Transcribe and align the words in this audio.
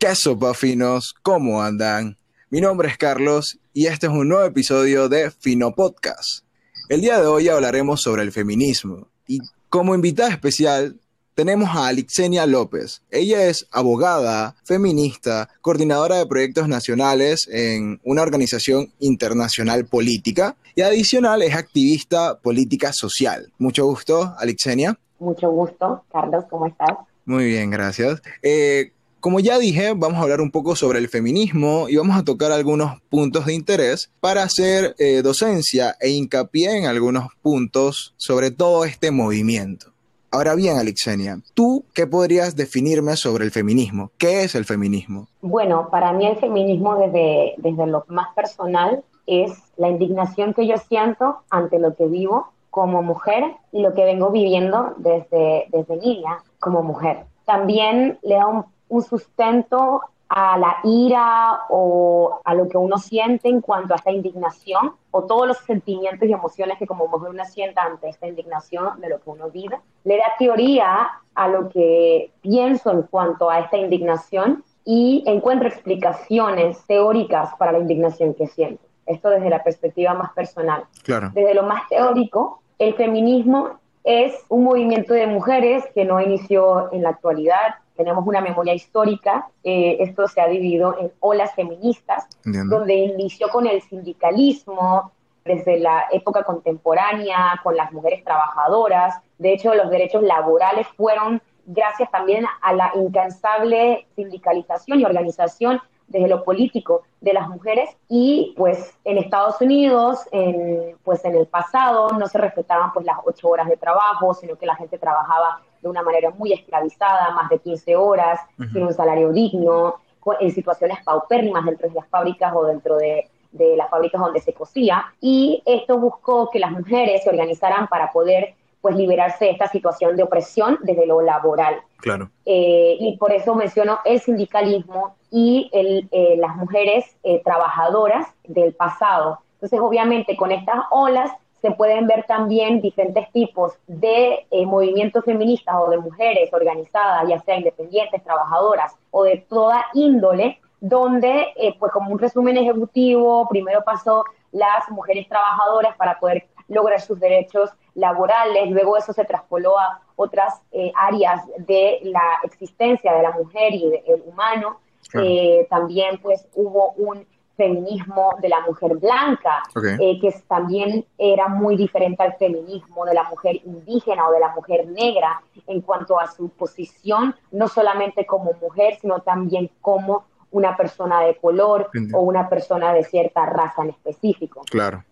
¿Qué 0.00 0.14
sopa 0.14 0.54
finos? 0.54 1.14
¿Cómo 1.22 1.60
andan? 1.60 2.16
Mi 2.48 2.62
nombre 2.62 2.88
es 2.88 2.96
Carlos 2.96 3.58
y 3.74 3.84
este 3.84 4.06
es 4.06 4.12
un 4.12 4.30
nuevo 4.30 4.46
episodio 4.46 5.10
de 5.10 5.30
Fino 5.30 5.74
Podcast. 5.74 6.42
El 6.88 7.02
día 7.02 7.20
de 7.20 7.26
hoy 7.26 7.50
hablaremos 7.50 8.00
sobre 8.00 8.22
el 8.22 8.32
feminismo 8.32 9.08
y 9.26 9.40
como 9.68 9.94
invitada 9.94 10.30
especial 10.30 10.98
tenemos 11.34 11.68
a 11.76 11.88
Alixenia 11.88 12.46
López. 12.46 13.02
Ella 13.10 13.44
es 13.44 13.66
abogada, 13.70 14.56
feminista, 14.64 15.50
coordinadora 15.60 16.16
de 16.16 16.26
proyectos 16.26 16.66
nacionales 16.66 17.46
en 17.52 18.00
una 18.02 18.22
organización 18.22 18.90
internacional 19.00 19.84
política 19.84 20.56
y 20.74 20.80
adicional 20.80 21.42
es 21.42 21.54
activista 21.54 22.38
política 22.38 22.94
social. 22.94 23.52
Mucho 23.58 23.84
gusto, 23.84 24.34
Alixenia. 24.38 24.98
Mucho 25.18 25.50
gusto, 25.50 26.04
Carlos, 26.10 26.46
¿cómo 26.48 26.68
estás? 26.68 26.96
Muy 27.26 27.44
bien, 27.44 27.68
gracias. 27.68 28.22
Eh, 28.42 28.92
como 29.20 29.40
ya 29.40 29.58
dije, 29.58 29.92
vamos 29.94 30.18
a 30.18 30.22
hablar 30.22 30.40
un 30.40 30.50
poco 30.50 30.74
sobre 30.74 30.98
el 30.98 31.08
feminismo 31.08 31.88
y 31.88 31.96
vamos 31.96 32.16
a 32.16 32.24
tocar 32.24 32.52
algunos 32.52 33.00
puntos 33.10 33.46
de 33.46 33.54
interés 33.54 34.10
para 34.20 34.42
hacer 34.42 34.94
eh, 34.98 35.22
docencia 35.22 35.96
e 36.00 36.10
hincapié 36.10 36.78
en 36.78 36.86
algunos 36.86 37.28
puntos 37.42 38.14
sobre 38.16 38.50
todo 38.50 38.84
este 38.84 39.10
movimiento. 39.10 39.92
Ahora 40.32 40.54
bien, 40.54 40.78
Alexenia, 40.78 41.38
¿tú 41.54 41.84
qué 41.92 42.06
podrías 42.06 42.54
definirme 42.54 43.16
sobre 43.16 43.44
el 43.44 43.50
feminismo? 43.50 44.12
¿Qué 44.16 44.44
es 44.44 44.54
el 44.54 44.64
feminismo? 44.64 45.26
Bueno, 45.42 45.88
para 45.90 46.12
mí 46.12 46.24
el 46.26 46.36
feminismo 46.36 46.96
desde, 46.96 47.54
desde 47.58 47.86
lo 47.86 48.04
más 48.08 48.32
personal 48.34 49.02
es 49.26 49.52
la 49.76 49.88
indignación 49.88 50.54
que 50.54 50.66
yo 50.66 50.76
siento 50.76 51.38
ante 51.50 51.78
lo 51.78 51.96
que 51.96 52.06
vivo 52.06 52.52
como 52.70 53.02
mujer 53.02 53.42
y 53.72 53.82
lo 53.82 53.92
que 53.92 54.04
vengo 54.04 54.30
viviendo 54.30 54.94
desde, 54.98 55.66
desde 55.70 55.96
niña 55.96 56.44
como 56.60 56.84
mujer. 56.84 57.24
También 57.44 58.18
le 58.22 58.36
da 58.36 58.46
un 58.46 58.64
un 58.90 59.02
sustento 59.02 60.02
a 60.28 60.56
la 60.58 60.76
ira 60.84 61.62
o 61.70 62.40
a 62.44 62.54
lo 62.54 62.68
que 62.68 62.78
uno 62.78 62.98
siente 62.98 63.48
en 63.48 63.60
cuanto 63.60 63.94
a 63.94 63.96
esta 63.96 64.12
indignación 64.12 64.92
o 65.10 65.24
todos 65.24 65.48
los 65.48 65.58
sentimientos 65.58 66.28
y 66.28 66.32
emociones 66.32 66.78
que 66.78 66.86
como 66.86 67.08
mujer 67.08 67.30
uno 67.30 67.44
sienta 67.44 67.82
ante 67.82 68.08
esta 68.08 68.28
indignación 68.28 69.00
de 69.00 69.08
lo 69.08 69.20
que 69.20 69.30
uno 69.30 69.50
vive. 69.50 69.80
Le 70.04 70.18
da 70.18 70.36
teoría 70.38 71.08
a 71.34 71.48
lo 71.48 71.68
que 71.68 72.30
pienso 72.42 72.92
en 72.92 73.02
cuanto 73.02 73.50
a 73.50 73.58
esta 73.58 73.76
indignación 73.76 74.62
y 74.84 75.24
encuentro 75.26 75.66
explicaciones 75.66 76.78
teóricas 76.86 77.50
para 77.58 77.72
la 77.72 77.80
indignación 77.80 78.34
que 78.34 78.46
siento. 78.46 78.84
Esto 79.06 79.30
desde 79.30 79.50
la 79.50 79.64
perspectiva 79.64 80.14
más 80.14 80.32
personal. 80.32 80.84
Claro. 81.02 81.30
Desde 81.34 81.54
lo 81.54 81.64
más 81.64 81.88
teórico, 81.88 82.62
el 82.78 82.94
feminismo 82.94 83.80
es 84.04 84.32
un 84.48 84.64
movimiento 84.64 85.12
de 85.12 85.26
mujeres 85.26 85.84
que 85.92 86.04
no 86.04 86.20
inició 86.20 86.92
en 86.92 87.02
la 87.02 87.10
actualidad, 87.10 87.74
tenemos 88.00 88.26
una 88.26 88.40
memoria 88.40 88.72
histórica, 88.72 89.50
eh, 89.62 89.98
esto 90.00 90.26
se 90.26 90.40
ha 90.40 90.48
dividido 90.48 90.96
en 90.98 91.12
olas 91.20 91.54
feministas, 91.54 92.26
donde 92.42 92.94
inició 92.94 93.48
con 93.50 93.66
el 93.66 93.82
sindicalismo, 93.82 95.12
desde 95.44 95.78
la 95.78 96.06
época 96.10 96.42
contemporánea, 96.44 97.60
con 97.62 97.76
las 97.76 97.92
mujeres 97.92 98.24
trabajadoras. 98.24 99.16
De 99.36 99.52
hecho, 99.52 99.74
los 99.74 99.90
derechos 99.90 100.22
laborales 100.22 100.86
fueron 100.96 101.42
gracias 101.66 102.10
también 102.10 102.46
a 102.62 102.72
la 102.72 102.90
incansable 102.94 104.06
sindicalización 104.16 105.00
y 105.00 105.04
organización 105.04 105.78
desde 106.10 106.28
lo 106.28 106.44
político 106.44 107.02
de 107.20 107.32
las 107.32 107.48
mujeres 107.48 107.88
y 108.08 108.52
pues 108.56 108.94
en 109.04 109.16
Estados 109.16 109.60
Unidos, 109.60 110.18
en, 110.32 110.96
pues 111.04 111.24
en 111.24 111.36
el 111.36 111.46
pasado 111.46 112.10
no 112.10 112.26
se 112.26 112.36
respetaban 112.36 112.92
pues 112.92 113.06
las 113.06 113.18
ocho 113.24 113.48
horas 113.48 113.68
de 113.68 113.76
trabajo, 113.76 114.34
sino 114.34 114.56
que 114.56 114.66
la 114.66 114.74
gente 114.74 114.98
trabajaba 114.98 115.60
de 115.80 115.88
una 115.88 116.02
manera 116.02 116.30
muy 116.30 116.52
esclavizada, 116.52 117.30
más 117.30 117.48
de 117.48 117.58
15 117.58 117.96
horas, 117.96 118.40
sin 118.72 118.82
un 118.82 118.92
salario 118.92 119.32
digno, 119.32 119.94
en 120.38 120.50
situaciones 120.50 121.02
paupérrimas 121.02 121.64
dentro 121.64 121.88
de 121.88 121.94
las 121.94 122.08
fábricas 122.08 122.52
o 122.54 122.64
dentro 122.64 122.96
de, 122.96 123.30
de 123.52 123.76
las 123.76 123.88
fábricas 123.88 124.20
donde 124.20 124.40
se 124.40 124.52
cosía. 124.52 125.06
Y 125.20 125.62
esto 125.64 125.96
buscó 125.98 126.50
que 126.50 126.58
las 126.58 126.72
mujeres 126.72 127.22
se 127.22 127.30
organizaran 127.30 127.86
para 127.86 128.10
poder 128.10 128.54
pues 128.80 128.96
liberarse 128.96 129.46
de 129.46 129.50
esta 129.52 129.68
situación 129.68 130.16
de 130.16 130.22
opresión 130.22 130.78
desde 130.82 131.06
lo 131.06 131.20
laboral. 131.20 131.76
Claro. 131.98 132.30
Eh, 132.46 132.96
y 132.98 133.16
por 133.18 133.32
eso 133.32 133.54
menciono 133.54 133.98
el 134.04 134.20
sindicalismo 134.20 135.16
y 135.30 135.68
el, 135.72 136.08
eh, 136.10 136.36
las 136.38 136.56
mujeres 136.56 137.04
eh, 137.22 137.42
trabajadoras 137.44 138.26
del 138.44 138.74
pasado. 138.74 139.40
Entonces, 139.54 139.80
obviamente, 139.80 140.36
con 140.36 140.50
estas 140.50 140.78
olas 140.90 141.30
se 141.60 141.70
pueden 141.72 142.06
ver 142.06 142.24
también 142.24 142.80
diferentes 142.80 143.30
tipos 143.32 143.74
de 143.86 144.46
movimientos 144.64 145.22
feministas 145.26 145.74
o 145.78 145.90
de 145.90 145.98
mujeres 145.98 146.50
organizadas, 146.54 147.28
ya 147.28 147.38
sea 147.40 147.56
independientes, 147.56 148.24
trabajadoras 148.24 148.94
o 149.10 149.24
de 149.24 149.44
toda 149.46 149.84
índole, 149.92 150.58
donde, 150.80 151.48
pues 151.78 151.92
como 151.92 152.12
un 152.12 152.18
resumen 152.18 152.56
ejecutivo, 152.56 153.46
primero 153.46 153.84
pasó 153.84 154.24
las 154.52 154.88
mujeres 154.88 155.28
trabajadoras 155.28 155.94
para 155.98 156.18
poder 156.18 156.46
lograr 156.68 156.98
sus 157.02 157.20
derechos 157.20 157.70
laborales, 157.94 158.70
luego 158.70 158.96
eso 158.96 159.12
se 159.12 159.24
traspoló 159.24 159.78
a 159.78 160.00
otras 160.16 160.60
eh, 160.72 160.92
áreas 160.96 161.42
de 161.58 162.00
la 162.04 162.40
existencia 162.44 163.14
de 163.14 163.22
la 163.22 163.32
mujer 163.32 163.74
y 163.74 163.90
del 163.90 164.22
humano. 164.26 164.80
Eh, 165.14 165.66
también 165.68 166.18
pues 166.22 166.46
hubo 166.54 166.92
un 166.92 167.26
feminismo 167.60 168.30
de 168.40 168.48
la 168.48 168.60
mujer 168.60 168.96
blanca, 168.96 169.62
eh, 170.00 170.18
que 170.18 170.34
también 170.48 171.04
era 171.18 171.46
muy 171.48 171.76
diferente 171.76 172.22
al 172.22 172.32
feminismo 172.34 173.04
de 173.04 173.12
la 173.12 173.24
mujer 173.24 173.56
indígena 173.66 174.26
o 174.26 174.32
de 174.32 174.40
la 174.40 174.54
mujer 174.54 174.86
negra 174.86 175.42
en 175.66 175.82
cuanto 175.82 176.18
a 176.18 176.26
su 176.26 176.48
posición, 176.48 177.34
no 177.50 177.68
solamente 177.68 178.24
como 178.24 178.54
mujer, 178.62 178.96
sino 178.98 179.20
también 179.20 179.70
como 179.82 180.24
una 180.52 180.76
persona 180.76 181.20
de 181.22 181.36
color 181.36 181.90
o 182.12 182.20
una 182.20 182.48
persona 182.48 182.92
de 182.92 183.04
cierta 183.04 183.46
raza 183.46 183.82
en 183.82 183.90
específico. 183.90 184.62
Claro. 184.70 185.04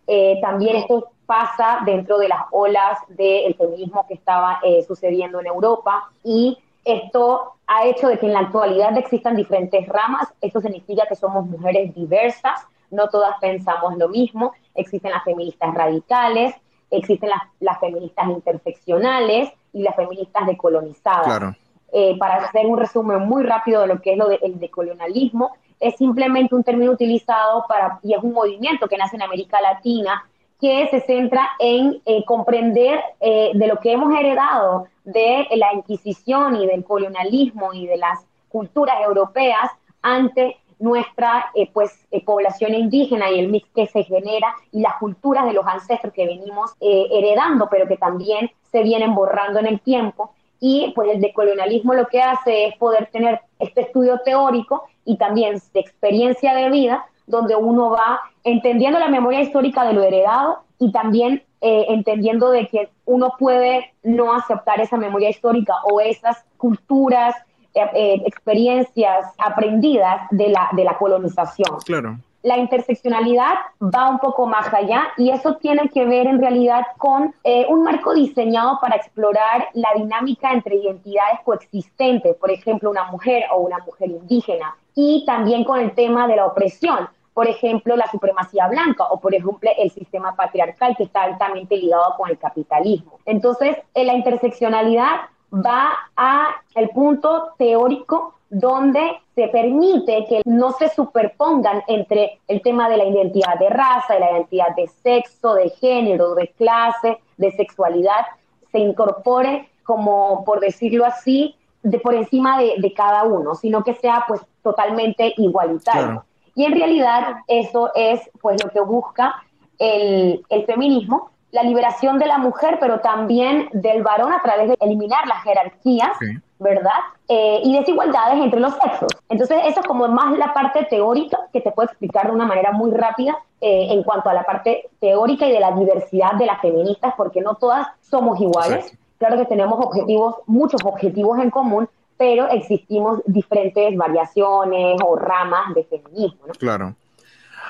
también 0.43 0.77
esto 0.77 1.11
pasa 1.29 1.81
dentro 1.85 2.17
de 2.19 2.27
las 2.27 2.45
olas 2.53 2.99
del 3.09 3.55
feminismo 3.55 4.07
que 4.09 4.15
estaba 4.15 4.61
eh, 4.65 4.83
sucediendo 4.89 5.41
en 5.41 5.47
Europa 5.47 6.11
y 6.25 6.57
esto 6.87 7.53
ha 7.67 7.85
hecho 7.85 8.09
de 8.09 8.19
que 8.19 8.25
en 8.25 8.33
la 8.33 8.41
actualidad 8.41 8.97
existan 8.97 9.37
diferentes 9.37 9.87
ramas. 9.89 10.33
Esto 10.41 10.63
significa 10.63 11.05
que 11.07 11.17
somos 11.17 11.45
mujeres 11.47 11.95
diversas, 11.95 12.67
no 12.91 13.09
todas 13.09 13.39
pensamos 13.43 13.99
lo 13.99 14.09
mismo. 14.09 14.55
Existen 14.75 15.11
las 15.11 15.23
feministas 15.23 15.75
radicales, 15.75 16.55
existen 16.91 17.29
las, 17.61 17.79
feministas 17.79 18.29
interseccionales 18.29 19.51
y 19.75 19.83
las 19.83 19.95
feministas 19.97 20.47
decolonizadas. 20.47 21.59
Eh, 21.91 22.19
para 22.19 22.35
hacer 22.37 22.67
un 22.67 22.79
resumen 22.79 23.21
muy 23.21 23.43
rápido 23.45 23.81
de 23.81 23.87
lo 23.87 24.03
que 24.03 24.13
es 24.13 24.19
lo 24.19 24.29
del 24.29 24.59
decolonialismo, 24.59 25.53
es 25.81 25.97
simplemente 25.97 26.55
un 26.55 26.63
término 26.63 26.93
utilizado 26.93 27.65
para, 27.67 27.99
y 28.03 28.13
es 28.13 28.23
un 28.23 28.33
movimiento 28.33 28.89
que 28.89 28.99
nace 28.99 29.17
en 29.17 29.23
América 29.23 29.61
Latina 29.61 30.25
que 30.61 30.89
se 30.91 31.01
centra 31.01 31.49
en 31.59 32.03
eh, 32.05 32.25
comprender 32.25 33.01
eh, 33.21 33.53
de 33.55 33.67
lo 33.69 33.79
que 33.79 33.93
hemos 33.93 34.13
heredado 34.19 34.89
de 35.05 35.47
la 35.55 35.73
Inquisición 35.73 36.57
y 36.57 36.67
del 36.67 36.85
colonialismo 36.85 37.73
y 37.73 37.87
de 37.87 37.97
las 37.97 38.19
culturas 38.49 38.97
europeas 39.07 39.71
ante 40.03 40.57
nuestra 40.81 41.51
eh, 41.55 41.71
pues 41.73 42.07
población 42.25 42.75
indígena 42.75 43.31
y 43.31 43.39
el 43.39 43.49
mix 43.49 43.69
que 43.75 43.87
se 43.87 44.05
genera 44.05 44.55
y 44.73 44.81
las 44.81 44.95
culturas 44.97 45.47
de 45.47 45.53
los 45.53 45.67
ancestros 45.67 46.13
que 46.13 46.27
venimos 46.27 46.73
heredando 46.81 47.69
pero 47.71 47.89
que 47.89 47.97
también 47.97 48.51
se 48.71 48.83
vienen 48.83 49.15
borrando 49.15 49.59
en 49.59 49.67
el 49.67 49.81
tiempo 49.81 50.33
y 50.61 50.93
pues 50.95 51.11
el 51.15 51.21
decolonialismo 51.21 51.95
lo 51.95 52.07
que 52.07 52.23
hace 52.23 52.67
es 52.67 52.77
poder 52.77 53.09
tener 53.13 53.41
este 53.59 53.83
estudio 53.83 54.21
teórico 54.25 54.85
y 55.05 55.17
también 55.17 55.61
de 55.73 55.81
experiencia 55.81 56.55
de 56.55 56.71
vida 56.71 57.07
donde 57.27 57.55
uno 57.57 57.91
va 57.91 58.21
entendiendo 58.43 58.99
la 58.99 59.09
memoria 59.09 59.41
histórica 59.41 59.85
de 59.85 59.93
lo 59.93 60.03
heredado 60.03 60.61
y 60.79 60.93
también 60.93 61.43
eh, 61.61 61.87
entendiendo 61.89 62.51
de 62.51 62.67
que 62.67 62.89
uno 63.05 63.35
puede 63.39 63.93
no 64.03 64.33
aceptar 64.33 64.81
esa 64.81 64.97
memoria 64.97 65.29
histórica 65.29 65.75
o 65.91 66.01
esas 66.01 66.45
culturas, 66.57 67.35
eh, 67.75 67.83
eh, 67.95 68.23
experiencias 68.27 69.27
aprendidas 69.39 70.23
de 70.31 70.49
la, 70.49 70.69
de 70.73 70.85
la 70.85 70.97
colonización. 70.97 71.79
Claro. 71.85 72.19
La 72.43 72.57
interseccionalidad 72.57 73.55
va 73.83 74.11
un 74.11 74.19
poco 74.19 74.47
más 74.47 74.73
allá 74.73 75.09
y 75.17 75.31
eso 75.31 75.57
tiene 75.57 75.89
que 75.89 76.05
ver 76.05 76.27
en 76.27 76.41
realidad 76.41 76.83
con 76.97 77.35
un 77.69 77.83
marco 77.83 78.15
diseñado 78.15 78.79
para 78.81 78.97
explorar 78.97 79.69
la 79.75 79.89
dinámica 79.97 80.53
entre 80.53 80.77
identidades 80.77 81.41
coexistentes, 81.45 82.37
por 82.37 82.51
ejemplo, 82.51 82.91
una 82.91 83.11
mujer 83.11 83.45
o 83.53 83.59
una 83.59 83.79
mujer 83.79 84.11
indígena, 84.11 84.77
y 84.95 85.25
también 85.27 85.65
con 85.65 85.81
el 85.81 85.93
tema 85.95 86.27
de 86.29 86.37
la 86.37 86.47
opresión 86.47 87.09
por 87.35 87.47
ejemplo, 87.47 87.95
la 87.95 88.11
supremacía 88.11 88.67
blanca 88.67 89.05
o, 89.05 89.21
por 89.21 89.33
ejemplo, 89.33 89.71
el 89.79 89.93
sistema 89.93 90.35
patriarcal 90.35 90.97
que 90.97 91.05
está 91.05 91.23
altamente 91.23 91.77
ligado 91.77 92.17
con 92.17 92.29
el 92.29 92.37
capitalismo. 92.37 93.21
Entonces, 93.27 93.77
la 93.95 94.13
interseccionalidad 94.15 95.21
va 95.53 95.93
a 96.17 96.49
el 96.75 96.89
punto 96.89 97.53
teórico 97.57 98.35
donde 98.51 99.21
se 99.35 99.49
permite 99.49 100.25
que 100.29 100.43
no 100.45 100.73
se 100.73 100.89
superpongan 100.89 101.83
entre 101.87 102.41
el 102.49 102.63
tema 102.63 102.89
de 102.89 102.97
la 102.97 103.05
identidad 103.05 103.59
de 103.59 103.69
raza, 103.69 104.15
de 104.15 104.21
la 104.21 104.33
identidad 104.33 104.75
de 104.77 104.87
sexo, 104.89 105.55
de 105.55 105.71
género, 105.71 106.35
de 106.35 106.49
clase, 106.49 107.19
de 107.37 107.53
sexualidad, 107.53 108.27
se 108.73 108.79
incorpore 108.79 109.69
como, 109.85 110.45
por 110.45 110.61
decirlo 110.61 111.05
así, 111.05 111.55
de 111.83 111.99
por 111.99 112.15
encima 112.15 112.59
de, 112.59 112.93
cada 112.95 113.25
uno, 113.25 113.55
sino 113.55 113.85
que 113.85 113.95
sea 113.95 114.25
pues 114.27 114.41
totalmente 114.63 115.35
igualitario. 115.37 116.25
Y 116.55 116.65
en 116.65 116.73
realidad 116.73 117.37
eso 117.47 117.91
es 117.95 118.29
pues 118.41 118.63
lo 118.63 118.71
que 118.71 118.81
busca 118.81 119.43
el, 119.79 120.45
feminismo, 120.67 121.31
la 121.53 121.63
liberación 121.63 122.19
de 122.19 122.27
la 122.27 122.39
mujer, 122.39 122.79
pero 122.81 123.01
también 123.01 123.69
del 123.73 124.03
varón 124.03 124.33
a 124.33 124.43
través 124.43 124.69
de 124.69 124.77
eliminar 124.81 125.27
las 125.27 125.43
jerarquías, 125.45 126.11
¿verdad? 126.59 126.99
Eh, 127.29 127.61
y 127.63 127.77
desigualdades 127.79 128.43
entre 128.43 128.61
los 128.61 128.75
sexos. 128.75 129.13
Entonces, 129.29 129.59
eso 129.67 129.81
es 129.81 129.87
como 129.87 130.09
más 130.09 130.37
la 130.39 130.53
parte 130.53 130.85
teórica 130.85 131.39
que 131.53 131.61
te 131.61 131.71
puedo 131.71 131.89
explicar 131.89 132.27
de 132.27 132.33
una 132.33 132.47
manera 132.47 132.73
muy 132.73 132.91
rápida 132.91 133.37
eh, 133.61 133.89
en 133.91 134.03
cuanto 134.03 134.29
a 134.29 134.35
la 134.35 134.45
parte 134.45 134.89
teórica 135.01 135.47
y 135.47 135.53
de 135.53 135.61
la 135.61 135.73
diversidad 135.73 136.35
de 136.35 136.47
las 136.47 136.61
feministas, 136.61 137.15
porque 137.17 137.41
no 137.41 137.55
todas 137.55 137.87
somos 138.01 138.41
iguales. 138.41 138.97
Claro 139.19 139.37
que 139.37 139.47
tenemos 139.47 139.85
objetivos, 139.85 140.37
muchos 140.47 140.81
objetivos 140.85 141.39
en 141.39 141.51
común, 141.51 141.89
pero 142.17 142.49
existimos 142.49 143.21
diferentes 143.27 143.97
variaciones 143.97 145.01
o 145.05 145.17
ramas 145.17 145.75
de 145.75 145.85
feminismo. 145.85 146.47
¿no? 146.47 146.55
Claro. 146.55 146.95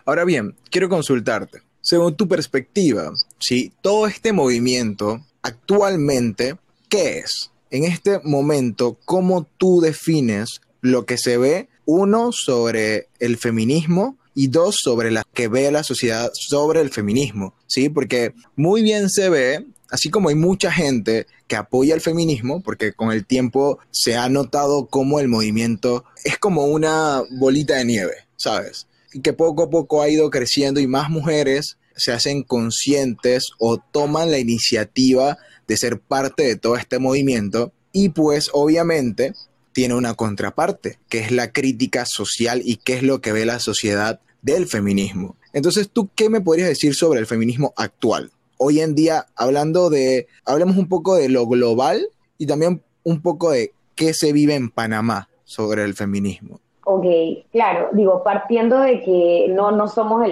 Ahora 0.04 0.24
bien, 0.24 0.54
quiero 0.70 0.88
consultarte. 0.88 1.60
Según 1.80 2.16
tu 2.16 2.28
perspectiva, 2.28 3.10
si 3.38 3.70
todo 3.80 4.06
este 4.06 4.32
movimiento 4.32 5.18
actualmente, 5.42 6.56
¿qué 6.88 7.20
es? 7.20 7.50
En 7.70 7.84
este 7.84 8.20
momento, 8.24 8.98
¿cómo 9.04 9.46
tú 9.58 9.80
defines 9.80 10.60
lo 10.80 11.04
que 11.06 11.18
se 11.18 11.38
ve, 11.38 11.68
uno, 11.84 12.30
sobre 12.32 13.08
el 13.18 13.36
feminismo 13.36 14.16
y 14.34 14.48
dos, 14.48 14.76
sobre 14.82 15.10
la 15.10 15.24
que 15.34 15.48
ve 15.48 15.70
la 15.70 15.82
sociedad 15.82 16.30
sobre 16.32 16.80
el 16.80 16.90
feminismo? 16.90 17.54
¿Sí? 17.66 17.88
Porque 17.88 18.34
muy 18.56 18.82
bien 18.82 19.10
se 19.10 19.28
ve 19.28 19.66
así 19.90 20.10
como 20.10 20.28
hay 20.28 20.34
mucha 20.34 20.70
gente 20.70 21.26
que 21.46 21.56
apoya 21.56 21.94
el 21.94 22.00
feminismo, 22.00 22.60
porque 22.62 22.92
con 22.92 23.12
el 23.12 23.26
tiempo 23.26 23.78
se 23.90 24.16
ha 24.16 24.28
notado 24.28 24.86
cómo 24.86 25.20
el 25.20 25.28
movimiento 25.28 26.04
es 26.24 26.38
como 26.38 26.66
una 26.66 27.22
bolita 27.38 27.76
de 27.76 27.84
nieve, 27.84 28.14
¿sabes? 28.36 28.86
Y 29.12 29.20
que 29.20 29.32
poco 29.32 29.64
a 29.64 29.70
poco 29.70 30.02
ha 30.02 30.08
ido 30.08 30.30
creciendo 30.30 30.80
y 30.80 30.86
más 30.86 31.08
mujeres 31.08 31.78
se 31.96 32.12
hacen 32.12 32.42
conscientes 32.42 33.44
o 33.58 33.78
toman 33.78 34.30
la 34.30 34.38
iniciativa 34.38 35.38
de 35.68 35.76
ser 35.76 36.00
parte 36.00 36.42
de 36.42 36.56
todo 36.56 36.76
este 36.76 36.98
movimiento 36.98 37.72
y 37.92 38.08
pues 38.08 38.50
obviamente 38.52 39.34
tiene 39.72 39.94
una 39.94 40.14
contraparte, 40.14 40.98
que 41.08 41.20
es 41.20 41.30
la 41.30 41.52
crítica 41.52 42.04
social 42.04 42.62
y 42.64 42.76
qué 42.76 42.94
es 42.94 43.02
lo 43.04 43.20
que 43.20 43.32
ve 43.32 43.46
la 43.46 43.60
sociedad 43.60 44.20
del 44.42 44.66
feminismo. 44.66 45.36
Entonces, 45.52 45.88
¿tú 45.92 46.10
qué 46.16 46.28
me 46.28 46.40
podrías 46.40 46.68
decir 46.68 46.94
sobre 46.94 47.20
el 47.20 47.26
feminismo 47.26 47.72
actual? 47.76 48.32
hoy 48.58 48.80
en 48.80 48.94
día, 48.94 49.26
hablando 49.36 49.88
de, 49.88 50.26
hablemos 50.44 50.76
un 50.76 50.88
poco 50.88 51.14
de 51.14 51.28
lo 51.28 51.46
global 51.46 52.08
y 52.36 52.46
también 52.46 52.82
un 53.04 53.22
poco 53.22 53.50
de 53.50 53.72
qué 53.94 54.12
se 54.12 54.32
vive 54.32 54.54
en 54.54 54.68
Panamá 54.68 55.28
sobre 55.44 55.84
el 55.84 55.94
feminismo. 55.94 56.60
Ok, 56.84 57.04
claro, 57.52 57.88
digo, 57.92 58.22
partiendo 58.22 58.80
de 58.80 59.02
que 59.02 59.46
no, 59.50 59.70
no 59.72 59.88
somos, 59.88 60.26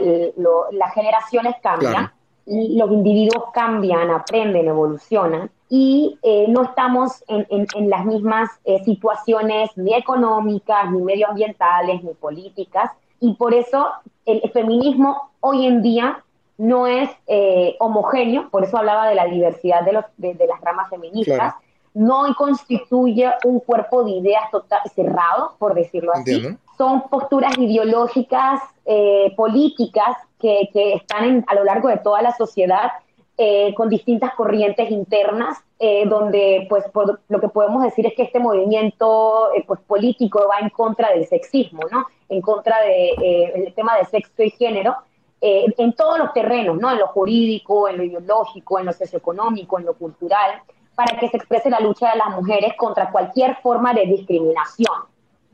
las 0.73 0.95
generaciones 0.95 1.55
cambian, 1.63 2.13
los 2.47 2.93
individuos 2.93 3.45
cambian, 3.53 4.11
aprenden, 4.11 4.69
evolucionan, 4.69 5.51
y 5.69 6.17
eh, 6.23 6.47
no 6.49 6.63
estamos 6.63 7.25
en, 7.27 7.91
las 7.91 8.05
mismas 8.07 8.49
eh, 8.65 8.83
situaciones 8.85 9.71
ni 9.77 9.95
económicas, 9.95 10.91
ni 10.93 11.03
medioambientales, 11.03 12.05
ni 12.05 12.15
políticas, 12.15 12.93
y 13.21 13.35
por 13.35 13.53
eso 13.53 13.89
el 14.25 14.49
feminismo 14.53 15.31
hoy 15.41 15.67
en 15.67 15.83
día 15.83 16.23
no 16.59 16.87
es 16.87 17.11
eh, 17.27 17.77
homogéneo, 17.81 18.49
por 18.51 18.65
eso 18.65 18.79
hablaba 18.79 19.09
de 19.09 19.15
la 19.15 19.27
diversidad 19.27 19.83
de, 19.83 19.93
los, 19.93 20.05
de, 20.17 20.47
las 20.47 20.61
ramas 20.61 20.89
feministas, 20.89 21.55
no 21.95 22.35
constituye 22.37 23.31
un 23.45 23.61
cuerpo 23.61 24.05
de 24.05 24.13
ideas 24.13 24.51
total, 24.51 24.81
cerrado, 24.95 25.55
por 25.59 25.75
decirlo 25.75 26.13
así. 26.15 26.47
Son 26.77 27.09
posturas 27.09 27.57
ideológicas, 27.57 28.61
eh, 28.85 29.33
políticas 29.35 30.15
que, 30.39 30.69
que 30.73 30.95
están 30.95 31.45
a 31.47 31.55
lo 31.55 31.65
largo 31.65 31.89
de 31.89 31.99
toda 31.99 32.23
la 32.23 32.33
sociedad 32.33 32.91
eh, 33.39 33.75
con 33.75 33.89
distintas 33.89 34.35
corrientes 34.35 34.91
internas, 34.91 35.59
donde 36.07 36.67
pues 36.71 36.85
lo 37.29 37.39
que 37.39 37.49
podemos 37.51 37.83
decir 37.83 38.07
es 38.07 38.15
que 38.15 38.23
este 38.23 38.41
movimiento 38.41 39.51
pues 39.67 39.79
político 39.81 40.41
va 40.51 40.61
en 40.61 40.71
contra 40.71 41.11
del 41.11 41.27
sexismo, 41.27 41.83
¿no? 41.93 42.07
En 42.31 42.41
contra 42.41 42.77
del 42.81 43.75
tema 43.75 43.99
de 43.99 44.07
sexo 44.07 44.43
y 44.43 44.49
género, 44.53 44.97
eh, 45.41 45.67
en 45.77 45.93
todos 45.93 46.19
los 46.19 46.33
terrenos, 46.33 46.79
¿no? 46.79 46.91
En 46.91 46.99
lo 46.99 47.09
jurídico, 47.09 47.89
en 47.89 47.99
lo 47.99 48.05
ideológico, 48.05 48.79
en 48.79 48.87
lo 48.87 48.93
socioeconómico, 48.93 49.79
en 49.79 49.85
lo 49.85 49.95
cultural, 49.95 50.63
para 50.95 51.19
que 51.19 51.29
se 51.29 51.37
exprese 51.37 51.69
la 51.69 51.81
lucha 51.81 52.11
de 52.11 52.19
las 52.19 52.31
mujeres 52.31 52.73
contra 52.77 53.11
cualquier 53.11 53.57
forma 53.57 53.93
de 53.93 54.07
discriminación, 54.07 54.95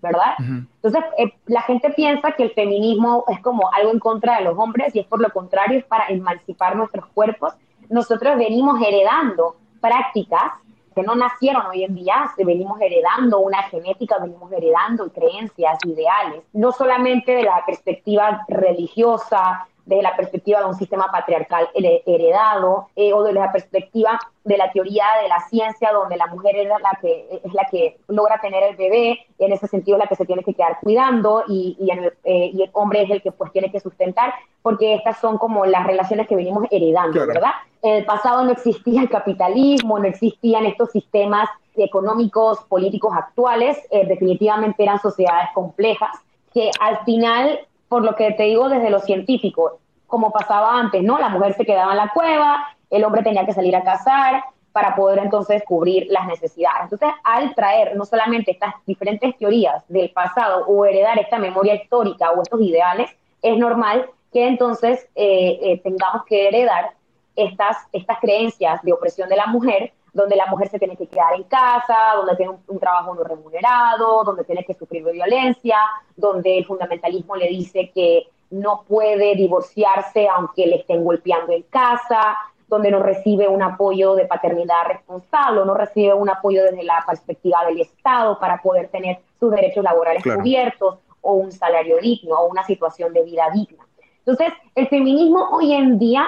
¿verdad? 0.03 0.35
Entonces, 0.39 1.05
eh, 1.17 1.33
la 1.47 1.63
gente 1.63 1.91
piensa 1.91 2.33
que 2.33 2.43
el 2.43 2.51
feminismo 2.51 3.25
es 3.29 3.41
como 3.41 3.71
algo 3.73 3.93
en 3.93 4.01
contra 4.01 4.39
de 4.39 4.45
los 4.45 4.59
hombres 4.59 4.95
y 4.95 4.99
es 4.99 5.07
por 5.07 5.21
lo 5.21 5.31
contrario, 5.31 5.79
es 5.79 5.85
para 5.85 6.09
emancipar 6.09 6.77
nuestros 6.77 7.07
cuerpos. 7.07 7.55
Nosotros 7.89 8.37
venimos 8.37 8.81
heredando 8.83 9.57
prácticas 9.81 10.53
que 10.95 11.03
no 11.03 11.15
nacieron 11.15 11.65
hoy 11.67 11.85
en 11.85 11.95
día, 11.95 12.31
venimos 12.37 12.81
heredando 12.81 13.39
una 13.39 13.63
genética, 13.63 14.19
venimos 14.19 14.53
heredando 14.53 15.11
creencias, 15.11 15.79
ideales, 15.87 16.43
no 16.53 16.73
solamente 16.73 17.33
de 17.33 17.45
la 17.45 17.63
perspectiva 17.65 18.45
religiosa, 18.49 19.67
desde 19.85 20.03
la 20.03 20.17
perspectiva 20.17 20.61
de 20.61 20.67
un 20.67 20.75
sistema 20.75 21.09
patriarcal 21.11 21.69
heredado 21.75 22.89
eh, 22.97 23.13
o 23.13 23.23
desde 23.23 23.41
la 23.41 23.53
perspectiva 23.53 24.19
de 24.45 24.57
la 24.57 24.71
teoría 24.73 25.05
de 25.23 25.29
la 25.29 25.41
ciencia 25.49 25.93
donde 25.93 26.17
la 26.17 26.27
mujer 26.27 26.57
es 26.57 26.69
la 26.69 26.99
que 27.01 27.41
es 27.45 27.55
la 27.55 27.65
que 27.71 27.99
logra 28.09 28.41
tener 28.41 28.63
el 28.63 28.77
bebé 28.77 29.27
y 29.39 29.45
en 29.45 29.53
ese 29.53 29.67
sentido 29.67 29.97
es 29.97 30.05
la 30.05 30.09
que 30.09 30.17
se 30.17 30.25
tiene 30.25 30.43
que 30.43 30.55
quedar 30.55 30.79
cuidando 30.81 31.45
y, 31.49 31.77
y, 31.81 31.91
el, 31.91 32.13
eh, 32.25 32.51
y 32.53 32.63
el 32.63 32.71
hombre 32.73 33.03
es 33.03 33.11
el 33.11 33.23
que 33.23 33.33
pues 33.33 33.53
tiene 33.53 33.71
que 33.71 33.81
sustentar 33.81 34.35
porque 34.63 34.95
estas 34.95 35.19
son 35.21 35.39
como 35.39 35.67
las 35.67 35.87
relaciones 35.87 36.29
que 36.29 36.37
venimos 36.37 36.65
heredando, 36.71 37.27
¿verdad? 37.27 37.53
En 37.83 37.95
el 37.95 38.05
pasado 38.05 38.45
no 38.45 38.53
existía 38.53 39.03
el 39.03 39.11
capitalismo, 39.11 39.99
no 39.99 40.07
existían 40.07 40.67
estos 40.67 40.91
sistemas 40.93 41.49
económicos, 41.75 42.61
políticos 42.69 43.13
actuales, 43.17 43.79
eh, 43.91 44.07
definitivamente 44.07 44.83
eran 44.83 45.01
sociedades 45.01 45.49
complejas 45.55 46.11
que 46.53 46.71
al 46.81 46.99
final 47.05 47.61
por 47.93 48.05
lo 48.05 48.15
que 48.17 48.33
te 48.33 48.45
digo 48.45 48.71
desde 48.71 48.89
lo 48.89 49.01
científico, 49.01 49.79
como 50.07 50.31
pasaba 50.31 50.79
antes, 50.79 51.03
¿no? 51.03 51.19
La 51.19 51.29
mujer 51.29 51.53
se 51.53 51.67
quedaba 51.67 51.93
en 51.93 51.99
la 51.99 52.09
cueva, 52.09 52.67
el 52.89 53.05
hombre 53.05 53.23
tenía 53.23 53.45
que 53.45 53.53
salir 53.53 53.77
a 53.77 53.85
cazar 53.85 54.45
para 54.73 54.97
poder 54.97 55.19
entonces 55.19 55.63
cubrir 55.67 56.07
las 56.09 56.27
necesidades. 56.27 56.85
Entonces, 56.85 57.11
al 57.23 57.55
traer 57.55 57.95
no 57.95 58.07
solamente 58.07 58.51
estas 58.51 58.73
diferentes 58.87 59.37
teorías 59.37 59.85
del 59.89 60.09
pasado 60.09 60.65
o 60.67 60.87
heredar 60.87 61.19
esta 61.19 61.37
memoria 61.37 61.75
histórica 61.75 62.31
o 62.31 62.41
estos 62.41 62.63
ideales, 62.63 63.11
es 63.43 63.59
normal 63.59 64.09
que 64.33 64.47
entonces 64.47 65.07
eh, 65.15 65.59
eh, 65.61 65.81
tengamos 65.85 66.25
que 66.25 66.49
heredar 66.49 66.93
estas, 67.37 67.77
estas 67.93 68.19
creencias 68.21 68.83
de 68.85 68.95
opresión 68.95 69.29
de 69.29 69.37
la 69.37 69.49
mujer 69.49 69.93
donde 70.13 70.37
la 70.37 70.47
mujer 70.47 70.69
se 70.69 70.79
tiene 70.79 70.97
que 70.97 71.07
quedar 71.07 71.35
en 71.35 71.45
casa, 71.45 71.97
donde 72.17 72.37
tiene 72.37 72.55
un, 72.67 72.79
trabajo 72.79 73.15
no 73.15 73.25
remunerado, 73.25 74.25
donde 74.25 74.45
tiene 74.45 74.65
que 74.65 74.75
sufrir 74.75 75.05
violencia, 75.05 75.79
donde 76.17 76.59
el 76.59 76.67
fundamentalismo 76.67 77.37
le 77.37 77.49
dice 77.49 77.91
que 77.95 78.29
no 78.51 78.85
puede 78.87 79.35
divorciarse 79.35 80.29
aunque 80.29 80.67
le 80.67 80.77
estén 80.77 81.03
golpeando 81.03 81.53
en 81.53 81.63
casa, 81.63 82.37
donde 82.69 82.91
no 82.91 83.03
recibe 83.03 83.49
un 83.49 83.63
apoyo 83.63 84.15
de 84.15 84.27
paternidad 84.27 84.87
responsable, 84.87 85.65
no 85.65 85.75
recibe 85.75 86.13
un 86.15 86.29
apoyo 86.29 86.63
desde 86.65 86.83
la 86.83 87.03
perspectiva 87.07 87.65
del 87.67 87.81
Estado 87.81 88.39
para 88.39 88.61
poder 88.61 88.89
tener 88.89 89.19
sus 89.41 89.51
derechos 89.51 89.83
laborales 89.83 90.23
cubiertos 90.23 90.99
o 91.23 91.35
un 91.35 91.53
salario 91.53 91.99
digno 91.99 92.37
o 92.37 92.51
una 92.51 92.65
situación 92.65 93.13
de 93.13 93.25
vida 93.25 93.45
digna. 93.53 93.87
Entonces, 94.25 94.53
el 94.75 94.89
feminismo 94.89 95.49
hoy 95.53 95.73
en 95.73 95.99
día 95.99 96.27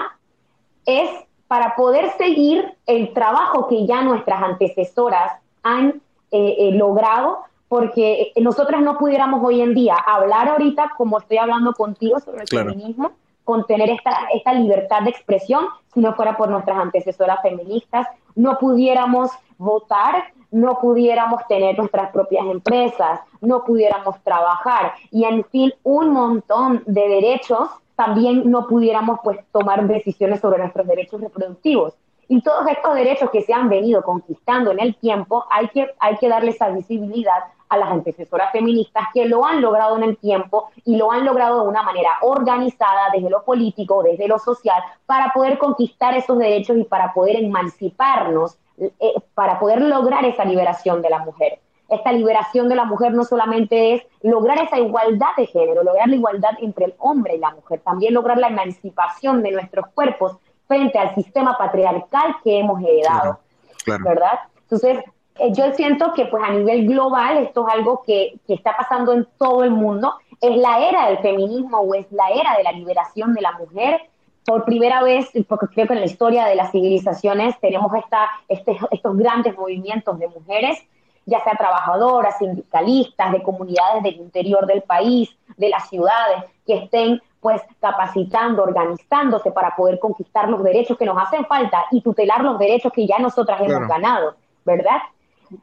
es 0.86 1.10
para 1.54 1.76
poder 1.76 2.10
seguir 2.18 2.74
el 2.84 3.12
trabajo 3.12 3.68
que 3.68 3.86
ya 3.86 4.02
nuestras 4.02 4.42
antecesoras 4.42 5.34
han 5.62 6.02
eh, 6.32 6.56
eh, 6.58 6.72
logrado, 6.72 7.44
porque 7.68 8.32
nosotras 8.40 8.82
no 8.82 8.98
pudiéramos 8.98 9.40
hoy 9.40 9.60
en 9.60 9.72
día 9.72 9.94
hablar 9.94 10.48
ahorita 10.48 10.94
como 10.96 11.18
estoy 11.18 11.36
hablando 11.36 11.72
contigo 11.72 12.18
sobre 12.18 12.42
el 12.42 12.48
feminismo, 12.48 13.12
con 13.44 13.64
tener 13.68 13.88
esta, 13.88 14.10
esta 14.34 14.52
libertad 14.52 15.02
de 15.02 15.10
expresión, 15.10 15.66
si 15.92 16.00
no 16.00 16.16
fuera 16.16 16.36
por 16.36 16.48
nuestras 16.48 16.76
antecesoras 16.76 17.40
feministas, 17.40 18.08
no 18.34 18.58
pudiéramos 18.58 19.30
votar, 19.56 20.24
no 20.50 20.80
pudiéramos 20.80 21.46
tener 21.46 21.78
nuestras 21.78 22.10
propias 22.10 22.46
empresas, 22.46 23.20
no 23.40 23.62
pudiéramos 23.62 24.20
trabajar. 24.24 24.94
Y 25.12 25.22
en 25.22 25.44
fin, 25.44 25.72
un 25.84 26.10
montón 26.10 26.82
de 26.86 27.08
derechos 27.08 27.68
también 27.96 28.50
no 28.50 28.66
pudiéramos 28.66 29.20
pues 29.22 29.38
tomar 29.52 29.86
decisiones 29.86 30.40
sobre 30.40 30.58
nuestros 30.58 30.86
derechos 30.86 31.20
reproductivos. 31.20 31.94
Y 32.28 32.40
todos 32.40 32.66
estos 32.68 32.94
derechos 32.94 33.30
que 33.30 33.42
se 33.42 33.52
han 33.52 33.68
venido 33.68 34.02
conquistando 34.02 34.72
en 34.72 34.80
el 34.80 34.96
tiempo, 34.96 35.44
hay 35.50 35.68
que, 35.68 35.90
hay 35.98 36.16
que 36.16 36.28
darle 36.28 36.50
esa 36.50 36.70
visibilidad 36.70 37.44
a 37.68 37.76
las 37.76 37.90
antecesoras 37.90 38.52
feministas 38.52 39.04
que 39.12 39.26
lo 39.26 39.44
han 39.44 39.60
logrado 39.60 39.96
en 39.96 40.04
el 40.04 40.16
tiempo 40.16 40.70
y 40.84 40.96
lo 40.96 41.10
han 41.12 41.24
logrado 41.24 41.62
de 41.62 41.68
una 41.68 41.82
manera 41.82 42.10
organizada 42.22 43.10
desde 43.12 43.30
lo 43.30 43.44
político, 43.44 44.02
desde 44.02 44.28
lo 44.28 44.38
social, 44.38 44.82
para 45.06 45.32
poder 45.32 45.58
conquistar 45.58 46.16
esos 46.16 46.38
derechos 46.38 46.76
y 46.76 46.84
para 46.84 47.12
poder 47.12 47.36
emanciparnos, 47.36 48.56
eh, 48.78 49.14
para 49.34 49.58
poder 49.58 49.82
lograr 49.82 50.24
esa 50.24 50.44
liberación 50.44 51.02
de 51.02 51.10
la 51.10 51.18
mujer. 51.20 51.58
Esta 51.94 52.12
liberación 52.12 52.68
de 52.68 52.76
la 52.76 52.84
mujer 52.84 53.12
no 53.12 53.24
solamente 53.24 53.94
es 53.94 54.02
lograr 54.22 54.58
esa 54.58 54.78
igualdad 54.78 55.28
de 55.36 55.46
género, 55.46 55.82
lograr 55.82 56.08
la 56.08 56.16
igualdad 56.16 56.50
entre 56.60 56.86
el 56.86 56.94
hombre 56.98 57.36
y 57.36 57.38
la 57.38 57.50
mujer, 57.50 57.80
también 57.80 58.14
lograr 58.14 58.38
la 58.38 58.48
emancipación 58.48 59.42
de 59.42 59.52
nuestros 59.52 59.86
cuerpos 59.88 60.36
frente 60.66 60.98
al 60.98 61.14
sistema 61.14 61.56
patriarcal 61.58 62.36
que 62.42 62.58
hemos 62.58 62.82
heredado, 62.82 63.38
¿verdad? 63.86 64.40
Entonces, 64.62 64.98
eh, 65.38 65.52
yo 65.52 65.72
siento 65.72 66.12
que 66.14 66.26
pues 66.26 66.42
a 66.42 66.52
nivel 66.52 66.86
global 66.86 67.38
esto 67.38 67.66
es 67.66 67.74
algo 67.74 68.02
que, 68.06 68.38
que 68.46 68.54
está 68.54 68.76
pasando 68.76 69.12
en 69.12 69.26
todo 69.38 69.64
el 69.64 69.70
mundo, 69.70 70.14
es 70.40 70.56
la 70.56 70.78
era 70.86 71.08
del 71.08 71.18
feminismo 71.18 71.78
o 71.78 71.94
es 71.94 72.10
la 72.12 72.28
era 72.30 72.56
de 72.56 72.62
la 72.62 72.72
liberación 72.72 73.34
de 73.34 73.40
la 73.40 73.52
mujer, 73.52 74.00
por 74.44 74.64
primera 74.64 75.02
vez, 75.02 75.30
porque 75.48 75.66
creo 75.68 75.86
que 75.86 75.94
en 75.94 76.00
la 76.00 76.06
historia 76.06 76.46
de 76.46 76.54
las 76.54 76.70
civilizaciones 76.70 77.58
tenemos 77.60 77.92
esta, 77.94 78.28
este, 78.48 78.76
estos 78.90 79.16
grandes 79.16 79.56
movimientos 79.56 80.18
de 80.18 80.28
mujeres, 80.28 80.78
ya 81.26 81.42
sea 81.42 81.54
trabajadoras, 81.54 82.38
sindicalistas, 82.38 83.32
de 83.32 83.42
comunidades 83.42 84.02
del 84.02 84.16
interior 84.16 84.66
del 84.66 84.82
país, 84.82 85.34
de 85.56 85.68
las 85.68 85.88
ciudades, 85.88 86.44
que 86.66 86.76
estén 86.76 87.20
pues 87.40 87.60
capacitando, 87.78 88.62
organizándose 88.62 89.50
para 89.50 89.76
poder 89.76 89.98
conquistar 89.98 90.48
los 90.48 90.62
derechos 90.62 90.96
que 90.96 91.04
nos 91.04 91.18
hacen 91.18 91.44
falta 91.44 91.84
y 91.90 92.00
tutelar 92.00 92.42
los 92.42 92.58
derechos 92.58 92.90
que 92.92 93.06
ya 93.06 93.18
nosotras 93.18 93.60
hemos 93.60 93.86
ganado, 93.86 94.34
¿verdad? 94.64 94.98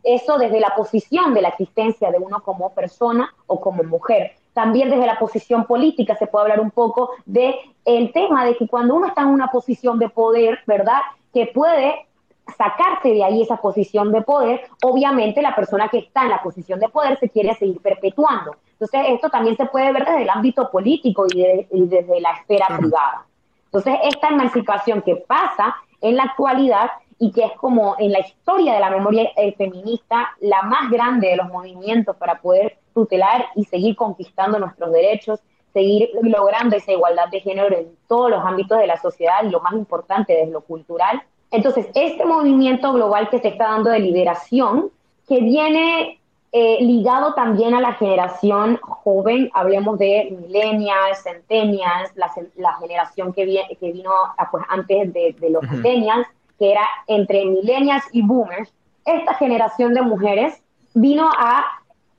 Eso 0.04 0.38
desde 0.38 0.60
la 0.60 0.76
posición 0.76 1.34
de 1.34 1.42
la 1.42 1.50
existencia 1.50 2.12
de 2.12 2.20
uno 2.20 2.44
como 2.44 2.74
persona 2.74 3.34
o 3.48 3.60
como 3.60 3.84
mujer. 3.84 4.34
También 4.54 4.90
desde 4.92 5.08
la 5.08 5.18
posición 5.18 5.66
política 5.66 6.16
se 6.16 6.28
puede 6.28 6.44
hablar 6.44 6.60
un 6.60 6.72
poco 6.72 7.12
de 7.26 7.56
el 7.86 8.12
tema 8.12 8.46
de 8.46 8.56
que 8.58 8.68
cuando 8.68 8.96
uno 8.96 9.08
está 9.08 9.22
en 9.22 9.30
una 9.30 9.48
posición 9.48 9.98
de 9.98 10.10
poder, 10.10 10.60
¿verdad? 10.68 11.02
Que 11.34 11.48
puede 11.48 12.06
sacarte 12.58 13.10
de 13.10 13.24
ahí 13.24 13.42
esa 13.42 13.58
posición 13.58 14.12
de 14.12 14.22
poder, 14.22 14.62
obviamente 14.84 15.42
la 15.42 15.56
persona 15.56 15.90
que 15.90 16.00
está 16.00 16.24
en 16.24 16.30
la 16.30 16.42
posición 16.42 16.80
de 16.80 16.90
poder 16.90 17.18
se 17.20 17.30
quiere 17.30 17.54
seguir 17.56 17.82
perpetuando. 17.82 18.56
Entonces, 18.74 19.02
esto 19.10 19.30
también 19.30 19.56
se 19.58 19.66
puede 19.66 19.92
ver 19.92 20.06
desde 20.06 20.24
el 20.24 20.30
ámbito 20.30 20.70
político 20.70 21.26
y, 21.34 21.68
desde 21.86 22.20
la 22.20 22.32
esfera 22.32 22.68
privada. 22.78 23.26
Entonces, 23.66 23.96
esta 24.04 24.30
emancipación 24.30 25.02
que 25.02 25.16
pasa 25.16 25.76
en 26.02 26.16
la 26.18 26.24
actualidad 26.24 26.90
y 27.20 27.32
que 27.32 27.44
es 27.44 27.52
como 27.54 27.96
en 28.00 28.12
la 28.12 28.20
historia 28.20 28.74
de 28.74 28.80
la 28.80 28.90
memoria 28.90 29.30
eh, 29.36 29.54
feminista 29.56 30.32
la 30.40 30.64
más 30.64 30.90
grande 30.90 31.28
de 31.28 31.36
los 31.36 31.48
movimientos 31.50 32.16
para 32.16 32.42
poder 32.42 32.80
tutelar 32.96 33.46
y 33.56 33.66
seguir 33.66 33.96
conquistando 33.96 34.58
nuestros 34.58 34.92
derechos, 34.92 35.40
seguir 35.74 36.10
logrando 36.24 36.76
esa 36.76 36.92
igualdad 36.92 37.30
de 37.30 37.40
género 37.40 37.78
en 37.78 37.96
todos 38.08 38.30
los 38.30 38.44
ámbitos 38.44 38.80
de 38.80 38.88
la 38.88 38.98
sociedad 38.98 39.44
y 39.44 39.50
lo 39.50 39.62
más 39.62 39.74
importante 39.74 40.34
desde 40.34 40.52
lo 40.52 40.62
cultural. 40.62 41.22
Entonces, 41.52 41.88
este 41.94 42.26
movimiento 42.26 42.94
global 42.94 43.30
que 43.30 43.40
se 43.40 43.50
está 43.50 43.66
dando 43.66 43.90
de 43.90 44.00
liberación, 44.00 44.90
que 45.28 45.42
viene 45.42 46.20
eh, 46.54 46.78
ligado 46.82 47.34
también 47.34 47.74
a 47.74 47.82
la 47.82 47.94
generación 47.94 48.78
joven, 48.82 49.50
hablemos 49.54 49.98
de 50.00 50.36
millennials, 50.42 51.24
centennials, 51.24 52.12
la, 52.16 52.74
generación 52.74 53.32
que, 53.34 53.64
que 53.80 53.92
vino 53.92 54.12
ah, 54.38 54.50
pues, 54.52 54.64
antes 54.68 55.14
de, 55.14 55.36
los 55.50 55.64
millennials, 55.64 56.28
que 56.58 56.72
era 56.72 56.86
entre 57.08 57.46
millennials 57.46 58.04
y 58.12 58.22
boomers, 58.22 58.74
esta 59.06 59.34
generación 59.36 59.94
de 59.94 60.02
mujeres 60.02 60.62
vino 60.94 61.30
a, 61.38 61.66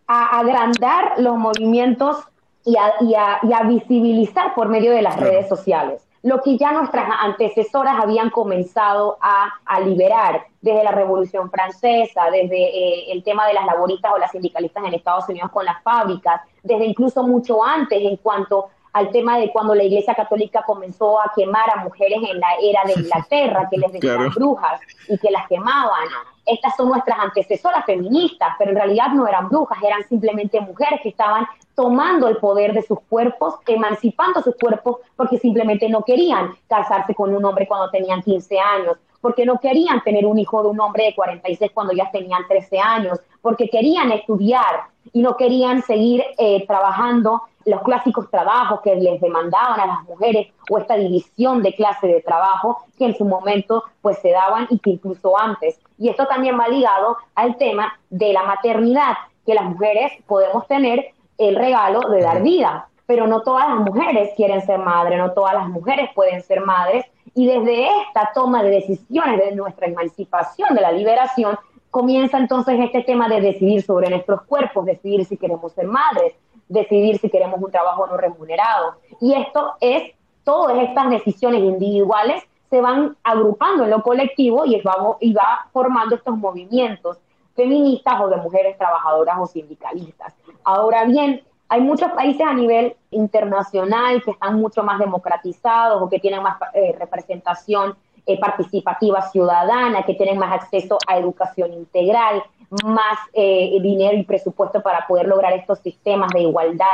agrandar 0.07 1.15
los 1.19 1.39
movimientos 1.39 2.19
y 2.67 2.77
a, 2.77 3.63
visibilizar 3.65 4.55
por 4.55 4.69
medio 4.69 4.93
de 4.93 5.01
las 5.01 5.19
redes 5.19 5.49
sociales 5.49 6.03
lo 6.23 6.41
que 6.41 6.57
ya 6.57 6.73
nuestras 6.73 7.09
antecesoras 7.21 7.97
habían 8.01 8.31
comenzado 8.31 9.19
a, 9.21 9.81
liberar 9.81 10.47
desde 10.61 10.85
la 10.85 10.93
Revolución 10.93 11.51
Francesa, 11.51 12.31
desde 12.31 12.57
eh, 12.57 13.13
el 13.13 13.25
tema 13.25 13.47
de 13.47 13.55
las 13.55 13.67
laboristas 13.67 14.13
o 14.15 14.19
las 14.19 14.31
sindicalistas 14.31 14.85
en 14.85 14.95
Estados 14.95 15.29
Unidos 15.29 15.51
con 15.51 15.65
las 15.65 15.83
fábricas, 15.83 16.41
desde 16.63 16.85
incluso 16.87 17.27
mucho 17.27 17.65
antes 17.65 18.01
en 18.01 18.17
cuanto 18.17 18.69
al 18.93 19.11
tema 19.11 19.39
de 19.39 19.51
cuando 19.51 19.75
la 19.75 19.85
Iglesia 19.85 20.15
Católica 20.15 20.63
comenzó 20.67 21.21
a 21.21 21.33
quemar 21.35 21.71
a 21.71 21.83
mujeres 21.83 22.19
en 22.29 22.39
la 22.39 22.49
era 22.63 22.83
de 22.85 23.01
Inglaterra, 23.01 23.69
que 23.71 23.79
les 23.79 23.93
decían 23.93 24.29
brujas 24.31 24.81
y 25.09 25.19
que 25.19 25.31
las 25.31 25.47
quemaban. 25.49 26.09
Estas 26.45 26.77
son 26.77 26.89
nuestras 26.89 27.19
antecesoras 27.19 27.87
feministas, 27.87 28.51
pero 28.59 28.73
en 28.73 28.77
realidad 28.77 29.09
no 29.15 29.27
eran 29.27 29.49
brujas, 29.49 29.79
eran 29.83 30.03
simplemente 30.09 30.61
mujeres 30.61 31.01
que 31.03 31.11
estaban 31.11 31.47
tomando 31.75 32.29
el 32.29 32.37
poder 32.37 32.75
de 32.75 32.83
sus 32.83 33.01
cuerpos, 33.09 33.55
emancipando 33.67 34.43
sus 34.43 34.57
cuerpos, 34.57 34.99
porque 35.17 35.39
simplemente 35.39 35.89
no 35.89 36.03
querían 36.03 36.55
casarse 36.69 37.15
con 37.15 37.35
un 37.35 37.45
hombre 37.45 37.67
cuando 37.67 37.91
tenían 37.91 38.23
15 38.23 38.59
años, 38.59 38.97
porque 39.23 39.47
no 39.47 39.59
querían 39.59 40.03
tener 40.03 40.27
un 40.27 40.39
hijo 40.39 40.63
de 40.63 40.69
un 40.69 40.81
hombre 40.81 41.05
de 41.05 41.15
46 41.15 41.71
cuando 41.73 41.95
ya 41.95 42.11
tenían 42.11 42.43
13 42.47 42.79
años, 42.79 43.21
porque 43.41 43.71
querían 43.71 44.11
estudiar 44.13 44.83
y 45.13 45.23
no 45.23 45.37
querían 45.37 45.83
seguir 45.83 46.25
eh, 46.39 46.67
trabajando 46.67 47.43
los 47.65 47.83
clásicos 47.83 48.31
trabajos 48.31 48.81
que 48.83 48.95
les 48.97 49.21
demandaban 49.21 49.81
a 49.81 49.87
las 49.87 50.05
mujeres 50.05 50.49
o 50.71 50.79
esta 50.79 50.97
división 50.97 51.63
de 51.63 51.75
clase 51.75 52.07
de 52.07 52.21
trabajo 52.21 52.85
que 52.99 53.07
en 53.07 53.17
su 53.17 53.25
momento 53.25 53.85
pues 54.01 54.19
se 54.19 54.31
daban 54.31 54.67
y 54.71 54.79
que 54.79 54.91
incluso 54.91 55.39
antes. 55.39 55.81
Y 55.99 56.09
esto 56.09 56.27
también 56.27 56.59
va 56.59 56.69
ligado 56.69 57.17
al 57.35 57.57
tema 57.57 57.99
de 58.11 58.33
la 58.33 58.43
maternidad, 58.45 59.15
que 59.47 59.55
las 59.55 59.65
mujeres 59.65 60.13
podemos 60.27 60.67
tener 60.67 61.13
el 61.39 61.57
regalo 61.57 62.01
de 62.11 62.23
dar 62.23 62.43
vida, 62.43 62.89
pero 63.07 63.27
no 63.27 63.43
todas 63.43 63.69
las 63.69 63.79
mujeres 63.79 64.31
quieren 64.37 64.65
ser 64.65 64.79
madres, 64.79 65.19
no 65.19 65.33
todas 65.33 65.55
las 65.55 65.69
mujeres 65.69 66.11
pueden 66.15 66.43
ser 66.43 66.61
madres. 66.61 67.05
Y 67.35 67.47
desde 67.47 67.87
esta 68.03 68.31
toma 68.35 68.63
de 68.63 68.71
decisiones 68.71 69.39
de 69.39 69.55
nuestra 69.57 69.87
emancipación, 69.87 70.75
de 70.75 70.81
la 70.81 70.93
liberación, 70.93 71.59
comienza 71.91 72.39
entonces 72.39 72.81
este 72.81 73.03
tema 73.03 73.29
de 73.29 73.41
decidir 73.41 73.83
sobre 73.83 74.09
nuestros 74.09 74.43
cuerpos, 74.43 74.87
decidir 74.87 75.25
si 75.25 75.37
queremos 75.37 75.73
ser 75.73 75.87
madres, 75.87 76.35
decidir 76.69 77.19
si 77.19 77.29
queremos 77.29 77.61
un 77.61 77.71
trabajo 77.71 78.07
no 78.07 78.17
remunerado. 78.17 78.95
Y 79.21 79.35
esto 79.35 79.75
es, 79.81 80.13
todas 80.45 80.79
estas 80.79 81.11
decisiones 81.11 81.61
individuales 81.61 82.43
se 82.71 82.81
van 82.81 83.17
agrupando 83.23 83.85
en 83.85 83.91
lo 83.91 84.03
colectivo 84.03 84.65
y, 84.65 84.81
vamos, 84.81 85.19
y 85.21 85.33
va 85.35 85.69
formando 85.73 86.15
estos 86.15 86.37
movimientos 86.37 87.19
feministas 87.55 88.21
o 88.21 88.29
de 88.29 88.37
mujeres 88.37 88.79
trabajadoras 88.79 89.37
o 89.39 89.47
sindicalistas. 89.47 90.35
Ahora 90.65 91.05
bien, 91.05 91.43
hay 91.69 91.81
muchos 91.81 92.11
países 92.13 92.47
a 92.47 92.55
nivel 92.55 92.97
internacional 93.11 94.23
que 94.23 94.33
están 94.33 94.61
mucho 94.61 94.83
más 94.83 94.99
democratizados 94.99 96.03
o 96.03 96.09
que 96.09 96.19
tienen 96.19 96.43
más 96.43 96.57
eh, 96.75 96.95
representación 96.99 97.97
eh, 98.25 98.39
participativa 98.39 99.23
ciudadana, 99.23 100.05
que 100.05 100.15
tienen 100.15 100.39
más 100.39 100.53
acceso 100.53 100.99
a 101.07 101.17
educación 101.17 101.73
integral, 101.73 102.43
más 102.85 103.19
eh, 103.33 103.79
dinero 103.81 104.17
y 104.17 104.25
presupuesto 104.25 104.83
para 104.83 105.07
poder 105.07 105.27
lograr 105.27 105.53
estos 105.53 105.79
sistemas 105.81 106.31
de 106.33 106.41
igualdad 106.41 106.87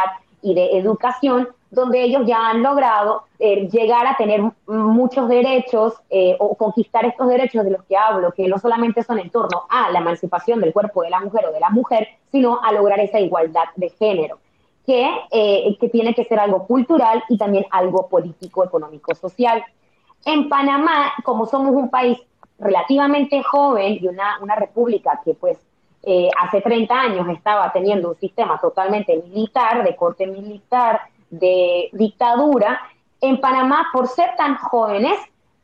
y 0.43 0.55
de 0.55 0.79
educación, 0.79 1.49
donde 1.71 2.03
ellos 2.03 2.23
ya 2.27 2.51
han 2.51 2.63
logrado 2.63 3.25
llegar 3.39 4.07
a 4.07 4.17
tener 4.17 4.41
muchos 4.67 5.29
derechos 5.29 5.95
o 6.39 6.55
conquistar 6.55 7.05
estos 7.05 7.29
derechos 7.29 7.65
de 7.65 7.73
los 7.73 7.83
que 7.85 7.97
hablo, 7.97 8.33
que 8.33 8.49
no 8.49 8.59
solamente 8.59 9.03
son 9.03 9.19
en 9.19 9.31
torno 9.31 9.65
a 9.69 9.91
la 9.91 9.99
emancipación 9.99 10.61
del 10.61 10.73
cuerpo 10.73 11.03
de 11.03 11.11
la 11.11 11.21
mujer 11.21 11.47
o 11.47 11.53
de 11.53 11.61
la 11.61 11.71
mujer, 11.71 12.09
sino 12.31 12.61
a 12.63 12.73
lograr 12.73 13.01
esa 13.01 13.21
igualdad 13.21 13.65
de 13.77 13.91
género 13.91 14.39
que, 14.89 15.07
eh, 15.31 15.77
que 15.79 15.91
tiene 15.91 16.15
que 16.15 16.25
ser 16.25 16.41
algo 16.41 16.67
cultural 16.67 17.23
y 17.29 17.37
también 17.37 17.67
algo 17.71 18.09
político, 18.09 18.65
económico, 18.65 19.15
social. 19.15 19.63
En 20.25 20.49
Panamá, 20.49 21.13
como 21.25 21.45
somos 21.45 21.75
un 21.75 21.91
país 21.91 22.19
relativamente 22.59 23.43
joven 23.43 23.99
y 24.01 24.09
una, 24.09 24.39
una 24.41 24.55
república 24.57 25.21
que 25.23 25.35
pues 25.35 25.59
eh, 26.03 26.29
hace 26.41 26.61
30 26.61 26.95
años 26.95 27.29
estaba 27.29 27.73
teniendo 27.73 28.11
un 28.11 28.17
sistema 28.17 28.59
totalmente 28.61 29.17
militar, 29.17 29.85
de 29.85 29.97
corte 29.97 30.27
militar, 30.27 31.01
de 31.31 31.91
dictadura, 31.93 32.81
en 33.21 33.41
Panamá, 33.41 33.89
por 33.93 34.07
ser 34.07 34.37
tan 34.37 34.57
jóvenes, 34.57 35.19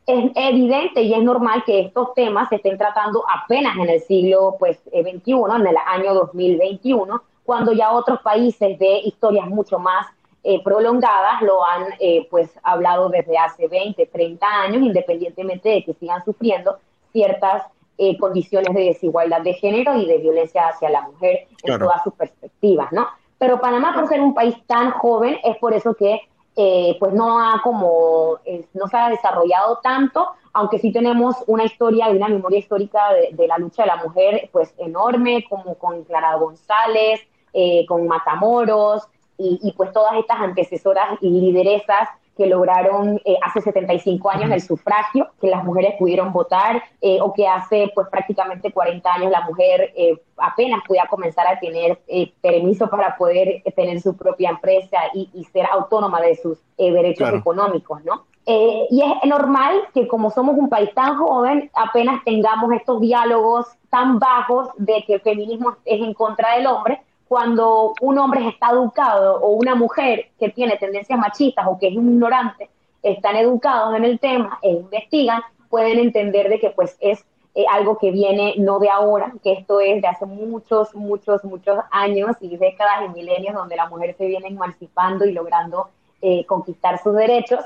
es 0.07 0.33
evidente 0.35 1.03
y 1.03 1.15
es 1.15 1.23
normal 1.23 1.63
que 1.65 1.81
estos 1.81 2.13
temas 2.15 2.49
se 2.49 2.57
estén 2.57 2.77
tratando 2.77 3.25
apenas 3.29 3.77
en 3.79 3.89
el 3.89 4.01
siglo 4.01 4.57
pues, 4.59 4.79
XXI, 4.91 5.33
en 5.57 5.67
el 5.67 5.77
año 5.87 6.15
2021, 6.15 7.23
cuando 7.45 7.73
ya 7.73 7.93
otros 7.93 8.21
países 8.21 8.79
de 8.79 8.99
historias 8.99 9.47
mucho 9.49 9.79
más 9.79 10.07
eh, 10.43 10.63
prolongadas 10.63 11.41
lo 11.41 11.67
han 11.67 11.87
eh, 12.01 12.27
pues 12.31 12.51
hablado 12.63 13.09
desde 13.09 13.39
hace 13.39 13.67
20, 13.67 14.05
30 14.07 14.47
años, 14.47 14.83
independientemente 14.83 15.71
de 15.71 15.85
que 15.85 15.95
sigan 15.95 16.23
sufriendo 16.23 16.79
ciertas 17.13 17.63
eh, 17.99 18.19
condiciones 18.19 18.75
de 18.75 18.85
desigualdad 18.85 19.43
de 19.43 19.55
género 19.55 19.97
y 19.97 20.07
de 20.07 20.19
violencia 20.19 20.69
hacia 20.69 20.91
la 20.91 21.03
mujer 21.03 21.47
en 21.63 21.79
todas 21.79 22.03
sus 22.03 22.15
perspectivas, 22.15 22.93
¿no? 22.93 23.07
Pero 23.39 23.61
Panamá, 23.61 23.95
por 23.95 24.09
ser 24.09 24.21
un 24.21 24.35
país 24.35 24.55
tan 24.67 24.93
joven, 24.93 25.39
es 25.45 25.57
por 25.59 25.75
eso 25.75 25.95
que 25.95 26.21
pues 26.55 27.13
no 27.13 27.41
ha 27.41 27.61
como, 27.63 28.39
no 28.75 28.87
se 28.87 28.97
ha 28.97 29.09
desarrollado 29.09 29.81
tanto, 29.83 30.29
aunque 30.53 30.79
sí 30.79 30.93
tenemos 30.93 31.35
una 31.49 31.65
historia 31.65 32.09
y 32.11 32.17
una 32.17 32.29
memoria 32.29 32.61
histórica 32.61 33.13
de, 33.13 33.31
de, 33.33 33.49
la 33.49 33.59
lucha 33.59 33.83
de 33.83 33.89
la 33.89 33.97
mujer 33.97 34.49
pues 34.53 34.73
enorme, 34.79 35.45
como 35.51 35.75
con 35.75 36.05
Clara 36.05 36.37
González, 36.37 37.27
eh, 37.57 37.87
con 37.87 38.09
Matamoros 38.09 39.05
y, 39.39 39.73
pues 39.77 39.93
todas 39.93 40.17
estas 40.17 40.41
antecesoras 40.41 41.19
y 41.21 41.29
lideresas 41.29 42.09
que 42.37 42.47
lograron 42.47 43.21
eh, 43.25 43.37
hace 43.43 43.61
75 43.61 44.31
años 44.31 44.51
el 44.51 44.61
sufragio, 44.61 45.31
que 45.41 45.49
las 45.49 45.65
mujeres 45.65 45.95
pudieron 45.99 46.33
votar, 46.33 46.83
eh, 47.01 47.19
o 47.21 47.33
que 47.33 47.47
hace 47.47 47.91
pues 47.95 48.09
prácticamente 48.09 48.73
40 48.73 49.13
años 49.13 49.31
la 49.31 49.43
mujer 49.43 49.93
eh, 49.97 50.21
apenas 50.37 50.81
podía 50.87 51.07
comenzar 51.09 51.47
a 51.47 51.59
tener 51.61 52.01
permiso 52.41 52.89
para 52.89 53.17
poder 53.17 53.63
tener 53.77 54.01
su 54.01 54.17
propia 54.17 54.51
empresa 54.51 54.99
y, 55.15 55.45
ser 55.53 55.67
autónoma 55.71 56.21
de 56.21 56.37
sus 56.37 56.59
derechos 56.77 57.33
económicos, 57.33 58.03
¿no? 58.05 58.25
y 58.47 59.03
es 59.03 59.29
normal 59.29 59.75
que 59.95 60.07
como 60.09 60.31
somos 60.31 60.57
un 60.59 60.69
país 60.69 60.93
tan 60.95 61.17
joven, 61.17 61.71
apenas 61.75 62.23
tengamos 62.25 62.73
estos 62.73 63.01
diálogos 63.01 63.67
tan 63.89 64.19
bajos 64.19 64.69
de 64.77 65.05
que 65.07 65.15
el 65.15 65.21
feminismo 65.21 65.77
es 65.85 66.03
en 66.03 66.13
contra 66.13 66.57
del 66.57 66.67
hombre, 66.67 67.01
cuando 67.29 67.95
un 68.01 68.19
hombre 68.19 68.47
está 68.49 68.71
educado 68.71 69.41
o 69.41 69.51
una 69.51 69.75
mujer 69.75 70.31
que 70.39 70.51
tiene 70.51 70.77
tendencias 70.77 71.19
machistas 71.19 71.67
o 71.69 71.79
que 71.79 71.89
es 71.89 71.95
ignorante, 71.95 72.71
están 73.03 73.37
educados 73.37 73.95
en 73.97 74.05
el 74.05 74.19
tema 74.19 74.59
e 74.63 74.71
investigan, 74.71 75.43
pueden 75.69 75.99
entender 75.99 76.49
de 76.49 76.59
que 76.59 76.71
pues 76.71 76.97
es 77.01 77.25
eh, 77.55 77.65
algo 77.71 77.99
que 77.99 78.11
viene 78.11 78.55
no 78.59 78.79
de 78.79 78.89
ahora, 78.89 79.33
que 79.43 79.53
esto 79.53 79.81
es 79.81 80.03
de 80.03 80.09
hace 80.09 80.27
muchos, 80.27 80.95
muchos, 80.95 81.45
muchos 81.45 81.79
años 81.91 82.37
y 82.41 82.57
décadas 82.57 83.05
y 83.07 83.09
milenios 83.11 83.55
donde 83.55 83.77
la 83.77 83.89
mujer 83.89 84.15
se 84.17 84.27
viene 84.27 84.49
emancipando 84.49 85.25
y 85.25 85.33
logrando 85.33 85.89
eh, 86.21 86.45
conquistar 86.47 87.03
sus 87.03 87.15
derechos 87.15 87.61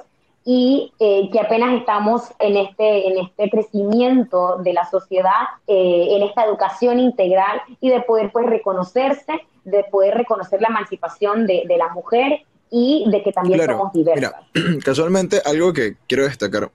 y 0.51 0.95
eh, 0.99 1.29
que 1.31 1.41
apenas 1.41 1.79
estamos 1.79 2.23
en 2.39 2.57
este, 2.57 3.09
en 3.09 3.19
este 3.19 3.51
crecimiento 3.51 4.57
de 4.57 4.73
la 4.73 4.89
sociedad, 4.89 5.45
en 5.67 6.23
esta 6.23 6.47
educación 6.47 6.99
integral 6.99 7.61
y 7.83 7.91
de 7.91 8.01
poder 8.01 8.33
pues 8.33 8.47
reconocerse 8.47 9.43
de 9.69 9.85
poder 9.85 10.15
reconocer 10.15 10.61
la 10.61 10.69
emancipación 10.69 11.47
de, 11.47 11.65
la 11.77 11.89
mujer 11.93 12.41
y 12.71 13.05
de 13.11 13.23
que 13.23 13.33
también 13.33 13.65
somos 13.65 13.93
diversas. 13.93 14.35
Mira, 14.55 14.79
casualmente 14.85 15.41
algo 15.45 15.73
que 15.73 15.97
quiero 16.07 16.25
destacar 16.25 16.71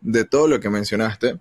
de 0.00 0.24
todo 0.24 0.48
lo 0.48 0.60
que 0.60 0.68
mencionaste 0.68 1.38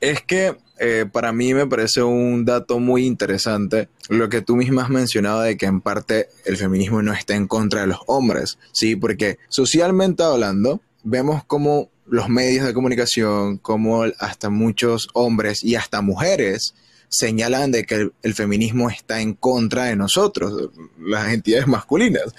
es 0.00 0.22
que 0.22 0.56
eh, 0.78 1.06
para 1.10 1.32
mí 1.32 1.54
me 1.54 1.66
parece 1.66 2.02
un 2.02 2.44
dato 2.44 2.80
muy 2.80 3.06
interesante 3.06 3.88
lo 4.08 4.28
que 4.28 4.42
tú 4.42 4.56
misma 4.56 4.82
has 4.82 4.90
mencionado 4.90 5.42
de 5.42 5.56
que 5.56 5.66
en 5.66 5.80
parte 5.80 6.28
el 6.44 6.56
feminismo 6.56 7.00
no 7.02 7.12
está 7.12 7.36
en 7.36 7.46
contra 7.46 7.82
de 7.82 7.86
los 7.86 7.98
hombres, 8.06 8.58
¿sí? 8.72 8.96
Porque 8.96 9.38
socialmente 9.48 10.22
hablando, 10.22 10.80
vemos 11.04 11.44
como 11.44 11.90
los 12.06 12.28
medios 12.28 12.66
de 12.66 12.74
comunicación, 12.74 13.58
como 13.58 14.02
hasta 14.18 14.50
muchos 14.50 15.08
hombres 15.14 15.62
y 15.62 15.76
hasta 15.76 16.00
mujeres 16.00 16.74
señalan 17.08 17.70
de 17.70 17.84
que 17.84 18.10
el, 18.22 18.34
feminismo 18.34 18.90
está 18.90 19.20
en 19.20 19.34
contra 19.34 19.84
de 19.84 19.96
nosotros, 19.96 20.70
las 20.98 21.32
entidades 21.32 21.68
masculinas. 21.68 22.34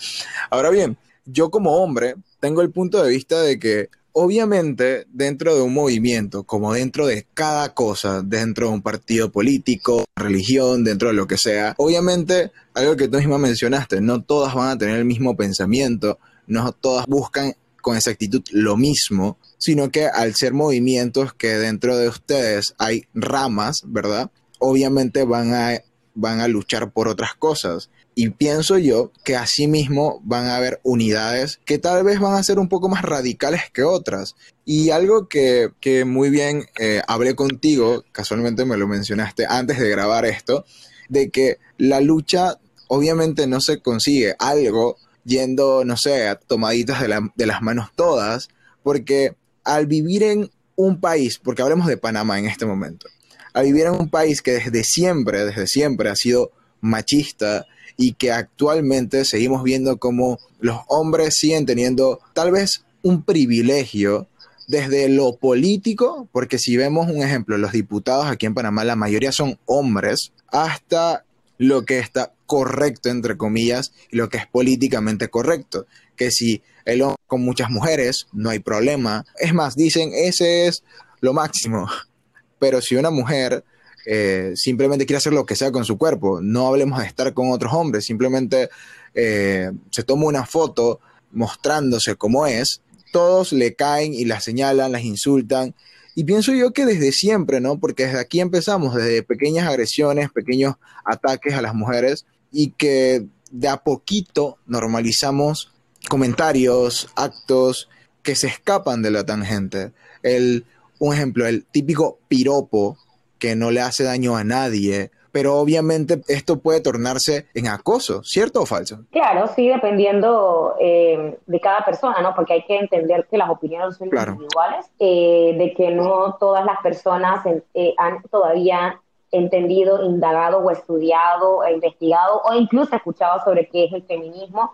Ahora 0.49 0.69
bien, 0.69 0.97
yo 1.25 1.49
como 1.49 1.77
hombre 1.77 2.15
tengo 2.41 2.61
el 2.61 2.71
punto 2.71 3.01
de 3.01 3.09
vista 3.09 3.41
de 3.41 3.57
que 3.57 3.89
obviamente 4.17 5.05
dentro 5.11 5.55
de 5.55 5.61
un 5.61 5.73
movimiento, 5.73 6.43
como 6.43 6.73
dentro 6.73 7.05
de 7.05 7.27
cada 7.33 7.73
cosa, 7.73 8.21
dentro 8.21 8.67
de 8.67 8.73
un 8.73 8.81
partido 8.81 9.31
político, 9.31 10.05
religión, 10.15 10.83
dentro 10.83 11.09
de 11.09 11.13
lo 11.15 11.27
que 11.27 11.37
sea, 11.37 11.75
obviamente, 11.77 12.51
algo 12.73 12.95
que 12.95 13.07
tú 13.07 13.17
misma 13.17 13.37
mencionaste, 13.37 13.99
no 14.01 14.23
todas 14.23 14.55
van 14.55 14.69
a 14.69 14.77
tener 14.77 14.97
el 14.97 15.05
mismo 15.05 15.35
pensamiento, 15.35 16.17
no 16.47 16.71
todas 16.71 17.05
buscan 17.07 17.53
con 17.81 17.97
exactitud 17.97 18.41
lo 18.51 18.77
mismo, 18.77 19.37
sino 19.57 19.91
que 19.91 20.07
al 20.07 20.33
ser 20.33 20.53
movimientos 20.53 21.33
que 21.33 21.57
dentro 21.57 21.97
de 21.97 22.07
ustedes 22.07 22.73
hay 22.77 23.03
ramas, 23.13 23.81
¿verdad? 23.85 24.31
obviamente 24.59 25.23
van 25.23 25.53
a, 25.53 25.81
van 26.13 26.39
a 26.39 26.47
luchar 26.47 26.91
por 26.91 27.07
otras 27.07 27.35
cosas. 27.35 27.89
Y 28.17 28.29
pienso 28.29 28.77
yo 28.77 29.11
que 29.25 29.35
asimismo 29.35 30.21
van 30.23 30.45
a 30.45 30.55
haber 30.55 30.79
unidades 30.83 31.59
que 31.65 31.77
tal 31.77 32.05
vez 32.05 32.21
van 32.21 32.35
a 32.35 32.43
ser 32.43 32.59
un 32.59 32.69
poco 32.69 32.87
más 32.87 33.01
radicales 33.01 33.63
que 33.73 33.83
otras. 33.83 34.35
Y 34.63 34.89
algo 34.91 35.27
que, 35.27 35.73
muy 36.05 36.29
bien 36.29 36.65
eh, 36.79 37.01
hablé 37.07 37.35
contigo, 37.35 38.05
casualmente 38.13 38.63
me 38.63 38.77
lo 38.77 38.87
mencionaste 38.87 39.45
antes 39.47 39.79
de 39.79 39.89
grabar 39.89 40.25
esto, 40.25 40.65
de 41.09 41.29
que 41.29 41.57
la 41.77 41.99
lucha 41.99 42.57
obviamente 42.87 43.47
no 43.47 43.59
se 43.59 43.81
consigue 43.81 44.35
algo 44.39 44.95
yendo, 45.25 45.83
no 45.83 45.97
sé, 45.97 46.29
a 46.29 46.35
tomaditas 46.35 47.01
de, 47.01 47.29
de 47.35 47.45
las 47.45 47.61
manos 47.61 47.89
todas, 47.95 48.47
porque 48.81 49.35
al 49.65 49.87
vivir 49.87 50.23
en 50.23 50.49
un 50.77 51.01
país, 51.01 51.37
porque 51.43 51.63
hablemos 51.63 51.87
de 51.87 51.97
Panamá 51.97 52.39
en 52.39 52.45
este 52.45 52.65
momento, 52.65 53.07
a 53.53 53.61
vivir 53.61 53.87
en 53.87 53.93
un 53.93 54.09
país 54.09 54.41
que 54.41 54.53
desde 54.53 54.83
siempre, 54.85 55.43
desde 55.43 55.67
siempre 55.67 56.09
ha 56.09 56.15
sido 56.15 56.51
machista 56.79 57.65
y 57.97 58.13
que 58.13 58.31
actualmente 58.31 59.25
seguimos 59.25 59.63
viendo 59.63 59.97
como 59.97 60.39
los 60.59 60.79
hombres 60.87 61.35
siguen 61.37 61.65
teniendo 61.65 62.19
tal 62.33 62.51
vez 62.51 62.85
un 63.01 63.23
privilegio 63.23 64.27
desde 64.67 65.09
lo 65.09 65.37
político, 65.37 66.27
porque 66.31 66.57
si 66.57 66.75
vemos 66.75 67.09
un 67.09 67.21
ejemplo, 67.21 67.57
los 67.57 67.71
diputados 67.71 68.25
aquí 68.25 68.45
en 68.45 68.55
Panamá, 68.55 68.83
la 68.83 68.95
mayoría 68.95 69.31
son 69.31 69.59
hombres, 69.65 70.31
hasta 70.47 71.23
lo 71.57 71.85
que 71.85 71.99
está 71.99 72.33
correcto, 72.47 73.09
entre 73.09 73.37
comillas, 73.37 73.91
y 74.11 74.17
lo 74.17 74.29
que 74.29 74.37
es 74.37 74.47
políticamente 74.47 75.29
correcto. 75.29 75.85
Que 76.15 76.31
si 76.31 76.63
el 76.85 77.03
hombre 77.03 77.21
con 77.27 77.41
muchas 77.41 77.69
mujeres, 77.69 78.27
no 78.33 78.49
hay 78.49 78.59
problema. 78.59 79.25
Es 79.39 79.53
más, 79.53 79.75
dicen, 79.75 80.11
ese 80.13 80.67
es 80.67 80.83
lo 81.21 81.33
máximo 81.33 81.87
pero 82.59 82.81
si 82.81 82.95
una 82.95 83.11
mujer 83.11 83.63
eh, 84.05 84.53
simplemente 84.55 85.05
quiere 85.05 85.17
hacer 85.17 85.33
lo 85.33 85.45
que 85.45 85.55
sea 85.55 85.71
con 85.71 85.85
su 85.85 85.97
cuerpo, 85.97 86.39
no 86.41 86.67
hablemos 86.67 86.99
de 86.99 87.07
estar 87.07 87.33
con 87.33 87.51
otros 87.51 87.73
hombres, 87.73 88.05
simplemente 88.05 88.69
eh, 89.13 89.71
se 89.91 90.03
toma 90.03 90.25
una 90.25 90.45
foto 90.45 90.99
mostrándose 91.31 92.15
como 92.15 92.47
es, 92.47 92.81
todos 93.11 93.53
le 93.53 93.75
caen 93.75 94.13
y 94.13 94.25
la 94.25 94.39
señalan, 94.39 94.91
las 94.91 95.03
insultan. 95.03 95.73
Y 96.15 96.23
pienso 96.23 96.53
yo 96.53 96.71
que 96.71 96.85
desde 96.85 97.11
siempre, 97.11 97.59
¿no? 97.59 97.77
Porque 97.77 98.05
desde 98.05 98.19
aquí 98.19 98.39
empezamos, 98.39 98.95
desde 98.95 99.23
pequeñas 99.23 99.67
agresiones, 99.67 100.31
pequeños 100.31 100.75
ataques 101.03 101.53
a 101.55 101.61
las 101.61 101.73
mujeres 101.73 102.25
y 102.51 102.71
que 102.71 103.25
de 103.51 103.67
a 103.67 103.77
poquito 103.77 104.57
normalizamos 104.65 105.73
comentarios, 106.07 107.09
actos 107.15 107.89
que 108.21 108.35
se 108.35 108.47
escapan 108.47 109.01
de 109.01 109.11
la 109.11 109.25
tangente. 109.25 109.91
El 110.23 110.65
un 110.99 111.13
ejemplo, 111.13 111.45
el 111.45 111.65
típico 111.65 112.19
piropo 112.27 112.97
que 113.39 113.55
no 113.55 113.71
le 113.71 113.81
hace 113.81 114.03
daño 114.03 114.35
a 114.35 114.43
nadie, 114.43 115.11
pero 115.35 115.57
obviamente 115.57 116.21
esto 116.29 116.59
puede 116.59 116.79
tornarse 116.79 117.47
en 117.53 117.67
acoso, 117.67 118.23
¿cierto 118.23 118.61
o 118.61 118.65
falso? 118.65 118.99
Claro, 119.11 119.47
sí, 119.53 119.67
dependiendo 119.67 120.75
eh, 120.79 121.37
de 121.45 121.59
cada 121.59 121.83
persona, 121.83 122.21
¿no? 122.21 122.33
Porque 122.33 122.53
hay 122.53 122.63
que 122.63 122.77
entender 122.77 123.27
que 123.29 123.37
las 123.37 123.49
opiniones 123.49 123.97
son 123.97 124.07
individuales, 124.07 124.85
eh, 124.97 125.53
de 125.57 125.73
que 125.73 125.91
no 125.91 126.37
todas 126.39 126.63
las 126.63 126.79
personas 126.81 127.45
eh, 127.73 127.93
han 127.97 128.23
todavía 128.23 129.01
entendido, 129.31 130.05
indagado 130.05 130.59
o 130.59 130.71
estudiado 130.71 131.65
e 131.65 131.73
investigado 131.73 132.41
o 132.45 132.53
incluso 132.53 132.95
escuchado 132.95 133.43
sobre 133.43 133.67
qué 133.67 133.87
es 133.87 133.91
el 133.91 134.03
feminismo, 134.03 134.71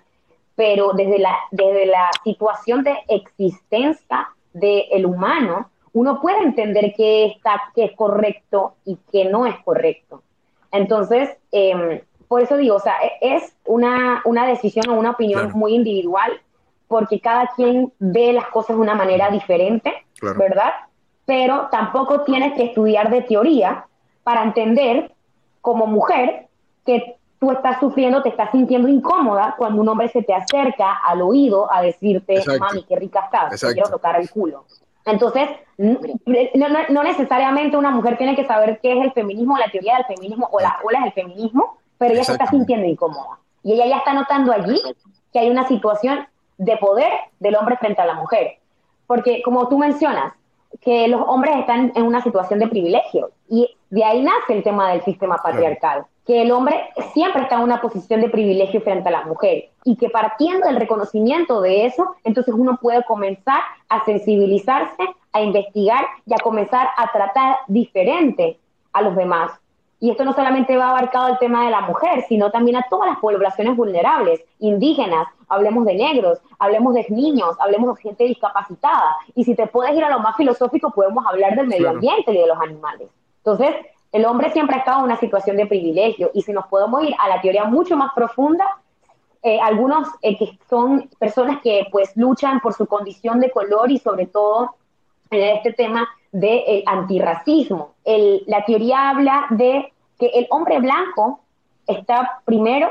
pero 0.55 0.93
desde 0.93 1.17
la, 1.17 1.35
desde 1.49 1.87
la 1.87 2.07
situación 2.23 2.83
de 2.83 2.93
existencia 3.07 4.29
del 4.53 5.07
humano, 5.07 5.70
uno 5.93 6.21
puede 6.21 6.41
entender 6.43 6.93
qué 6.95 7.25
está, 7.25 7.61
qué 7.75 7.85
es 7.85 7.91
correcto 7.95 8.75
y 8.85 8.97
qué 9.11 9.25
no 9.25 9.45
es 9.45 9.55
correcto. 9.63 10.21
Entonces, 10.71 11.29
em, 11.51 12.01
por 12.27 12.41
eso 12.41 12.55
digo, 12.57 12.75
o 12.75 12.79
sea, 12.79 12.95
e, 13.03 13.35
es 13.35 13.55
una, 13.65 14.21
una 14.25 14.47
decisión 14.47 14.89
o 14.89 14.93
una 14.93 15.11
opinión 15.11 15.51
muy 15.53 15.75
individual, 15.75 16.31
porque 16.87 17.19
cada 17.19 17.47
quien 17.55 17.91
ve 17.99 18.33
las 18.33 18.47
cosas 18.47 18.75
de 18.75 18.81
una 18.81 18.95
manera 18.95 19.29
diferente, 19.29 19.93
¿verdad? 20.21 20.73
Pero 21.25 21.67
tampoco 21.71 22.21
tienes 22.23 22.53
que 22.53 22.65
estudiar 22.65 23.09
de 23.09 23.21
teoría 23.21 23.85
para 24.23 24.43
entender 24.43 25.11
como 25.61 25.87
mujer 25.87 26.47
que 26.85 27.15
tú 27.39 27.51
estás 27.51 27.79
sufriendo, 27.79 28.21
te 28.21 28.29
estás 28.29 28.51
sintiendo 28.51 28.87
incómoda 28.87 29.55
cuando 29.57 29.81
un 29.81 29.87
hombre 29.89 30.09
se 30.09 30.21
te 30.21 30.33
acerca 30.33 30.97
al 31.03 31.21
oído 31.21 31.71
a 31.73 31.81
decirte, 31.81 32.43
mami, 32.59 32.83
qué 32.83 32.95
rica 32.95 33.21
estás, 33.21 33.59
te 33.59 33.73
quiero 33.73 33.89
tocar 33.89 34.19
el 34.19 34.29
culo. 34.29 34.65
Entonces, 35.05 35.49
no, 35.77 37.03
necesariamente 37.03 37.77
una 37.77 37.91
mujer 37.91 38.17
tiene 38.17 38.35
que 38.35 38.45
saber 38.45 38.79
qué 38.81 38.97
es 38.97 39.03
el 39.03 39.11
feminismo, 39.13 39.57
la 39.57 39.69
teoría 39.69 39.95
del 39.95 40.05
feminismo 40.05 40.47
o 40.51 40.59
las 40.59 40.73
olas 40.83 41.03
del 41.03 41.13
feminismo, 41.13 41.77
pero 41.97 42.13
ella 42.13 42.23
se 42.23 42.33
está 42.33 42.47
sintiendo 42.47 42.85
incómoda. 42.85 43.39
Y 43.63 43.73
ella 43.73 43.87
ya 43.87 43.97
está 43.97 44.13
notando 44.13 44.51
allí 44.51 44.79
que 45.33 45.39
hay 45.39 45.49
una 45.49 45.67
situación 45.67 46.27
de 46.57 46.77
poder 46.77 47.11
del 47.39 47.55
hombre 47.55 47.77
frente 47.77 48.01
a 48.01 48.05
la 48.05 48.13
mujer. 48.15 48.57
Porque 49.07 49.41
como 49.41 49.67
tú 49.67 49.77
mencionas, 49.77 50.33
que 50.79 51.07
los 51.07 51.21
hombres 51.27 51.57
están 51.57 51.91
en 51.95 52.03
una 52.03 52.21
situación 52.21 52.59
de 52.59 52.67
privilegio 52.67 53.31
y 53.49 53.75
de 53.89 54.03
ahí 54.03 54.23
nace 54.23 54.53
el 54.53 54.63
tema 54.63 54.91
del 54.91 55.01
sistema 55.01 55.37
patriarcal 55.37 56.05
que 56.25 56.41
el 56.41 56.51
hombre 56.51 56.89
siempre 57.13 57.43
está 57.43 57.55
en 57.55 57.61
una 57.61 57.81
posición 57.81 58.21
de 58.21 58.29
privilegio 58.29 58.81
frente 58.81 59.09
a 59.09 59.11
la 59.11 59.25
mujer 59.25 59.69
y 59.83 59.95
que 59.95 60.09
partiendo 60.09 60.67
del 60.67 60.75
reconocimiento 60.75 61.61
de 61.61 61.85
eso, 61.85 62.15
entonces 62.23 62.53
uno 62.55 62.77
puede 62.81 63.03
comenzar 63.05 63.61
a 63.89 64.05
sensibilizarse, 64.05 65.03
a 65.33 65.41
investigar 65.41 66.05
y 66.25 66.33
a 66.33 66.37
comenzar 66.37 66.89
a 66.97 67.11
tratar 67.11 67.57
diferente 67.67 68.59
a 68.93 69.01
los 69.01 69.15
demás. 69.15 69.51
Y 69.99 70.09
esto 70.09 70.25
no 70.25 70.33
solamente 70.33 70.77
va 70.77 70.89
abarcado 70.89 71.27
el 71.27 71.37
tema 71.37 71.65
de 71.65 71.71
la 71.71 71.81
mujer, 71.81 72.25
sino 72.27 72.49
también 72.49 72.75
a 72.77 72.85
todas 72.89 73.07
las 73.07 73.19
poblaciones 73.19 73.75
vulnerables, 73.77 74.43
indígenas, 74.59 75.27
hablemos 75.47 75.85
de 75.85 75.93
negros, 75.93 76.39
hablemos 76.57 76.95
de 76.95 77.05
niños, 77.09 77.55
hablemos 77.59 77.95
de 77.95 78.01
gente 78.01 78.23
discapacitada. 78.23 79.15
Y 79.35 79.43
si 79.43 79.53
te 79.53 79.67
puedes 79.67 79.95
ir 79.95 80.03
a 80.03 80.09
lo 80.09 80.19
más 80.19 80.35
filosófico, 80.37 80.91
podemos 80.91 81.23
hablar 81.27 81.55
del 81.55 81.67
medio 81.67 81.91
ambiente 81.91 82.33
y 82.33 82.37
de 82.37 82.47
los 82.47 82.57
animales. 82.59 83.09
Entonces, 83.37 83.75
el 84.11 84.25
hombre 84.25 84.51
siempre 84.51 84.75
ha 84.75 84.79
estado 84.79 84.99
en 84.99 85.05
una 85.05 85.17
situación 85.17 85.57
de 85.57 85.65
privilegio. 85.65 86.31
Y 86.33 86.41
si 86.41 86.51
nos 86.51 86.67
podemos 86.67 87.03
ir 87.03 87.15
a 87.17 87.29
la 87.29 87.41
teoría 87.41 87.65
mucho 87.65 87.95
más 87.95 88.11
profunda, 88.13 88.65
eh, 89.43 89.59
algunos 89.59 90.07
eh, 90.21 90.37
que 90.37 90.57
son 90.69 91.09
personas 91.17 91.61
que 91.61 91.87
pues 91.91 92.15
luchan 92.15 92.59
por 92.59 92.73
su 92.73 92.85
condición 92.85 93.39
de 93.39 93.49
color 93.49 93.89
y 93.89 93.97
sobre 93.97 94.27
todo 94.27 94.75
en 95.31 95.57
este 95.57 95.73
tema 95.73 96.07
del 96.31 96.41
de 96.41 96.83
antirracismo. 96.85 97.93
El, 98.05 98.43
la 98.47 98.63
teoría 98.65 99.09
habla 99.09 99.47
de 99.49 99.91
que 100.19 100.27
el 100.27 100.47
hombre 100.49 100.79
blanco 100.79 101.39
está 101.87 102.41
primero, 102.45 102.89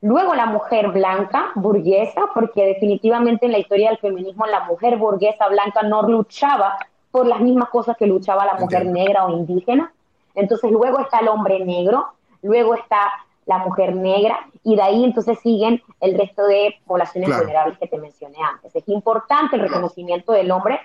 luego 0.00 0.34
la 0.34 0.46
mujer 0.46 0.88
blanca, 0.88 1.52
burguesa, 1.54 2.22
porque 2.34 2.64
definitivamente 2.64 3.46
en 3.46 3.52
la 3.52 3.58
historia 3.58 3.90
del 3.90 3.98
feminismo 3.98 4.46
la 4.46 4.64
mujer 4.64 4.96
burguesa 4.96 5.48
blanca 5.48 5.82
no 5.82 6.02
luchaba 6.02 6.78
por 7.10 7.26
las 7.26 7.40
mismas 7.40 7.68
cosas 7.68 7.96
que 7.96 8.06
luchaba 8.06 8.46
la 8.46 8.54
mujer 8.54 8.86
negra 8.86 9.26
o 9.26 9.30
indígena. 9.30 9.92
Entonces 10.34 10.70
luego 10.70 11.00
está 11.00 11.20
el 11.20 11.28
hombre 11.28 11.64
negro, 11.64 12.08
luego 12.42 12.74
está 12.74 13.10
la 13.46 13.58
mujer 13.58 13.94
negra 13.94 14.38
y 14.62 14.76
de 14.76 14.82
ahí 14.82 15.04
entonces 15.04 15.38
siguen 15.40 15.82
el 16.00 16.16
resto 16.16 16.46
de 16.46 16.76
poblaciones 16.86 17.36
vulnerables 17.36 17.78
que 17.78 17.88
te 17.88 17.98
mencioné 17.98 18.36
antes. 18.42 18.74
Es 18.76 18.88
importante 18.88 19.56
el 19.56 19.62
reconocimiento 19.62 20.32
del 20.32 20.50
hombre 20.50 20.80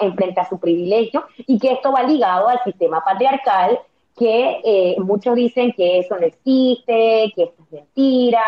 en 0.00 0.14
frente 0.14 0.40
a 0.40 0.48
su 0.48 0.58
privilegio 0.58 1.24
y 1.38 1.58
que 1.58 1.72
esto 1.72 1.92
va 1.92 2.02
ligado 2.02 2.48
al 2.48 2.62
sistema 2.64 3.02
patriarcal 3.04 3.80
que 4.16 4.60
eh, 4.64 4.96
muchos 4.98 5.34
dicen 5.34 5.72
que 5.72 5.98
eso 5.98 6.16
no 6.16 6.24
existe, 6.24 7.32
que 7.34 7.42
esto 7.42 7.62
es 7.64 7.72
mentira, 7.72 8.42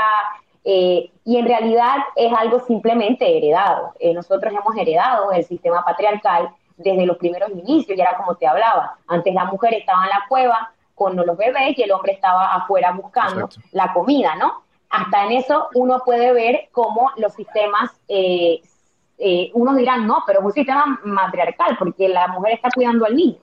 eh, 0.65 1.11
y 1.25 1.37
en 1.37 1.47
realidad 1.47 1.97
es 2.17 2.33
algo 2.33 2.61
simplemente 2.61 3.37
heredado. 3.37 3.93
Eh, 4.01 4.15
nosotros 4.15 4.53
hemos 4.53 4.77
heredado 4.77 5.31
el 5.33 5.45
sistema 5.45 5.85
patriarcal 5.85 6.51
desde 6.79 7.07
los 7.07 7.19
primeros 7.19 7.51
inicios, 7.51 7.97
y 7.97 8.01
era 8.01 8.17
como 8.17 8.37
te 8.37 8.47
hablaba, 8.47 8.97
antes 9.07 9.35
la 9.35 9.45
mujer 9.45 9.75
estaba 9.75 10.05
en 10.05 10.11
la 10.11 10.25
cueva 10.29 10.73
con 10.95 11.15
los 11.15 11.37
bebés 11.37 11.79
y 11.79 11.83
el 11.83 11.93
hombre 11.93 12.13
estaba 12.13 12.55
afuera 12.55 12.93
buscando 12.93 13.49
la 13.73 13.93
comida, 13.93 14.35
¿no? 14.37 14.63
Hasta 14.91 15.27
en 15.27 15.33
eso 15.33 15.69
uno 15.75 16.01
puede 16.05 16.33
ver 16.33 16.69
cómo 16.73 17.11
los 17.17 17.35
sistemas, 17.35 17.91
eh, 18.09 18.61
unos 19.53 19.77
dirán, 19.77 20.07
no, 20.07 20.23
pero 20.27 20.41
es 20.41 20.47
un 20.47 20.53
sistema 20.53 21.01
matriarcal, 21.05 21.77
porque 21.79 22.09
la 22.09 22.29
mujer 22.29 22.55
está 22.55 22.71
cuidando 22.75 23.05
al 23.05 23.15
niño. 23.15 23.37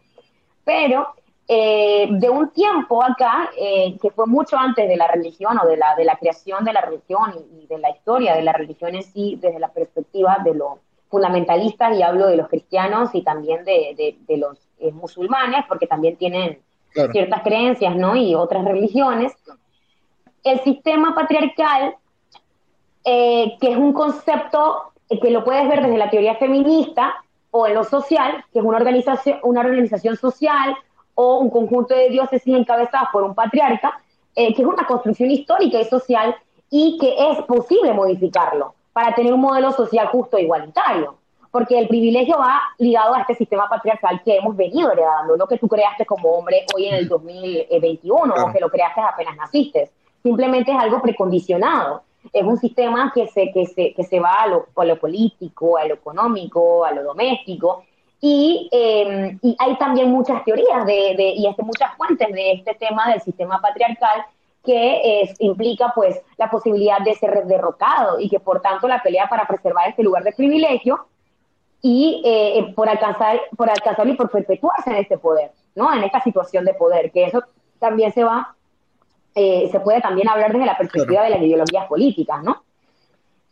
Pero 0.64 1.14
eh, 1.48 2.08
de 2.10 2.30
un 2.30 2.50
tiempo 2.50 3.04
acá, 3.04 3.52
eh, 3.56 3.98
que 4.02 4.10
fue 4.10 4.26
mucho 4.26 4.58
antes 4.58 4.88
de 4.90 4.98
la 4.98 5.08
religión 5.08 5.60
o 5.62 5.68
de 5.68 5.78
la, 5.78 5.96
de 5.96 6.04
la 6.04 6.18
creación 6.18 6.66
de 6.66 6.74
la 6.74 6.82
religión 6.82 7.34
y, 7.52 7.68
de 7.68 7.78
la 7.78 7.92
historia 7.92 8.36
de 8.36 8.42
la 8.42 8.54
religión 8.54 8.96
en 8.96 9.04
sí, 9.04 9.38
desde 9.40 9.60
la 9.60 9.68
perspectiva 9.68 10.40
de 10.44 10.56
los 10.56 10.80
fundamentalistas, 11.16 11.98
y 11.98 12.02
hablo 12.02 12.28
de 12.28 12.36
los 12.36 12.50
cristianos 12.50 13.10
y 13.14 13.22
también 13.22 13.64
de, 13.64 14.18
de, 14.28 14.38
los 14.38 14.60
eh, 14.80 14.92
musulmanes, 14.92 15.64
porque 15.70 15.88
también 15.88 16.18
tienen 16.18 16.60
ciertas 17.12 17.42
creencias 17.42 17.96
¿no? 17.96 18.18
y 18.18 18.36
otras 18.36 18.66
religiones. 18.66 19.34
El 20.44 20.60
sistema 20.60 21.16
patriarcal, 21.16 21.96
que 23.04 23.58
es 23.62 23.78
un 23.78 23.94
concepto 23.94 24.92
que 25.22 25.32
lo 25.32 25.44
puedes 25.44 25.68
ver 25.70 25.82
desde 25.84 25.98
la 25.98 26.10
teoría 26.10 26.36
feminista 26.36 27.16
o 27.52 27.68
en 27.68 27.76
lo 27.76 27.86
social, 27.86 28.44
que 28.52 28.60
es 28.60 28.66
una 28.66 28.78
organización, 28.78 29.40
una 29.44 29.62
organización 29.62 30.18
social 30.18 30.76
o 31.14 31.38
un 31.38 31.50
conjunto 31.50 31.96
de 31.96 32.10
dioses 32.10 32.42
encabezados 32.46 33.10
por 33.14 33.24
un 33.24 33.34
patriarca, 33.34 34.02
eh, 34.36 34.54
que 34.54 34.62
es 34.62 34.68
una 34.68 34.86
construcción 34.86 35.32
histórica 35.32 35.80
y 35.80 35.86
social 35.86 36.36
y 36.70 36.98
que 37.00 37.16
es 37.32 37.42
posible 37.46 37.94
modificarlo 37.94 38.75
para 38.96 39.14
tener 39.14 39.34
un 39.34 39.42
modelo 39.42 39.74
social 39.74 40.08
justo 40.08 40.38
e 40.38 40.44
igualitario. 40.44 41.18
Porque 41.52 41.78
el 41.78 41.90
privilegio 41.90 42.38
va 42.38 42.62
ligado 42.78 43.14
a 43.14 43.20
este 43.20 43.36
sistema 43.36 43.68
patriarcal 43.68 44.22
que 44.24 44.38
hemos 44.38 44.56
venido 44.56 44.90
heredando, 44.90 45.36
no 45.36 45.48
que 45.48 45.58
tú 45.58 45.68
creaste 45.68 46.06
como 46.06 46.30
hombre 46.30 46.66
hoy 46.74 46.86
en 46.86 46.96
el 46.96 47.10
2021 47.10 48.34
o 48.34 48.54
que 48.54 48.60
lo 48.62 48.70
creaste 48.70 49.02
apenas 49.02 49.36
naciste. 49.36 49.92
Simplemente 50.24 50.72
es 50.72 50.78
algo 50.78 51.02
precondicionado. 51.02 52.04
Es 52.32 52.44
un 52.44 52.58
sistema 52.58 53.12
que 53.14 53.28
se, 53.28 53.52
que 53.52 53.66
se, 53.66 53.94
que 53.94 54.04
se 54.06 54.22
va 54.22 54.44
a 54.44 54.48
lo, 54.48 54.68
a 54.78 54.86
lo 54.86 54.98
político, 54.98 55.78
a 55.78 55.86
lo 55.86 55.96
económico, 55.96 56.86
a 56.86 56.92
lo 56.94 57.04
doméstico, 57.04 57.84
Em, 58.22 59.38
y, 59.42 59.56
hay 59.60 59.78
también 59.78 60.10
muchas 60.10 60.44
teorías 60.44 60.86
de, 60.86 61.34
y 61.36 61.46
este, 61.46 61.64
muchas 61.64 61.96
fuentes 61.96 62.28
de 62.32 62.54
este 62.54 62.74
tema 62.76 63.10
del 63.10 63.22
sistema 63.22 63.62
patriarcal 63.62 64.26
que 64.66 65.34
implica 65.40 65.92
pues 65.96 66.22
la 66.38 66.50
posibilidad 66.50 67.00
de 67.00 67.16
ser 67.16 67.46
derrocado 67.46 68.20
y 68.20 68.30
que 68.30 68.40
por 68.40 68.62
tanto 68.62 68.88
la 68.88 69.02
pelea 69.02 69.28
para 69.30 69.48
preservar 69.48 69.90
este 69.90 70.04
lugar 70.04 70.24
de 70.24 70.34
privilegio 70.34 71.08
y 71.82 72.22
eh, 72.26 72.74
por 72.76 72.90
alcanzar 72.90 73.40
por 73.56 73.70
alcanzar 73.70 74.08
y 74.08 74.16
por 74.16 74.30
perpetuarse 74.30 74.90
en 74.90 74.98
este 74.98 75.18
poder, 75.18 75.52
¿no? 75.76 75.94
En 75.94 76.04
esta 76.04 76.22
situación 76.22 76.66
de 76.66 76.74
poder, 76.74 77.12
que 77.12 77.26
eso 77.26 77.44
también 77.80 78.12
se 78.12 78.24
va 78.24 78.56
eh, 79.38 79.68
se 79.70 79.82
puede 79.82 80.00
también 80.00 80.30
hablar 80.30 80.54
desde 80.54 80.66
la 80.66 80.78
perspectiva 80.78 81.24
de 81.24 81.32
las 81.32 81.42
ideologías 81.42 81.88
políticas, 81.88 82.42
¿no? 82.42 82.64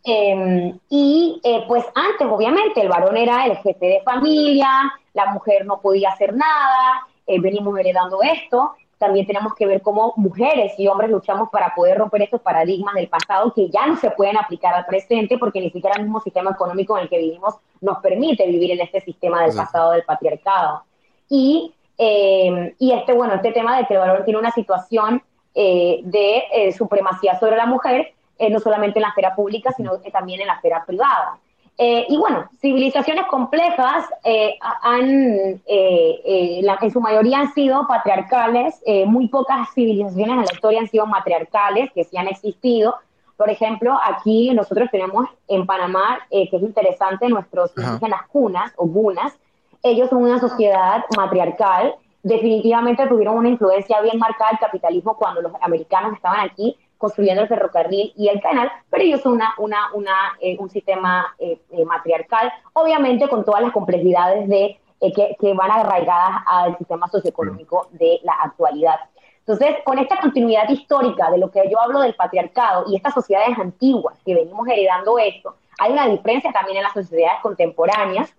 Em, 0.02 0.78
y 0.88 1.40
eh, 1.44 1.64
pues 1.68 1.84
antes, 1.94 2.26
obviamente, 2.26 2.80
el 2.80 2.88
varón 2.88 3.18
era 3.18 3.44
el 3.44 3.58
jefe 3.58 3.86
de 3.86 4.02
familia, 4.02 4.68
la 5.12 5.26
mujer 5.26 5.66
no 5.66 5.80
podía 5.80 6.10
hacer 6.10 6.34
nada, 6.34 7.06
eh, 7.26 7.38
venimos 7.38 7.78
heredando 7.78 8.22
esto. 8.22 8.74
También 9.04 9.26
tenemos 9.26 9.54
que 9.54 9.66
ver 9.66 9.82
cómo 9.82 10.14
mujeres 10.16 10.72
y 10.78 10.88
hombres 10.88 11.10
luchamos 11.10 11.50
para 11.50 11.74
poder 11.74 11.98
romper 11.98 12.22
estos 12.22 12.40
paradigmas 12.40 12.94
del 12.94 13.06
pasado 13.06 13.52
que 13.52 13.68
ya 13.68 13.86
no 13.86 13.96
se 13.96 14.10
pueden 14.10 14.38
aplicar 14.38 14.72
al 14.72 14.86
presente 14.86 15.36
porque 15.36 15.60
ni 15.60 15.68
siquiera 15.68 15.96
el 15.96 16.04
mismo 16.04 16.22
sistema 16.22 16.52
económico 16.52 16.96
en 16.96 17.02
el 17.02 17.10
que 17.10 17.18
vivimos 17.18 17.56
nos 17.82 17.98
permite 17.98 18.46
vivir 18.46 18.70
en 18.70 18.80
este 18.80 19.02
sistema 19.02 19.42
del 19.42 19.54
pasado 19.54 19.90
del 19.90 20.04
patriarcado. 20.04 20.84
Y, 21.28 21.74
em, 21.98 22.72
y 22.78 22.92
este, 22.92 23.12
bueno, 23.12 23.34
este 23.34 23.52
tema 23.52 23.76
de 23.76 23.84
que 23.84 23.92
el 23.92 24.00
varón 24.00 24.24
tiene 24.24 24.40
una 24.40 24.52
situación 24.52 25.22
eh, 25.54 26.00
de 26.04 26.72
supremacía 26.72 27.38
sobre 27.38 27.56
la 27.56 27.66
mujer, 27.66 28.14
eh, 28.38 28.48
no 28.48 28.58
solamente 28.58 29.00
en 29.00 29.02
la 29.02 29.08
esfera 29.08 29.34
pública, 29.34 29.70
sino 29.72 29.98
también 30.10 30.40
en 30.40 30.46
la 30.46 30.54
esfera 30.54 30.82
privada. 30.86 31.38
Eh, 31.76 32.06
y 32.08 32.16
bueno, 32.16 32.48
civilizaciones 32.60 33.26
complejas 33.26 34.06
eh, 34.22 34.56
han, 34.82 35.60
en 35.66 36.90
su 36.92 37.00
mayoría 37.00 37.40
han 37.40 37.52
sido 37.52 37.86
patriarcales, 37.88 38.80
muy 39.06 39.28
pocas 39.28 39.68
civilizaciones 39.74 40.34
en 40.34 40.44
la 40.44 40.52
historia 40.52 40.80
han 40.80 40.88
sido 40.88 41.06
matriarcales, 41.06 41.90
que 41.92 42.04
sí 42.04 42.16
han 42.16 42.28
existido. 42.28 42.94
Por 43.36 43.50
ejemplo, 43.50 43.98
aquí 44.04 44.52
nosotros 44.54 44.88
tenemos 44.92 45.26
en 45.48 45.66
Panamá, 45.66 46.20
que 46.30 46.48
es 46.52 46.62
interesante, 46.62 47.28
nuestros 47.28 47.72
indígenas 47.76 48.22
cunas 48.28 48.72
o 48.76 48.86
gunas, 48.86 49.36
ellos 49.82 50.08
son 50.08 50.22
una 50.22 50.40
sociedad 50.40 51.04
matriarcal, 51.16 51.94
definitivamente 52.22 53.06
tuvieron 53.06 53.36
una 53.36 53.50
influencia 53.50 54.00
bien 54.00 54.18
marcada 54.18 54.52
del 54.52 54.60
capitalismo 54.60 55.16
cuando 55.16 55.42
los 55.42 55.52
americanos 55.60 56.14
estaban 56.14 56.40
aquí, 56.40 56.76
construyendo 57.04 57.42
el 57.42 57.48
ferrocarril 57.48 58.14
y 58.16 58.28
el 58.28 58.40
canal, 58.40 58.72
pero 58.88 59.04
ellos 59.04 59.20
son 59.20 59.34
una, 59.34 59.54
una, 59.58 59.92
una 59.92 60.14
eh, 60.40 60.56
un 60.58 60.70
sistema 60.70 61.36
eh, 61.38 61.60
eh, 61.70 61.84
matriarcal, 61.84 62.50
obviamente 62.72 63.28
con 63.28 63.44
todas 63.44 63.60
las 63.60 63.72
complejidades 63.72 64.48
de, 64.48 64.80
que, 65.14 65.36
que, 65.38 65.52
van 65.52 65.70
arraigadas 65.70 66.42
al 66.46 66.78
sistema 66.78 67.06
socioeconómico 67.08 67.88
de 67.92 68.20
la 68.22 68.32
actualidad. 68.40 68.98
Entonces, 69.40 69.76
con 69.84 69.98
esta 69.98 70.18
continuidad 70.18 70.66
histórica 70.70 71.30
de 71.30 71.36
lo 71.36 71.50
que 71.50 71.68
yo 71.70 71.78
hablo 71.78 72.00
del 72.00 72.14
patriarcado 72.14 72.86
y 72.88 72.96
estas 72.96 73.12
sociedades 73.12 73.58
antiguas 73.58 74.16
que 74.24 74.34
venimos 74.34 74.66
heredando 74.66 75.18
esto, 75.18 75.56
hay 75.78 75.92
una 75.92 76.08
diferencia 76.08 76.50
también 76.52 76.78
en 76.78 76.84
las 76.84 76.94
sociedades 76.94 77.42
contemporáneas 77.42 78.32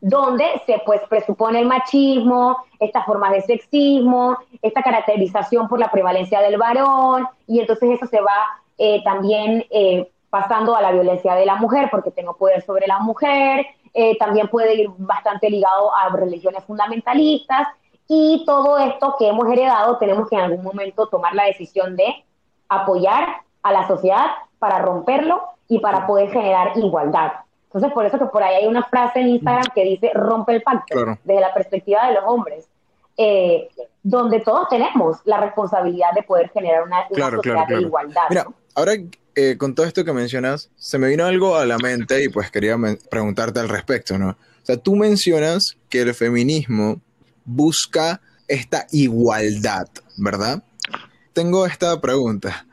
donde 0.00 0.44
se 0.66 0.80
pues 0.84 1.00
presupone 1.08 1.60
el 1.60 1.66
machismo, 1.66 2.58
estas 2.78 3.04
formas 3.04 3.32
de 3.32 3.42
sexismo, 3.42 4.38
esta 4.62 4.82
caracterización 4.82 5.68
por 5.68 5.78
la 5.78 5.90
prevalencia 5.90 6.40
del 6.40 6.58
varón, 6.58 7.28
y 7.46 7.60
entonces 7.60 7.90
eso 7.90 8.06
se 8.06 8.20
va 8.20 8.46
eh, 8.78 9.02
también 9.04 9.64
eh, 9.70 10.10
pasando 10.30 10.76
a 10.76 10.82
la 10.82 10.92
violencia 10.92 11.34
de 11.34 11.46
la 11.46 11.56
mujer, 11.56 11.88
porque 11.90 12.10
tengo 12.10 12.36
poder 12.36 12.62
sobre 12.62 12.86
la 12.86 12.98
mujer, 12.98 13.66
eh, 13.94 14.16
también 14.18 14.48
puede 14.48 14.74
ir 14.74 14.90
bastante 14.98 15.48
ligado 15.48 15.94
a 15.94 16.08
religiones 16.10 16.64
fundamentalistas, 16.64 17.68
y 18.08 18.44
todo 18.46 18.78
esto 18.78 19.16
que 19.18 19.28
hemos 19.28 19.50
heredado 19.50 19.98
tenemos 19.98 20.28
que 20.28 20.36
en 20.36 20.42
algún 20.42 20.62
momento 20.62 21.08
tomar 21.08 21.34
la 21.34 21.44
decisión 21.44 21.96
de 21.96 22.24
apoyar 22.68 23.42
a 23.62 23.72
la 23.72 23.88
sociedad 23.88 24.26
para 24.58 24.78
romperlo 24.78 25.42
y 25.68 25.80
para 25.80 26.06
poder 26.06 26.30
generar 26.30 26.72
igualdad. 26.76 27.32
Entonces, 27.66 27.92
por 27.92 28.06
eso 28.06 28.18
que 28.18 28.26
por 28.26 28.42
ahí 28.42 28.56
hay 28.56 28.66
una 28.66 28.84
frase 28.84 29.20
en 29.20 29.28
Instagram 29.28 29.66
que 29.74 29.84
dice 29.84 30.10
rompe 30.14 30.54
el 30.54 30.62
pacto, 30.62 31.16
desde 31.24 31.40
la 31.40 31.52
perspectiva 31.52 32.08
de 32.08 32.14
los 32.14 32.24
hombres, 32.26 32.66
eh, 33.16 33.68
donde 34.02 34.40
todos 34.40 34.68
tenemos 34.68 35.18
la 35.24 35.40
responsabilidad 35.40 36.12
de 36.14 36.22
poder 36.22 36.50
generar 36.50 36.84
una, 36.84 37.08
sociedad 37.08 37.66
de 37.66 37.80
igualdad. 37.80 38.22
Mira, 38.30 38.46
ahora 38.74 38.92
eh, 39.34 39.56
con 39.58 39.74
todo 39.74 39.84
esto 39.84 40.04
que 40.04 40.12
mencionas, 40.12 40.70
se 40.76 40.98
me 40.98 41.08
vino 41.08 41.26
algo 41.26 41.56
a 41.56 41.66
la 41.66 41.76
mente 41.76 42.24
y 42.24 42.28
pues 42.28 42.50
quería 42.50 42.76
preguntarte 43.10 43.60
al 43.60 43.68
respecto, 43.68 44.16
¿no? 44.16 44.30
O 44.30 44.64
sea, 44.66 44.78
tú 44.78 44.96
mencionas 44.96 45.76
que 45.90 46.00
el 46.00 46.14
feminismo 46.14 47.00
busca 47.44 48.20
esta 48.48 48.86
igualdad, 48.92 49.88
¿verdad? 50.16 50.62
Tengo 51.32 51.66
esta 51.66 52.00
pregunta. 52.00 52.66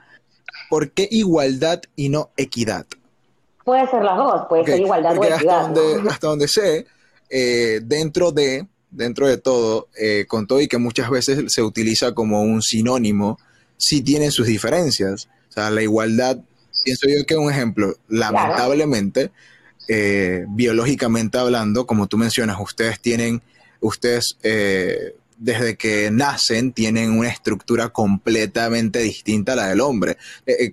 ¿Por 0.69 0.91
qué 0.91 1.07
igualdad 1.11 1.81
y 1.95 2.09
no 2.09 2.31
equidad? 2.37 2.85
Puede 3.63 3.87
ser 3.87 4.03
las 4.03 4.17
dos, 4.17 4.41
puede 4.49 4.65
ser 4.65 4.79
igualdad 4.79 5.17
o 5.17 5.23
equidad. 5.23 5.35
Hasta 5.35 5.61
donde, 5.61 6.09
hasta 6.09 6.27
donde 6.27 6.47
sé, 6.47 6.85
eh, 7.29 7.79
dentro 7.83 8.31
de 8.31 8.67
dentro 8.93 9.27
de 9.27 9.37
todo, 9.37 9.89
eh, 9.97 10.25
con 10.27 10.47
todo 10.47 10.61
y 10.61 10.67
que 10.67 10.77
muchas 10.77 11.09
veces 11.09 11.45
se 11.47 11.61
utiliza 11.61 12.13
como 12.13 12.43
un 12.43 12.61
sinónimo, 12.61 13.39
sí 13.77 14.01
tienen 14.01 14.31
sus 14.31 14.47
diferencias. 14.47 15.27
O 15.49 15.51
sea, 15.51 15.69
la 15.69 15.81
igualdad, 15.81 16.39
pienso 16.83 17.07
yo 17.07 17.25
que 17.25 17.35
un 17.35 17.51
ejemplo, 17.51 17.95
lamentablemente, 18.07 19.31
eh, 19.87 20.45
biológicamente 20.49 21.37
hablando, 21.37 21.85
como 21.85 22.07
tú 22.07 22.17
mencionas, 22.17 22.57
ustedes 22.59 22.99
tienen, 22.99 23.41
ustedes 23.81 24.37
eh, 24.43 25.15
desde 25.43 25.75
que 25.75 26.09
nacen 26.09 26.71
tienen 26.71 27.11
una 27.11 27.29
estructura 27.29 27.89
completamente 27.89 28.99
distinta 28.99 29.53
a 29.53 29.55
la 29.57 29.67
del 29.67 29.81
hombre. 29.81 30.17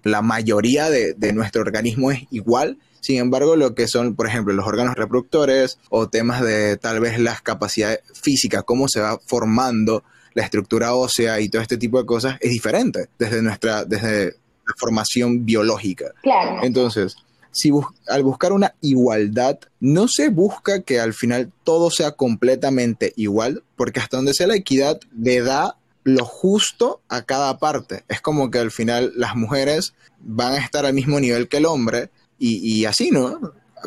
la 0.05 0.23
mayoría 0.23 0.89
de, 0.89 1.15
de 1.15 1.33
nuestro 1.33 1.63
organismo 1.63 2.11
es 2.11 2.23
igual, 2.31 2.79
sin 3.01 3.19
embargo, 3.19 3.57
lo 3.57 3.75
que 3.75 3.89
son, 3.89 4.15
por 4.15 4.27
ejemplo, 4.27 4.53
los 4.55 4.67
órganos 4.67 4.95
reproductores 4.95 5.79
o 5.89 6.09
temas 6.09 6.43
de 6.43 6.77
tal 6.77 7.01
vez 7.01 7.19
las 7.19 7.41
capacidades 7.41 8.01
físicas, 8.15 8.63
cómo 8.65 8.89
se 8.89 9.01
va 9.01 9.19
formando 9.27 10.05
la 10.35 10.45
estructura 10.45 10.95
ósea 10.95 11.41
y 11.41 11.49
todo 11.49 11.63
este 11.63 11.77
tipo 11.77 11.99
de 11.99 12.07
cosas 12.07 12.37
es 12.41 12.51
diferente 12.51 13.09
desde 13.19 13.43
nuestra, 13.43 13.85
desde 13.85 14.27
la 14.27 14.75
formación 14.79 15.45
biológica. 15.45 16.13
Claro. 16.23 16.61
Entonces, 16.63 17.17
si 17.53 17.73
al 18.07 18.23
buscar 18.23 18.53
una 18.53 18.75
igualdad, 18.81 19.59
no 19.81 20.09
se 20.09 20.29
busca 20.29 20.83
que 20.83 21.01
al 21.01 21.15
final 21.15 21.53
todo 21.65 21.91
sea 21.91 22.13
completamente 22.13 23.13
igual, 23.17 23.65
porque 23.77 24.01
hasta 24.01 24.17
donde 24.17 24.35
sea 24.35 24.47
la 24.47 24.57
equidad 24.57 25.01
le 25.17 25.41
da 25.43 25.77
lo 26.05 26.25
justo 26.25 27.01
a 27.09 27.23
cada 27.23 27.59
parte. 27.59 28.05
Es 28.09 28.21
como 28.21 28.51
que 28.51 28.59
al 28.59 28.71
final 28.71 29.13
las 29.17 29.37
mujeres 29.37 29.95
van 30.21 30.55
a 30.55 30.59
estar 30.59 30.87
al 30.87 30.95
mismo 30.95 31.21
nivel 31.21 31.49
que 31.49 31.59
el 31.59 31.67
hombre, 31.67 32.11
y, 32.43 32.87
así, 32.87 33.11
¿no? 33.11 33.39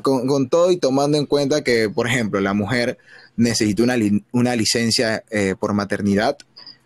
Con, 0.04 0.47
todo 0.47 0.71
y 0.71 0.78
tomando 0.78 1.17
en 1.17 1.26
cuenta 1.26 1.63
que, 1.63 1.89
por 1.89 2.08
ejemplo, 2.08 2.39
la 2.39 2.54
mujer 2.54 2.99
necesita 3.36 3.82
una, 3.82 3.95
una 4.32 4.56
licencia 4.56 5.23
eh, 5.32 5.56
por 5.60 5.73
maternidad, 5.73 6.38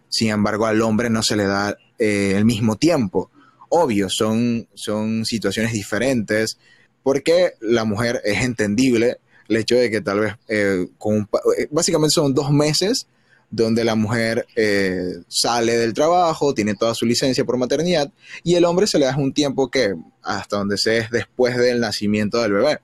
sin 0.07 0.29
embargo 0.29 0.65
al 0.65 0.81
hombre 0.81 1.09
no 1.09 1.23
se 1.23 1.35
le 1.35 1.45
da 1.45 1.77
eh, 1.99 2.33
el 2.37 2.45
mismo 2.45 2.77
tiempo. 2.77 3.29
Obvio, 3.69 4.09
son, 4.09 4.67
son 4.73 5.25
situaciones 5.25 5.73
diferentes, 5.73 6.57
porque 7.03 7.53
la 7.61 7.83
mujer 7.85 8.21
es 8.23 8.43
entendible 8.43 9.17
el 9.47 9.57
hecho 9.57 9.75
de 9.75 9.89
que 9.89 10.01
tal 10.01 10.19
vez 10.19 10.33
eh, 10.47 10.87
con 10.97 11.29
básicamente 11.71 12.13
son 12.13 12.33
dos 12.33 12.51
meses 12.51 13.07
donde 13.49 13.83
la 13.83 13.95
mujer 13.95 14.45
eh, 14.55 15.19
sale 15.27 15.77
del 15.77 15.93
trabajo, 15.93 16.53
tiene 16.53 16.75
toda 16.75 16.93
su 16.93 17.05
licencia 17.05 17.45
por 17.45 17.57
maternidad 17.57 18.11
y 18.43 18.55
el 18.55 18.65
hombre 18.65 18.87
se 18.87 18.99
le 18.99 19.05
da 19.05 19.15
un 19.15 19.33
tiempo 19.33 19.69
que 19.71 19.95
hasta 20.21 20.57
donde 20.57 20.77
se 20.77 20.97
es 20.97 21.09
después 21.09 21.55
del 21.57 21.79
nacimiento 21.79 22.41
del 22.41 22.53
bebé. 22.53 22.79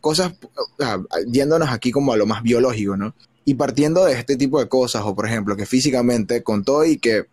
Cosas, 0.00 0.34
yéndonos 1.32 1.70
aquí 1.70 1.90
como 1.90 2.12
a 2.12 2.16
lo 2.16 2.26
más 2.26 2.42
biológico, 2.42 2.96
¿no? 2.96 3.14
Y 3.44 3.54
partiendo 3.54 4.04
de 4.04 4.12
este 4.12 4.36
tipo 4.36 4.60
de 4.60 4.68
cosas, 4.68 5.02
o 5.04 5.14
por 5.14 5.26
ejemplo, 5.26 5.56
que 5.56 5.66
físicamente 5.66 6.42
con 6.42 6.62
todo 6.62 6.84
y 6.84 6.98
que 6.98 7.24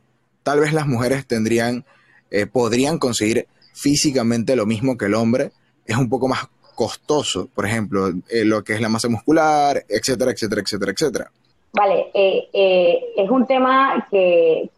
tal 0.44 0.62
vez 0.62 0.74
las 0.74 0.88
mujeres 0.88 1.28
tendrían, 1.28 1.86
eh, 2.32 2.48
podrían 2.48 2.98
conseguir 2.98 3.48
físicamente 3.74 4.56
lo 4.56 4.66
mismo 4.66 4.98
que 4.98 5.06
el 5.06 5.16
hombre, 5.16 5.52
es 5.86 5.98
un 5.98 6.10
poco 6.10 6.28
más 6.28 6.48
costoso, 6.76 7.48
por 7.54 7.66
ejemplo, 7.66 8.10
eh, 8.30 8.46
lo 8.46 8.64
que 8.64 8.74
es 8.74 8.82
la 8.82 8.90
masa 8.90 9.10
muscular, 9.10 9.84
etcétera, 9.88 10.32
etcétera, 10.32 10.62
etcétera, 10.62 10.92
etcétera. 10.92 11.32
Vale, 11.74 12.12
eh, 12.14 12.50
eh, 12.52 13.00
es 13.18 13.30
un 13.30 13.46
tema 13.46 14.08
que, 14.10 14.70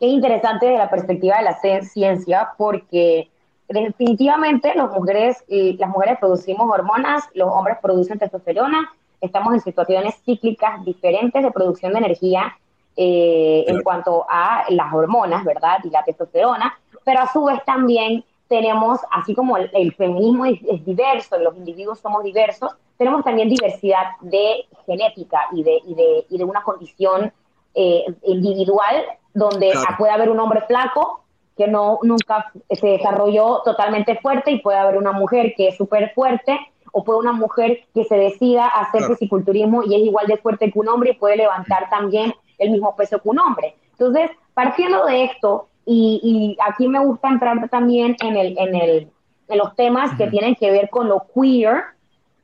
es 0.00 0.12
interesante 0.12 0.66
desde 0.66 0.78
la 0.78 0.90
perspectiva 0.90 1.38
de 1.38 1.44
la 1.44 1.58
ciencia 1.82 2.50
porque 2.56 3.28
definitivamente 3.68 4.74
las 4.74 4.90
mujeres, 4.90 5.44
las 5.48 5.90
mujeres 5.90 6.18
producimos 6.18 6.70
hormonas, 6.70 7.24
los 7.34 7.48
hombres 7.48 7.78
producen 7.82 8.18
testosterona, 8.18 8.90
estamos 9.20 9.54
en 9.54 9.60
situaciones 9.60 10.14
cíclicas 10.24 10.84
diferentes 10.84 11.42
de 11.42 11.50
producción 11.50 11.92
de 11.92 11.98
energía 11.98 12.56
eh, 13.00 13.64
en 13.68 13.80
cuanto 13.84 14.26
a 14.28 14.64
las 14.70 14.92
hormonas, 14.92 15.44
¿verdad? 15.44 15.78
Y 15.84 15.90
la 15.90 16.02
testosterona, 16.02 16.76
pero 17.04 17.20
a 17.20 17.32
su 17.32 17.44
vez 17.44 17.64
también 17.64 18.24
tenemos, 18.48 18.98
así 19.12 19.36
como 19.36 19.56
el, 19.56 19.94
feminismo 19.94 20.46
es, 20.46 20.84
diverso, 20.84 21.38
los 21.38 21.56
individuos 21.56 22.00
somos 22.00 22.24
diversos, 22.24 22.72
tenemos 22.96 23.22
también 23.22 23.48
diversidad 23.48 24.16
de 24.20 24.66
genética 24.84 25.42
y 25.52 25.62
de, 25.62 25.80
y 25.86 25.94
de, 25.94 26.26
y 26.28 26.38
de 26.38 26.44
una 26.44 26.64
condición 26.64 27.32
eh, 27.76 28.04
individual 28.24 29.04
donde 29.32 29.74
puede 29.96 30.10
haber 30.10 30.30
un 30.30 30.40
hombre 30.40 30.62
flaco 30.62 31.22
que 31.56 31.68
no 31.68 32.00
nunca 32.02 32.50
se 32.68 32.86
desarrolló 32.88 33.62
totalmente 33.64 34.16
fuerte 34.16 34.50
y 34.50 34.60
puede 34.60 34.78
haber 34.78 34.96
una 34.96 35.12
mujer 35.12 35.54
que 35.56 35.68
es 35.68 35.76
súper 35.76 36.12
fuerte 36.14 36.58
o 36.90 37.04
puede 37.04 37.20
una 37.20 37.32
mujer 37.32 37.84
que 37.94 38.02
se 38.02 38.16
decida 38.16 38.66
hacer 38.66 39.04
fisiculturismo 39.04 39.84
y 39.84 39.94
es 39.94 40.00
igual 40.00 40.26
de 40.26 40.36
fuerte 40.38 40.72
que 40.72 40.78
un 40.80 40.88
hombre 40.88 41.10
y 41.10 41.14
puede 41.14 41.36
levantar 41.36 41.88
también 41.90 42.34
el 42.58 42.70
mismo 42.70 42.94
peso 42.96 43.20
que 43.20 43.28
un 43.28 43.38
hombre. 43.38 43.74
Entonces, 43.92 44.30
partiendo 44.54 45.06
de 45.06 45.24
esto, 45.24 45.68
y, 45.90 46.56
aquí 46.66 46.86
me 46.86 46.98
gusta 46.98 47.28
entrar 47.28 47.68
también 47.70 48.14
en, 48.20 48.36
el, 48.36 48.58
en, 48.58 48.74
el, 48.74 49.10
en 49.48 49.58
los 49.58 49.74
temas 49.74 50.16
que 50.18 50.26
tienen 50.26 50.54
que 50.54 50.70
ver 50.70 50.90
con 50.90 51.08
lo 51.08 51.24
queer, 51.34 51.82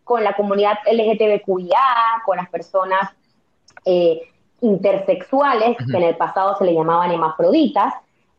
con 0.03 0.25
la 0.25 0.35
comunidad 0.35 0.79
LGTBQIA, 0.91 1.79
con 2.25 2.39
las 2.39 2.49
personas 2.49 3.11
eh, 3.85 4.23
intersexuales, 4.61 5.77
que 5.77 5.97
en 5.97 6.05
el 6.05 6.17
pasado 6.17 6.57
se 6.57 6.65
le 6.65 6.75
llamaban 6.75 7.11
hemafroditas, 7.11 7.93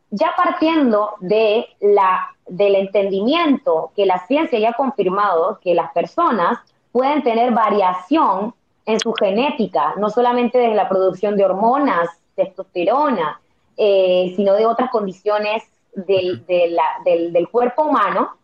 ya 0.09 0.33
partiendo 0.35 1.13
de 1.19 1.67
la, 1.81 2.29
del 2.47 2.75
entendimiento 2.75 3.91
que 3.95 4.05
la 4.05 4.25
ciencia 4.25 4.57
ya 4.57 4.69
ha 4.69 4.73
confirmado 4.73 5.59
que 5.61 5.75
las 5.75 5.91
personas 5.91 6.59
pueden 6.91 7.23
tener 7.23 7.51
variación 7.53 8.53
en 8.85 8.99
su 8.99 9.13
genética, 9.13 9.95
no 9.97 10.09
solamente 10.09 10.57
desde 10.57 10.75
la 10.75 10.87
producción 10.87 11.35
de 11.35 11.45
hormonas, 11.45 12.09
testosterona, 12.35 13.39
eh, 13.77 14.33
sino 14.35 14.53
de 14.53 14.65
otras 14.65 14.89
condiciones 14.89 15.63
del, 15.95 16.45
del, 16.45 17.49
cuerpo 17.49 17.83
humano, 17.83 18.35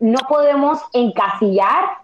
no 0.00 0.18
podemos 0.28 0.80
encasillar 0.92 1.98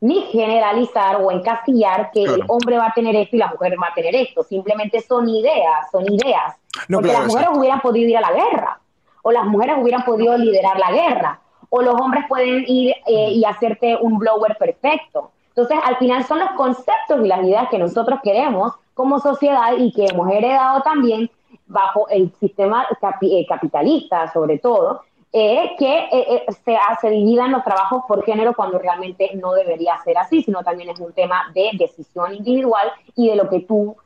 ni 0.00 0.22
generalizar 0.22 1.20
o 1.22 1.30
encasillar 1.30 2.10
que 2.12 2.22
el 2.22 2.44
hombre 2.48 2.78
va 2.78 2.86
a 2.86 2.94
tener 2.94 3.16
esto 3.16 3.36
y 3.36 3.38
la 3.38 3.48
mujer 3.48 3.76
va 3.82 3.88
a 3.88 3.94
tener 3.94 4.14
esto. 4.14 4.42
Simplemente 4.42 5.00
son 5.00 5.28
ideas, 5.28 5.90
son 5.90 6.04
ideas. 6.12 6.54
Porque 6.90 7.12
las 7.12 7.26
mujeres 7.26 7.48
hubieran 7.54 7.80
podido 7.80 8.08
ir 8.08 8.16
a 8.16 8.20
la 8.20 8.32
guerra, 8.32 8.80
o 9.22 9.32
las 9.32 9.44
mujeres 9.46 9.76
hubieran 9.80 10.04
podido 10.04 10.36
liderar 10.36 10.78
la 10.78 10.92
guerra, 10.92 11.40
o 11.70 11.82
los 11.82 11.94
hombres 12.00 12.24
pueden 12.28 12.64
ir 12.66 12.94
eh, 13.06 13.30
y 13.32 13.44
hacerte 13.44 13.96
un 14.00 14.18
blower 14.18 14.56
perfecto. 14.56 15.32
Entonces, 15.58 15.84
al 15.84 15.96
final 15.96 16.22
son 16.22 16.38
los 16.38 16.50
conceptos 16.50 17.20
y 17.20 17.26
las 17.26 17.42
ideas 17.42 17.68
que 17.68 17.80
nosotros 17.80 18.20
queremos 18.22 18.74
como 18.94 19.18
sociedad 19.18 19.72
y 19.76 19.90
que 19.90 20.06
hemos 20.06 20.30
heredado 20.30 20.82
también 20.82 21.28
bajo 21.66 22.08
el 22.10 22.32
sistema 22.38 22.86
eh, 23.22 23.44
capitalista, 23.44 24.32
sobre 24.32 24.60
todo, 24.60 25.00
eh, 25.32 25.72
que 25.76 26.08
eh, 26.12 26.46
se, 26.64 26.78
se 27.00 27.10
dividan 27.10 27.50
los 27.50 27.64
trabajos 27.64 28.04
por 28.06 28.24
género 28.24 28.54
cuando 28.54 28.78
realmente 28.78 29.32
no 29.34 29.52
debería 29.52 29.98
ser 30.04 30.16
así, 30.18 30.44
sino 30.44 30.62
también 30.62 30.90
es 30.90 31.00
un 31.00 31.12
tema 31.12 31.50
de 31.52 31.70
decisión 31.72 32.36
individual 32.36 32.92
y 33.16 33.28
de 33.30 33.34
lo 33.34 33.48
que 33.48 33.58
tú 33.58 33.96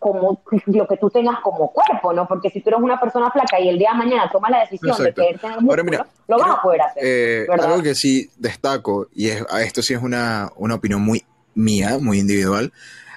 como 0.00 0.42
lo 0.66 0.86
que 0.86 0.96
tú 0.96 1.10
tengas 1.10 1.40
como 1.42 1.72
cuerpo, 1.72 2.12
¿no? 2.12 2.26
Porque 2.26 2.50
si 2.50 2.60
tú 2.60 2.70
eres 2.70 2.80
una 2.80 3.00
persona 3.00 3.30
flaca 3.30 3.60
y 3.60 3.68
el 3.68 3.78
día 3.78 3.90
de 3.92 3.98
mañana 3.98 4.30
tomas 4.30 4.50
la 4.50 4.60
decisión 4.60 4.96
de 5.02 5.12
querer 5.12 5.38
tener 5.38 5.60
músculo, 5.60 6.06
lo 6.28 6.38
vas 6.38 6.50
a 6.50 6.62
poder 6.62 6.80
hacer. 6.82 7.50
algo 7.50 7.82
que 7.82 7.94
sí 7.94 8.30
destaco, 8.36 9.08
y 9.14 9.28
es, 9.28 9.44
esto 9.60 9.82
sí 9.82 9.94
es 9.94 10.02
una, 10.02 10.50
una 10.56 10.74
opinión 10.74 11.02
muy 11.02 11.24
mía, 11.54 11.98
muy 12.00 12.18
individual, 12.18 12.72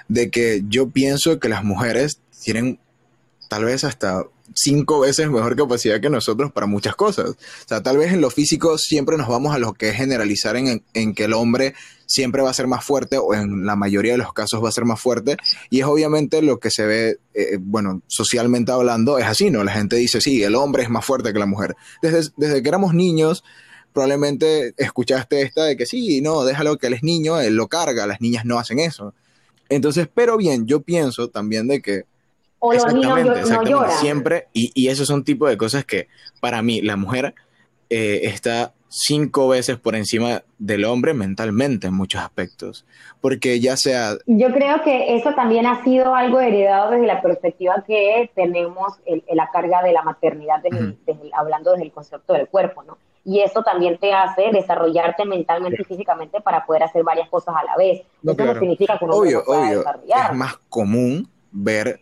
de 0.08 0.30
que 0.30 0.62
yo 0.68 0.90
pienso 0.90 1.38
que 1.40 1.48
las 1.48 1.64
mujeres 1.64 2.20
tienen 2.42 2.78
tal 3.48 3.64
vez 3.64 3.84
hasta 3.84 4.24
cinco 4.54 5.00
veces 5.00 5.30
mejor 5.30 5.56
capacidad 5.56 6.00
que 6.00 6.10
nosotros 6.10 6.52
para 6.52 6.66
muchas 6.66 6.96
cosas. 6.96 7.30
O 7.30 7.68
sea, 7.68 7.82
tal 7.82 7.98
vez 7.98 8.12
en 8.12 8.20
lo 8.20 8.30
físico 8.30 8.78
siempre 8.78 9.16
nos 9.16 9.28
vamos 9.28 9.54
a 9.54 9.58
lo 9.58 9.72
que 9.74 9.90
es 9.90 9.96
generalizar 9.96 10.56
en, 10.56 10.82
en, 10.94 11.14
que 11.14 11.24
el 11.24 11.32
hombre 11.32 11.74
siempre 12.06 12.42
va 12.42 12.50
a 12.50 12.54
ser 12.54 12.66
más 12.66 12.84
fuerte 12.84 13.18
o 13.18 13.34
en 13.34 13.66
la 13.66 13.76
mayoría 13.76 14.12
de 14.12 14.18
los 14.18 14.32
casos 14.32 14.62
va 14.62 14.68
a 14.68 14.72
ser 14.72 14.84
más 14.84 15.00
fuerte. 15.00 15.36
Y 15.70 15.80
es 15.80 15.86
obviamente 15.86 16.42
lo 16.42 16.58
que 16.58 16.70
se 16.70 16.86
ve, 16.86 17.18
eh, 17.34 17.58
bueno, 17.60 18.02
socialmente 18.06 18.72
hablando, 18.72 19.18
es 19.18 19.26
así, 19.26 19.50
¿no? 19.50 19.64
La 19.64 19.72
gente 19.72 19.96
dice, 19.96 20.20
sí, 20.20 20.42
el 20.42 20.54
hombre 20.54 20.82
es 20.82 20.90
más 20.90 21.04
fuerte 21.04 21.32
que 21.32 21.38
la 21.38 21.46
mujer. 21.46 21.76
Desde, 22.02 22.30
desde 22.36 22.62
que 22.62 22.68
éramos 22.68 22.94
niños, 22.94 23.44
probablemente 23.92 24.74
escuchaste 24.76 25.42
esta 25.42 25.64
de 25.64 25.76
que 25.76 25.86
sí, 25.86 26.20
no, 26.20 26.44
déjalo 26.44 26.76
que 26.76 26.88
él 26.88 26.94
es 26.94 27.02
niño, 27.02 27.40
él 27.40 27.54
lo 27.56 27.68
carga, 27.68 28.06
las 28.06 28.20
niñas 28.20 28.44
no 28.44 28.58
hacen 28.58 28.78
eso. 28.78 29.14
Entonces, 29.68 30.08
pero 30.12 30.36
bien, 30.36 30.66
yo 30.66 30.82
pienso 30.82 31.28
también 31.28 31.66
de 31.66 31.80
que 31.80 32.04
o 32.58 32.72
los 32.72 32.92
niños 32.92 33.48
no 33.48 33.62
lloran. 33.62 33.98
Siempre, 33.98 34.48
y, 34.52 34.72
y 34.74 34.88
eso 34.88 35.02
es 35.02 35.10
un 35.10 35.24
tipo 35.24 35.48
de 35.48 35.56
cosas 35.56 35.84
que 35.84 36.08
para 36.40 36.62
mí 36.62 36.80
la 36.80 36.96
mujer 36.96 37.34
eh, 37.90 38.20
está 38.24 38.72
cinco 38.88 39.48
veces 39.48 39.78
por 39.78 39.94
encima 39.94 40.42
del 40.58 40.84
hombre 40.84 41.12
mentalmente 41.12 41.88
en 41.88 41.94
muchos 41.94 42.20
aspectos, 42.20 42.86
porque 43.20 43.60
ya 43.60 43.76
sea... 43.76 44.12
Yo 44.26 44.52
creo 44.52 44.82
que 44.82 45.16
eso 45.16 45.34
también 45.34 45.66
ha 45.66 45.82
sido 45.84 46.14
algo 46.14 46.40
heredado 46.40 46.92
desde 46.92 47.06
la 47.06 47.20
perspectiva 47.20 47.84
que 47.86 48.30
tenemos 48.34 48.94
en 49.04 49.22
la 49.36 49.50
carga 49.50 49.82
de 49.82 49.92
la 49.92 50.02
maternidad, 50.02 50.62
hablando 51.34 51.72
desde 51.72 51.84
el 51.84 51.92
concepto 51.92 52.32
del 52.32 52.48
cuerpo, 52.48 52.82
¿no? 52.84 52.98
Y 53.24 53.40
eso 53.40 53.62
también 53.64 53.98
te 53.98 54.12
hace 54.12 54.50
desarrollarte 54.52 55.24
mentalmente 55.24 55.82
y 55.82 55.84
físicamente 55.84 56.40
para 56.40 56.64
poder 56.64 56.84
hacer 56.84 57.02
varias 57.02 57.28
cosas 57.28 57.56
a 57.58 57.64
la 57.64 57.76
vez. 57.76 58.02
eso 58.22 58.44
no 58.44 58.54
significa 58.54 58.96
que 58.98 59.04
uno 59.04 59.14
obvio, 59.16 59.42
no 59.46 59.52
obvio. 59.52 59.84
Es 60.06 60.32
más 60.32 60.58
común 60.68 61.28
ver 61.50 62.00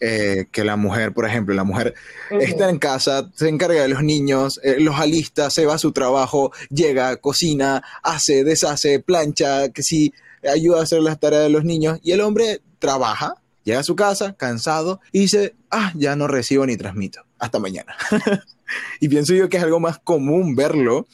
eh, 0.00 0.46
que 0.50 0.64
la 0.64 0.76
mujer, 0.76 1.12
por 1.12 1.26
ejemplo, 1.26 1.54
la 1.54 1.64
mujer 1.64 1.94
está 2.40 2.68
en 2.68 2.78
casa, 2.78 3.30
se 3.34 3.48
encarga 3.48 3.82
de 3.82 3.88
los 3.88 4.02
niños, 4.02 4.60
eh, 4.62 4.76
los 4.80 4.98
alista, 4.98 5.50
se 5.50 5.66
va 5.66 5.74
a 5.74 5.78
su 5.78 5.92
trabajo, 5.92 6.52
llega, 6.68 7.16
cocina, 7.16 7.82
hace, 8.02 8.44
deshace, 8.44 9.00
plancha, 9.00 9.68
que 9.70 9.82
sí, 9.82 10.12
ayuda 10.52 10.80
a 10.80 10.82
hacer 10.82 11.00
las 11.00 11.20
tareas 11.20 11.44
de 11.44 11.50
los 11.50 11.64
niños, 11.64 12.00
y 12.02 12.12
el 12.12 12.20
hombre 12.20 12.60
trabaja, 12.78 13.36
llega 13.62 13.80
a 13.80 13.84
su 13.84 13.96
casa, 13.96 14.34
cansado, 14.34 15.00
y 15.12 15.20
dice, 15.20 15.54
ah, 15.70 15.92
ya 15.94 16.16
no 16.16 16.26
recibo 16.26 16.66
ni 16.66 16.76
transmito, 16.76 17.22
hasta 17.38 17.58
mañana. 17.58 17.94
y 19.00 19.08
pienso 19.08 19.32
yo 19.34 19.48
que 19.48 19.58
es 19.58 19.62
algo 19.62 19.80
más 19.80 19.98
común 19.98 20.56
verlo, 20.56 21.06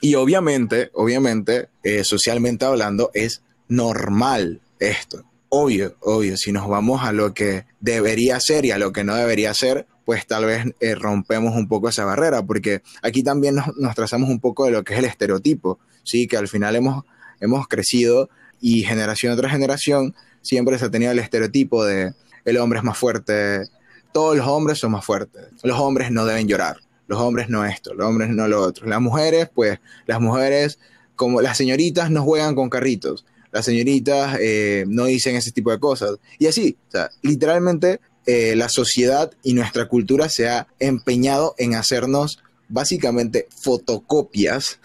y 0.00 0.14
obviamente, 0.14 0.90
obviamente, 0.94 1.68
eh, 1.82 2.04
socialmente 2.04 2.64
hablando, 2.64 3.10
es 3.14 3.42
normal 3.68 4.60
esto 4.78 5.27
obvio, 5.48 5.96
obvio, 6.00 6.36
si 6.36 6.52
nos 6.52 6.68
vamos 6.68 7.02
a 7.02 7.12
lo 7.12 7.34
que 7.34 7.64
debería 7.80 8.38
ser 8.40 8.64
y 8.64 8.70
a 8.70 8.78
lo 8.78 8.92
que 8.92 9.04
no 9.04 9.14
debería 9.14 9.54
ser, 9.54 9.86
pues 10.04 10.26
tal 10.26 10.46
vez 10.46 10.64
eh, 10.80 10.94
rompemos 10.94 11.54
un 11.54 11.68
poco 11.68 11.88
esa 11.88 12.04
barrera, 12.04 12.42
porque 12.42 12.82
aquí 13.02 13.22
también 13.22 13.56
nos, 13.56 13.94
trazamos 13.94 14.30
un 14.30 14.40
poco 14.40 14.64
de 14.64 14.70
lo 14.70 14.84
que 14.84 14.94
es 14.94 14.98
el 15.00 15.04
estereotipo, 15.04 15.78
¿sí? 16.02 16.26
Que 16.26 16.36
al 16.36 16.48
final 16.48 16.76
hemos, 16.76 17.04
hemos 17.40 17.68
crecido 17.68 18.30
y 18.60 18.82
generación 18.84 19.36
tras 19.36 19.52
generación 19.52 20.14
siempre 20.42 20.78
se 20.78 20.86
ha 20.86 20.90
tenido 20.90 21.12
el 21.12 21.18
estereotipo 21.18 21.84
de 21.84 22.14
el 22.44 22.56
hombre 22.56 22.78
es 22.78 22.84
más 22.84 22.96
fuerte, 22.96 23.64
todos 24.12 24.36
los 24.36 24.46
hombres 24.46 24.78
son 24.78 24.92
más 24.92 25.04
fuertes, 25.04 25.42
los 25.62 25.78
hombres 25.78 26.10
no 26.10 26.24
deben 26.24 26.48
llorar, 26.48 26.78
los 27.06 27.20
hombres 27.20 27.50
no 27.50 27.64
esto, 27.64 27.92
los 27.94 28.06
hombres 28.06 28.30
no 28.30 28.48
lo 28.48 28.62
otro, 28.62 28.86
las 28.86 29.00
mujeres, 29.00 29.50
pues 29.54 29.78
las 30.06 30.20
mujeres 30.20 30.78
como 31.16 31.42
las 31.42 31.58
señoritas 31.58 32.10
no 32.10 32.22
juegan 32.22 32.54
con 32.54 32.70
carritos, 32.70 33.26
las 33.52 33.64
señoritas 33.64 34.38
eh, 34.40 34.84
no 34.88 35.04
dicen 35.06 35.36
ese 35.36 35.52
tipo 35.52 35.70
de 35.70 35.78
cosas. 35.78 36.16
Y 36.38 36.46
así, 36.46 36.76
literalmente 37.22 38.00
eh, 38.26 38.54
la 38.56 38.68
sociedad 38.68 39.30
y 39.42 39.54
nuestra 39.54 39.88
cultura 39.88 40.28
se 40.28 40.48
ha 40.48 40.66
empeñado 40.78 41.54
en 41.58 41.74
hacernos 41.74 42.42
básicamente 42.68 43.48
fotocopias 43.50 44.80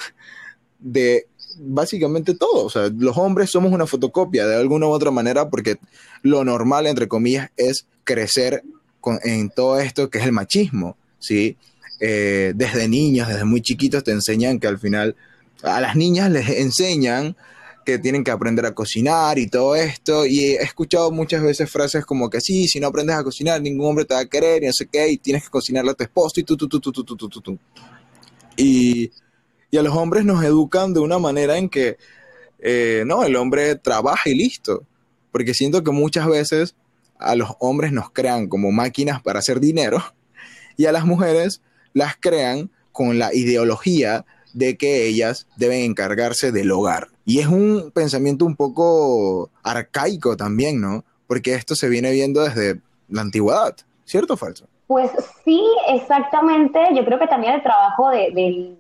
de 0.80 1.28
básicamente 1.58 2.34
todo. 2.36 2.66
O 2.66 2.70
sea, 2.70 2.90
los 2.98 3.18
hombres 3.18 3.50
somos 3.52 3.72
una 3.72 3.88
fotocopia 3.88 4.48
de 4.48 4.56
alguna 4.56 4.88
u 4.88 4.92
otra 4.92 5.12
manera 5.12 5.50
porque 5.50 5.78
lo 6.22 6.44
normal, 6.44 6.88
entre 6.88 7.08
comillas, 7.08 7.50
es 7.58 7.86
crecer 8.04 8.64
en 9.24 9.50
todo 9.50 9.80
esto 9.80 10.10
que 10.10 10.20
es 10.20 10.26
el 10.26 10.32
machismo, 10.32 10.96
¿sí? 11.20 11.58
Eh, 12.00 12.54
desde 12.56 12.88
niños, 12.88 13.28
desde 13.28 13.46
muy 13.46 13.62
chiquitos 13.62 14.04
te 14.04 14.12
enseñan 14.12 14.60
que 14.60 14.68
al 14.68 14.80
final 14.80 15.16
a 15.62 15.80
las 15.80 15.96
niñas 15.96 16.32
les 16.32 16.50
enseñan 16.50 17.36
que 17.86 18.00
tienen 18.00 18.24
que 18.24 18.32
aprender 18.32 18.66
a 18.66 18.74
cocinar 18.74 19.38
y 19.40 19.48
todo 19.48 19.76
esto. 19.76 20.26
Y 20.26 20.40
he 20.40 20.62
escuchado 20.62 21.12
muchas 21.12 21.42
veces 21.44 21.70
frases 21.70 22.06
como 22.06 22.30
que 22.30 22.42
sí, 22.42 22.68
si 22.68 22.80
no 22.80 22.88
aprendes 22.88 23.16
a 23.16 23.24
cocinar, 23.24 23.62
ningún 23.62 23.88
hombre 23.88 24.06
te 24.06 24.14
va 24.14 24.22
a 24.22 24.26
querer 24.26 24.64
y 24.64 24.68
no 24.68 24.74
sé 24.74 24.88
qué, 24.88 25.10
y 25.10 25.18
tienes 25.18 25.44
que 25.44 25.50
cocinarle 25.50 25.92
a 25.92 25.94
tu 25.94 26.04
esposo 26.04 26.40
y 26.40 26.44
tú, 26.44 26.58
tú, 26.58 26.68
tú, 26.68 26.80
tú, 26.80 26.92
tú, 26.92 27.04
tú, 27.04 27.18
tú, 27.18 27.42
tú. 27.42 27.60
Y, 28.56 29.12
y 29.72 29.78
a 29.78 29.82
los 29.82 29.96
hombres 29.96 30.26
nos 30.26 30.44
educan 30.44 30.94
de 30.94 31.00
una 31.00 31.20
manera 31.20 31.58
en 31.58 31.70
que, 31.70 31.98
eh, 32.60 33.04
no, 33.06 33.24
el 33.24 33.36
hombre 33.36 33.76
trabaja 33.76 34.30
y 34.30 34.36
listo. 34.36 34.86
Porque 35.32 35.54
siento 35.54 35.84
que 35.84 35.92
muchas 35.92 36.28
veces 36.28 36.76
a 37.20 37.36
los 37.36 37.50
hombres 37.60 37.92
nos 37.92 38.12
crean 38.12 38.48
como 38.48 38.72
máquinas 38.72 39.22
para 39.22 39.40
hacer 39.40 39.60
dinero 39.60 40.04
y 40.78 40.86
a 40.86 40.92
las 40.92 41.06
mujeres 41.06 41.62
las 41.94 42.16
crean 42.20 42.72
con 42.92 43.20
la 43.20 43.34
ideología 43.34 44.26
de 44.54 44.78
que 44.78 45.08
ellas 45.08 45.48
deben 45.58 45.82
encargarse 45.82 46.52
del 46.52 46.72
hogar. 46.72 47.13
Y 47.26 47.40
es 47.40 47.48
un 47.48 47.92
pensamiento 47.94 48.46
un 48.46 48.56
poco 48.56 49.50
arcaico 49.64 50.36
también, 50.36 50.82
¿no? 50.82 51.04
Porque 51.28 51.54
esto 51.54 51.76
se 51.76 51.90
viene 51.90 52.12
viendo 52.12 52.42
desde 52.42 52.82
la 53.10 53.22
antigüedad, 53.22 53.76
¿cierto 54.04 54.34
o 54.34 54.38
falso? 54.38 54.66
Pues 54.88 55.12
sí, 55.46 55.64
exactamente. 55.88 56.80
Yo 56.94 57.06
creo 57.06 57.18
que 57.18 57.28
también 57.28 57.54
el 57.54 57.64
trabajo 57.64 58.10
de, 58.10 58.78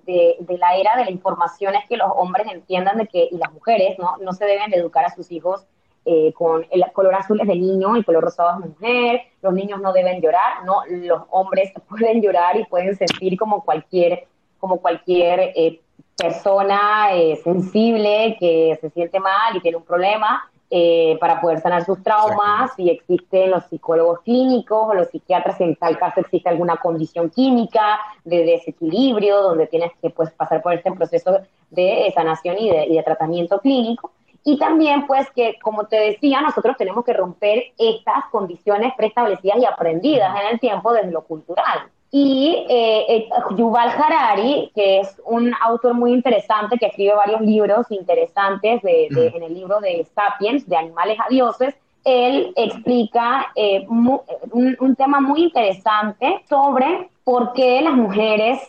la 0.60 0.76
era 0.76 0.98
de 0.98 1.06
la 1.06 1.12
información 1.12 1.76
es 1.76 1.88
que 1.88 1.98
los 1.98 2.10
hombres 2.16 2.46
entiendan 2.52 2.98
de 2.98 3.08
que, 3.08 3.30
y 3.32 3.38
las 3.38 3.52
mujeres, 3.54 3.98
¿no? 3.98 4.18
No 4.22 4.34
se 4.34 4.46
deben 4.46 4.74
educar 4.74 5.06
a 5.06 5.16
sus 5.16 5.32
hijos 5.32 5.66
eh, 6.06 6.34
con 6.34 6.66
el 6.70 6.84
color 6.92 7.16
azul 7.16 7.40
es 7.40 7.48
de 7.48 7.56
niño 7.56 7.96
y 7.96 8.04
color 8.04 8.26
rosado 8.26 8.60
es 8.60 8.70
mujer, 8.70 9.22
los 9.42 9.54
niños 9.54 9.80
no 9.80 9.94
deben 9.94 10.22
llorar, 10.22 10.66
no, 10.66 10.82
los 10.90 11.22
hombres 11.30 11.72
pueden 11.90 12.22
llorar 12.22 12.58
y 12.58 12.66
pueden 12.66 12.98
sentir 12.98 13.38
como 13.38 13.64
cualquier, 13.64 14.28
como 14.60 14.82
cualquier 14.82 15.54
eh, 15.56 15.80
persona 16.18 17.14
eh, 17.14 17.40
sensible 17.44 18.38
que 18.40 18.78
se 18.80 18.90
siente 18.92 19.20
mal 19.20 19.56
y 19.56 19.62
tiene 19.62 19.78
un 19.78 19.84
problema 19.84 20.50
eh, 20.70 21.18
para 21.20 21.40
poder 21.40 21.62
sanar 21.62 21.86
sus 21.86 22.02
traumas 22.02 22.72
y 22.78 22.90
existen 22.90 23.52
los 23.52 23.66
psicólogos 23.66 24.22
clínicos 24.22 24.88
o 24.90 24.94
los 24.94 25.10
psiquiatras 25.10 25.62
en 25.62 25.76
tal 25.76 25.98
caso 26.00 26.22
existe 26.22 26.50
alguna 26.50 26.78
condición 26.78 27.30
química 27.30 28.00
de 28.24 28.44
desequilibrio 28.44 29.42
donde 29.42 29.68
tienes 29.68 29.92
que 30.02 30.10
pues, 30.10 30.32
pasar 30.32 30.62
por 30.64 30.74
este 30.74 30.92
proceso 30.92 31.42
de 31.70 32.12
sanación 32.16 32.58
y 32.58 32.70
de, 32.70 32.86
y 32.88 32.96
de 32.96 33.04
tratamiento 33.04 33.60
clínico. 33.60 34.12
Y 34.44 34.58
también, 34.58 35.08
pues, 35.08 35.30
que 35.32 35.58
como 35.62 35.86
te 35.86 35.96
decía, 35.96 36.42
nosotros 36.42 36.76
tenemos 36.78 37.06
que 37.06 37.14
romper 37.14 37.66
estas 37.78 38.26
condiciones 38.32 38.94
preestablecidas 38.98 39.58
y 39.60 39.66
aprendidas 39.66 40.36
en 40.42 40.48
el 40.54 40.60
tiempo 40.60 40.92
desde 40.92 41.12
lo 41.12 41.24
cultural. 41.24 41.90
Y 42.16 42.68
eh, 42.70 43.06
eh, 43.10 43.30
Yuval 43.58 43.90
Harari, 43.90 44.72
que 44.76 45.00
es 45.00 45.20
un 45.26 45.52
autor 45.60 45.96
muy 45.96 46.14
interesante, 46.14 46.78
que 46.78 46.86
escribe 46.86 47.16
varios 47.16 47.42
libros 47.42 47.90
interesantes 47.90 48.84
de, 48.84 49.08
en 49.10 49.42
el 49.42 49.52
libro 49.52 49.80
de 49.80 50.06
Sapiens, 50.14 50.70
de 50.70 50.78
Animales 50.78 51.18
a 51.20 51.28
Dioses, 51.28 51.74
él 52.04 52.54
explica 52.56 53.48
eh, 53.56 53.88
un, 53.88 54.96
tema 54.96 55.22
muy 55.22 55.42
interesante 55.42 56.44
sobre 56.48 57.10
por 57.24 57.54
qué 57.54 57.82
las 57.82 57.96
mujeres 57.96 58.60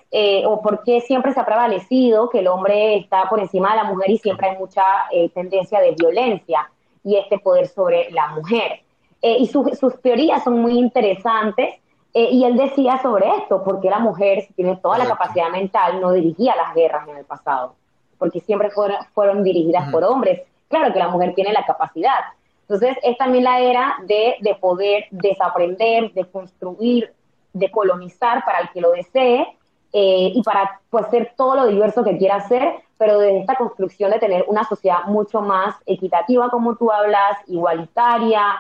o 0.47 0.63
por 0.63 0.83
qué 0.83 1.03
siempre 1.03 1.35
se 1.35 1.41
ha 1.41 1.45
prevalecido 1.45 2.31
que 2.31 2.39
el 2.39 2.47
hombre 2.47 2.97
está 2.97 3.29
por 3.29 3.41
encima 3.41 3.73
de 3.73 3.77
la 3.77 3.85
mujer 3.85 4.09
y 4.09 4.17
siempre 4.17 4.49
hay 4.49 4.57
mucha 4.57 4.85
tendencia 5.35 5.81
de 5.81 5.91
violencia 5.91 6.71
y 7.03 7.17
este 7.17 7.39
poder 7.39 7.67
sobre 7.67 8.11
la 8.11 8.29
mujer. 8.29 8.81
y 9.21 9.47
sus 9.49 10.01
teorías 10.01 10.45
son 10.45 10.61
muy 10.61 10.79
interesantes 10.79 11.75
eh, 12.15 12.29
y 12.31 12.45
él 12.45 12.57
decía 12.57 13.03
sobre 13.03 13.29
esto, 13.39 13.63
porque 13.65 13.91
la 13.91 13.99
mujer, 13.99 14.43
si 14.43 14.53
tiene 14.55 14.77
toda 14.77 14.99
la 14.99 15.07
capacidad 15.07 15.51
mental, 15.51 16.01
no 16.01 16.13
dirigía 16.13 16.55
las 16.55 16.73
guerras 16.73 17.09
en 17.09 17.17
el 17.17 17.25
pasado, 17.25 17.75
porque 18.19 18.39
siempre 18.41 18.71
fueron, 18.71 18.99
fueron 19.13 19.43
dirigidas 19.43 19.91
por 19.91 20.05
hombres. 20.05 20.43
Claro 20.69 20.93
que 20.93 20.99
la 21.01 21.09
mujer 21.09 21.35
tiene 21.35 21.53
la 21.53 21.67
capacidad. 21.67 22.21
Entonces, 22.63 22.97
es 23.03 23.19
también 23.19 23.45
la 23.45 23.61
era 23.61 23.97
de, 24.07 24.37
de 24.41 24.55
poder 24.55 25.07
desaprender, 25.11 26.13
de 26.13 26.25
construir, 26.25 27.13
de 27.53 27.71
colonizar 27.71 28.45
para 28.45 28.61
el 28.61 28.71
que 28.71 28.81
lo 28.81 28.93
desee 28.93 29.47
eh, 29.93 30.33
y 30.35 30.43
para 30.43 30.81
pues, 30.91 31.07
ser 31.09 31.35
todo 31.37 31.57
lo 31.57 31.67
diverso 31.67 32.03
que 32.05 32.17
quiera 32.17 32.41
ser, 32.49 32.81
pero 32.97 33.19
desde 33.19 33.41
esta 33.41 33.57
construcción 33.57 34.11
de 34.13 34.19
tener 34.19 34.45
una 34.49 34.65
sociedad 34.65 35.05
mucho 35.07 35.41
más 35.41 35.77
equitativa, 35.85 36.49
como 36.49 36.77
tú 36.77 36.91
hablas, 36.91 37.39
igualitaria, 37.49 38.55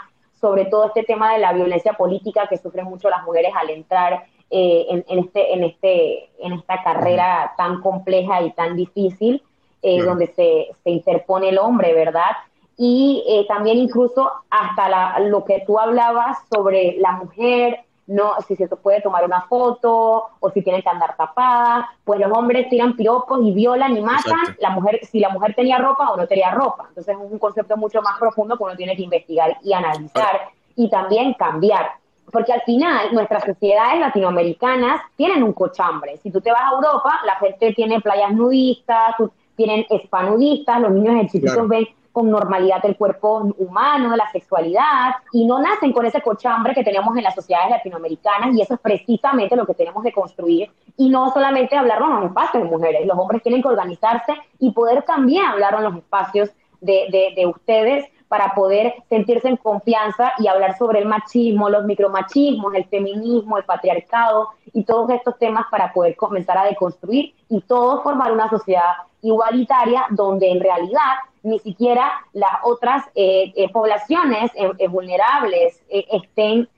sobre 0.44 0.66
todo 0.66 0.88
este 0.88 1.04
tema 1.04 1.32
de 1.32 1.38
la 1.38 1.54
violencia 1.54 1.94
política 1.94 2.46
que 2.50 2.58
sufren 2.58 2.84
mucho 2.84 3.08
las 3.08 3.24
mujeres 3.24 3.50
al 3.56 3.70
entrar 3.70 4.26
eh, 4.50 4.84
en, 4.90 5.18
este, 5.18 5.54
en, 5.54 5.64
este, 5.64 6.28
en 6.38 6.52
esta 6.52 6.82
carrera 6.82 7.54
tan 7.56 7.80
compleja 7.80 8.42
y 8.42 8.50
tan 8.50 8.76
difícil, 8.76 9.42
eh, 9.80 10.02
donde 10.02 10.26
se, 10.26 10.68
se, 10.84 10.90
interpone 10.90 11.48
el 11.48 11.56
hombre, 11.56 11.94
¿verdad? 11.94 12.36
Y 12.76 13.24
eh, 13.26 13.46
también 13.48 13.78
incluso 13.78 14.30
hasta 14.50 15.18
lo 15.20 15.46
que 15.46 15.64
tú 15.66 15.78
hablabas 15.78 16.36
sobre 16.54 16.98
la 16.98 17.12
mujer 17.12 17.80
no, 18.06 18.34
si 18.46 18.56
se 18.56 18.68
puede 18.68 19.00
tomar 19.00 19.24
una 19.24 19.42
foto 19.42 20.26
o 20.38 20.50
si 20.50 20.62
tienen 20.62 20.82
que 20.82 20.88
andar 20.88 21.16
tapada, 21.16 21.90
pues 22.04 22.20
los 22.20 22.30
hombres 22.36 22.68
tiran 22.68 22.96
piropos 22.96 23.40
y 23.42 23.52
violan 23.52 23.96
y 23.96 24.00
matan, 24.02 24.56
la 24.58 24.70
mujer, 24.70 25.00
si 25.04 25.20
la 25.20 25.30
mujer 25.30 25.54
tenía 25.54 25.78
ropa 25.78 26.10
o 26.10 26.16
no 26.16 26.26
tenía 26.26 26.50
ropa. 26.50 26.86
Entonces 26.88 27.16
es 27.16 27.32
un 27.32 27.38
concepto 27.38 27.76
mucho 27.76 28.02
más 28.02 28.18
profundo 28.18 28.56
que 28.56 28.64
uno 28.64 28.76
tiene 28.76 28.96
que 28.96 29.02
investigar 29.02 29.56
y 29.62 29.72
analizar 29.72 30.48
y 30.76 30.90
también 30.90 31.34
cambiar. 31.34 31.92
Porque 32.30 32.52
al 32.52 32.62
final 32.62 33.14
nuestras 33.14 33.44
sociedades 33.44 34.00
latinoamericanas 34.00 35.02
tienen 35.16 35.42
un 35.42 35.52
cochambre. 35.52 36.16
Si 36.18 36.30
tú 36.30 36.40
te 36.40 36.50
vas 36.50 36.62
a 36.62 36.74
Europa, 36.74 37.20
la 37.24 37.36
gente 37.36 37.72
tiene 37.72 38.00
playas 38.00 38.32
nudistas, 38.32 39.14
tienen 39.56 39.86
spa 39.88 40.24
nudistas, 40.24 40.80
los 40.80 40.90
niños 40.90 41.14
de 41.14 41.28
chiquitos 41.28 41.68
ven 41.68 41.86
con 42.14 42.30
normalidad 42.30 42.80
del 42.80 42.96
cuerpo 42.96 43.40
humano, 43.58 44.14
la 44.14 44.30
sexualidad, 44.30 45.16
y 45.32 45.44
no 45.44 45.58
nacen 45.58 45.92
con 45.92 46.06
ese 46.06 46.22
cochambre 46.22 46.72
que 46.72 46.84
tenemos 46.84 47.16
en 47.16 47.24
las 47.24 47.34
sociedades 47.34 47.70
latinoamericanas, 47.70 48.54
y 48.54 48.62
eso 48.62 48.74
es 48.74 48.80
precisamente 48.80 49.56
lo 49.56 49.66
que 49.66 49.74
tenemos 49.74 50.00
que 50.04 50.12
construir, 50.12 50.70
y 50.96 51.10
no 51.10 51.32
solamente 51.32 51.76
hablarlo 51.76 52.06
en 52.06 52.14
los 52.14 52.24
espacios 52.26 52.62
de 52.62 52.70
mujeres, 52.70 53.04
los 53.04 53.18
hombres 53.18 53.42
tienen 53.42 53.62
que 53.62 53.68
organizarse 53.68 54.32
y 54.60 54.70
poder 54.70 55.02
también 55.02 55.44
hablar 55.44 55.74
en 55.74 55.82
los 55.82 55.96
espacios 55.96 56.50
de, 56.80 57.08
de, 57.10 57.32
de 57.34 57.46
ustedes 57.46 58.06
para 58.28 58.54
poder 58.54 58.94
sentirse 59.08 59.48
en 59.48 59.56
confianza 59.56 60.34
y 60.38 60.46
hablar 60.46 60.78
sobre 60.78 61.00
el 61.00 61.06
machismo, 61.06 61.68
los 61.68 61.84
micromachismos, 61.84 62.74
el 62.74 62.84
feminismo, 62.84 63.58
el 63.58 63.64
patriarcado 63.64 64.50
y 64.72 64.84
todos 64.84 65.10
estos 65.10 65.36
temas 65.38 65.66
para 65.68 65.92
poder 65.92 66.14
comenzar 66.14 66.58
a 66.58 66.64
deconstruir 66.64 67.34
y 67.48 67.60
todos 67.62 68.04
formar 68.04 68.30
una 68.30 68.48
sociedad 68.48 68.92
igualitaria 69.20 70.06
donde 70.10 70.48
en 70.50 70.60
realidad 70.60 71.14
ni 71.44 71.58
siquiera 71.60 72.10
las 72.32 72.52
otras 72.64 73.04
eh, 73.14 73.52
eh, 73.54 73.70
poblaciones 73.70 74.50
eh, 74.54 74.88
vulnerables 74.88 75.80
estén 75.88 76.68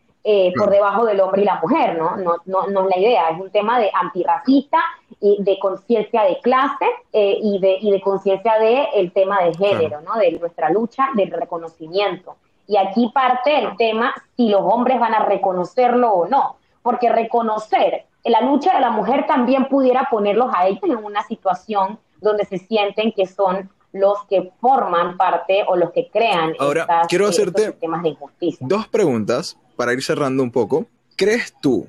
por 0.56 0.70
debajo 0.70 1.04
del 1.04 1.20
hombre 1.20 1.42
y 1.42 1.44
la 1.44 1.60
mujer, 1.60 1.96
¿no? 1.96 2.16
No, 2.16 2.38
no, 2.46 2.66
no 2.66 2.88
es 2.88 2.96
la 2.96 2.98
idea, 3.00 3.28
es 3.28 3.40
un 3.40 3.52
tema 3.52 3.78
de 3.78 3.92
antirracista 3.94 4.80
y 5.20 5.40
de 5.40 5.56
conciencia 5.60 6.24
de 6.24 6.40
clase 6.40 6.84
y 7.12 7.60
de, 7.60 7.78
y 7.80 7.92
de 7.92 8.00
conciencia 8.00 8.58
del 8.58 8.88
el 8.92 9.12
tema 9.12 9.44
de 9.44 9.54
género, 9.54 10.00
¿no? 10.00 10.16
De 10.16 10.32
nuestra 10.32 10.68
lucha 10.70 11.10
del 11.14 11.30
reconocimiento. 11.30 12.34
Y 12.66 12.76
aquí 12.76 13.08
parte 13.14 13.56
el 13.56 13.76
tema 13.76 14.16
si 14.36 14.48
los 14.48 14.62
hombres 14.62 14.98
van 14.98 15.14
a 15.14 15.20
reconocerlo 15.20 16.10
o 16.10 16.26
no, 16.26 16.56
porque 16.82 17.08
reconocer 17.08 18.06
la 18.24 18.40
lucha 18.40 18.74
de 18.74 18.80
la 18.80 18.90
mujer 18.90 19.26
también 19.28 19.68
pudiera 19.68 20.08
ponerlos 20.10 20.50
a 20.52 20.66
ellos 20.66 20.82
en 20.82 21.04
una 21.04 21.22
situación 21.22 22.00
donde 22.20 22.44
se 22.46 22.58
sienten 22.58 23.12
que 23.12 23.26
son 23.26 23.70
los 23.99 24.26
que 24.28 24.51
forman 24.61 25.16
parte 25.16 25.64
o 25.68 25.76
los 25.76 25.92
que 25.92 26.09
crean 26.12 26.55
Ahora, 26.59 26.86
quiero 27.09 27.26
hacerte 27.26 27.72
temas 27.72 28.03
de 28.03 28.11
injusticia. 28.11 28.66
Dos 28.68 28.88
preguntas 28.88 29.57
para 29.76 29.92
ir 29.92 30.03
cerrando 30.03 30.42
un 30.42 30.51
poco. 30.51 30.86
¿Crees 31.16 31.55
tú 31.61 31.88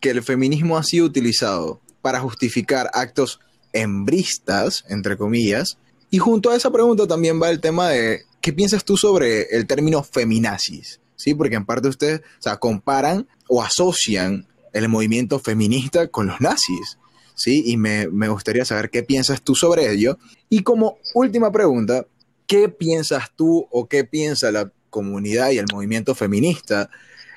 que 0.00 0.10
el 0.10 0.22
feminismo 0.22 0.76
ha 0.76 0.82
sido 0.82 1.06
utilizado 1.06 1.80
para 2.02 2.20
justificar 2.20 2.90
actos 2.92 3.40
hembristas, 3.72 4.84
entre 4.88 5.16
comillas? 5.16 5.78
Y 6.10 6.18
junto 6.18 6.50
a 6.50 6.56
esa 6.56 6.70
pregunta 6.70 7.06
también 7.06 7.40
va 7.40 7.50
el 7.50 7.60
tema 7.60 7.88
de 7.88 8.22
¿qué 8.40 8.52
piensas 8.52 8.84
tú 8.84 8.96
sobre 8.96 9.42
el 9.56 9.66
término 9.66 10.02
feminazis? 10.02 11.00
¿Sí? 11.16 11.34
Porque 11.34 11.56
en 11.56 11.64
parte 11.64 11.88
ustedes 11.88 12.20
o 12.20 12.42
sea, 12.42 12.56
comparan 12.56 13.26
o 13.48 13.62
asocian 13.62 14.46
el 14.72 14.88
movimiento 14.88 15.38
feminista 15.38 16.08
con 16.08 16.26
los 16.26 16.40
nazis. 16.40 16.98
¿Sí? 17.34 17.62
Y 17.66 17.76
me, 17.76 18.06
gustaría 18.28 18.64
saber 18.64 18.90
qué 18.90 19.02
piensas 19.02 19.42
tú 19.42 19.54
sobre 19.54 19.90
ello. 19.90 20.18
Y 20.48 20.62
como 20.62 20.98
última 21.14 21.50
pregunta, 21.52 22.06
¿qué 22.46 22.68
piensas 22.68 23.30
tú 23.34 23.66
o 23.70 23.86
qué 23.88 24.04
piensa 24.04 24.52
la 24.52 24.70
comunidad 24.90 25.50
y 25.50 25.58
el 25.58 25.66
movimiento 25.72 26.14
feminista 26.14 26.88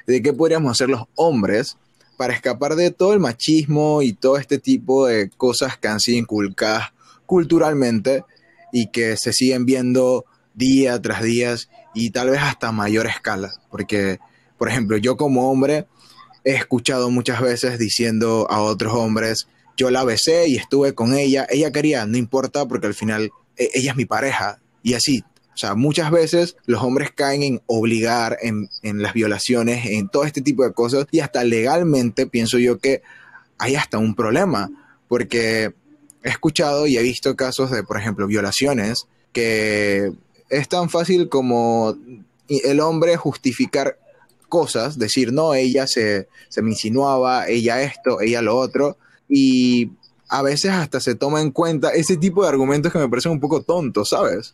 de 0.05 0.21
qué 0.21 0.31
podríamos 0.31 0.71
hacer 0.71 0.89
los 0.89 1.03
hombres 1.15 1.77
para 2.17 2.33
escapar 2.33 2.75
de 2.75 2.91
todo 2.91 3.13
el 3.13 3.19
machismo 3.19 4.01
y 4.01 4.13
todo 4.13 4.37
este 4.37 4.57
tipo 4.57 5.07
de 5.07 5.29
cosas 5.29 5.77
que 5.77 5.87
han 5.87 5.99
sido 5.99 6.17
inculcadas 6.17 6.93
culturalmente 7.25 8.23
y 8.71 8.87
que 8.87 9.17
se 9.17 9.33
siguen 9.33 9.65
viendo 9.65 10.25
día 10.53 11.01
tras 11.01 11.21
día 11.21 11.55
y 11.93 12.11
tal 12.11 12.29
vez 12.29 12.41
hasta 12.41 12.71
mayor 12.71 13.07
escala? 13.07 13.53
Porque, 13.69 14.19
por 14.57 14.69
ejemplo, 14.69 14.97
yo 14.97 15.17
como 15.17 15.49
hombre 15.51 15.87
he 16.43 16.55
escuchado 16.55 17.09
muchas 17.09 17.41
veces 17.41 17.77
diciendo 17.77 18.47
a 18.49 18.61
otros 18.61 18.93
hombres, 18.93 19.47
yo 19.77 19.91
la 19.91 20.03
besé 20.03 20.49
y 20.49 20.57
estuve 20.57 20.93
con 20.93 21.15
ella, 21.15 21.47
ella 21.49 21.71
quería, 21.71 22.05
no 22.05 22.17
importa 22.17 22.65
porque 22.65 22.87
al 22.87 22.95
final 22.95 23.31
e, 23.55 23.69
ella 23.73 23.91
es 23.91 23.97
mi 23.97 24.05
pareja 24.05 24.59
y 24.83 24.95
así. 24.95 25.23
O 25.53 25.59
sea, 25.59 25.73
muchas 25.75 26.11
veces 26.11 26.55
los 26.65 26.83
hombres 26.83 27.11
caen 27.15 27.41
en 27.41 27.61
obligar, 27.65 28.37
en, 28.41 28.69
en 28.83 29.01
las 29.01 29.13
violaciones, 29.13 29.85
en 29.85 30.09
todo 30.09 30.23
este 30.23 30.41
tipo 30.41 30.63
de 30.63 30.73
cosas 30.73 31.07
y 31.11 31.19
hasta 31.19 31.43
legalmente 31.43 32.27
pienso 32.27 32.59
yo 32.59 32.77
que 32.79 33.01
hay 33.57 33.75
hasta 33.75 33.97
un 33.97 34.13
problema 34.13 34.69
porque 35.07 35.73
he 36.23 36.29
escuchado 36.29 36.85
y 36.85 36.97
he 36.97 37.01
visto 37.01 37.35
casos 37.35 37.71
de, 37.71 37.83
por 37.83 37.97
ejemplo, 37.97 38.27
violaciones 38.27 39.07
que 39.31 40.11
es 40.49 40.67
tan 40.67 40.89
fácil 40.89 41.29
como 41.29 41.95
el 42.49 42.79
hombre 42.79 43.17
justificar 43.17 43.99
cosas, 44.49 44.97
decir, 44.97 45.33
no, 45.33 45.53
ella 45.53 45.87
se, 45.87 46.27
se 46.49 46.61
me 46.61 46.71
insinuaba, 46.71 47.47
ella 47.47 47.81
esto, 47.81 48.21
ella 48.21 48.41
lo 48.41 48.57
otro, 48.57 48.97
y 49.29 49.91
a 50.29 50.41
veces 50.41 50.71
hasta 50.71 50.99
se 50.99 51.15
toma 51.15 51.41
en 51.41 51.51
cuenta 51.51 51.89
ese 51.89 52.17
tipo 52.17 52.43
de 52.43 52.49
argumentos 52.49 52.91
que 52.91 52.99
me 52.99 53.09
parecen 53.09 53.31
un 53.31 53.39
poco 53.39 53.61
tontos, 53.61 54.09
¿sabes? 54.09 54.53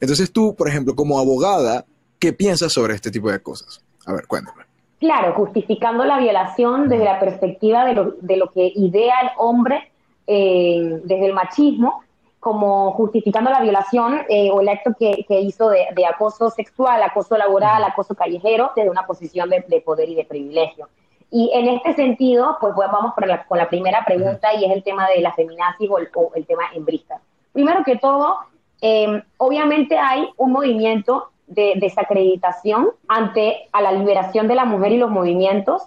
Entonces 0.00 0.32
tú, 0.32 0.54
por 0.54 0.68
ejemplo, 0.68 0.94
como 0.94 1.18
abogada, 1.18 1.84
¿qué 2.18 2.32
piensas 2.32 2.72
sobre 2.72 2.94
este 2.94 3.10
tipo 3.10 3.30
de 3.30 3.40
cosas? 3.40 3.82
A 4.06 4.12
ver, 4.12 4.26
cuéntame. 4.26 4.62
Claro, 4.98 5.34
justificando 5.34 6.04
la 6.04 6.18
violación 6.18 6.88
desde 6.88 7.04
la 7.04 7.20
perspectiva 7.20 7.84
de 7.84 7.94
lo, 7.94 8.16
de 8.20 8.36
lo 8.36 8.50
que 8.50 8.72
idea 8.74 9.14
el 9.22 9.28
hombre 9.38 9.90
eh, 10.26 11.00
desde 11.04 11.26
el 11.26 11.34
machismo, 11.34 12.02
como 12.38 12.92
justificando 12.92 13.50
la 13.50 13.60
violación 13.60 14.20
eh, 14.28 14.50
o 14.50 14.60
el 14.60 14.68
acto 14.68 14.92
que, 14.98 15.24
hizo 15.40 15.70
de, 15.70 15.86
acoso 16.06 16.50
sexual, 16.50 17.02
acoso 17.02 17.36
laboral, 17.36 17.84
acoso 17.84 18.14
callejero, 18.14 18.72
desde 18.74 18.90
una 18.90 19.06
posición 19.06 19.50
de 19.50 19.80
poder 19.80 20.08
y 20.08 20.14
de 20.14 20.24
privilegio. 20.24 20.88
Y 21.34 21.50
en 21.54 21.66
este 21.66 21.94
sentido, 21.94 22.58
pues, 22.60 22.74
pues 22.76 22.90
vamos 22.92 23.14
con 23.14 23.56
la 23.58 23.68
primera 23.70 24.04
pregunta 24.04 24.52
y 24.54 24.66
es 24.66 24.70
el 24.70 24.82
tema 24.82 25.08
de 25.08 25.22
la 25.22 25.32
feminazis 25.32 25.88
o 25.88 25.98
el, 25.98 26.46
tema 26.46 26.64
embrista. 26.74 27.20
Primero 27.54 27.82
que 27.84 27.96
todo, 27.96 28.36
eh, 28.82 29.22
obviamente 29.38 29.98
hay 29.98 30.28
un 30.36 30.52
movimiento 30.52 31.30
de 31.46 31.72
desacreditación 31.76 32.90
ante 33.08 33.66
a 33.72 33.80
la 33.80 33.92
liberación 33.92 34.46
de 34.46 34.56
la 34.56 34.66
mujer 34.66 34.92
y 34.92 34.98
los 34.98 35.10
movimientos 35.10 35.82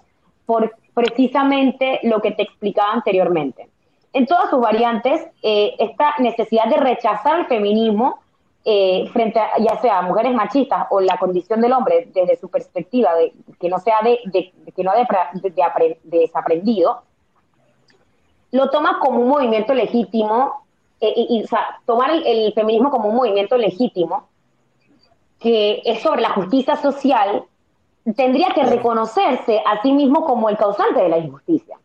por 0.46 0.74
precisamente 0.94 2.00
lo 2.02 2.20
que 2.20 2.32
te 2.32 2.42
explicaba 2.42 2.92
anteriormente. 2.92 3.68
En 4.12 4.26
todas 4.26 4.50
sus 4.50 4.60
variantes, 4.60 5.28
eh, 5.42 5.74
esta 5.78 6.14
necesidad 6.18 6.64
de 6.66 6.78
rechazar 6.78 7.38
el 7.38 7.46
feminismo 7.46 8.18
eh, 8.68 9.08
frente 9.12 9.38
a 9.38 9.50
ya 9.60 9.80
sea 9.80 10.02
mujeres 10.02 10.34
machistas 10.34 10.88
o 10.90 11.00
la 11.00 11.16
condición 11.18 11.60
del 11.60 11.72
hombre 11.72 12.08
desde 12.12 12.34
su 12.36 12.48
perspectiva 12.48 13.14
de 13.14 13.32
que 13.60 13.68
no 13.68 13.78
sea 13.78 13.98
de, 14.02 14.18
que 14.74 14.82
no 14.82 14.90
de, 14.92 15.98
desaprendido, 16.02 17.02
lo 18.50 18.68
toma 18.70 18.98
como 18.98 19.20
un 19.20 19.28
movimiento 19.28 19.72
legítimo 19.72 20.64
eh, 21.00 21.14
y, 21.16 21.44
o 21.44 21.46
sea, 21.46 21.78
tomar 21.84 22.10
el, 22.10 22.52
feminismo 22.54 22.90
como 22.90 23.08
un 23.08 23.14
movimiento 23.14 23.56
legítimo 23.56 24.26
que 25.38 25.82
es 25.84 26.02
sobre 26.02 26.22
la 26.22 26.30
justicia 26.30 26.74
social 26.74 27.44
tendría 28.16 28.48
que 28.48 28.64
reconocerse 28.64 29.62
a 29.64 29.80
sí 29.80 29.92
mismo 29.92 30.24
como 30.24 30.48
el 30.48 30.56
causante 30.56 31.02
de 31.02 31.08
la 31.08 31.18
injusticia. 31.18 31.78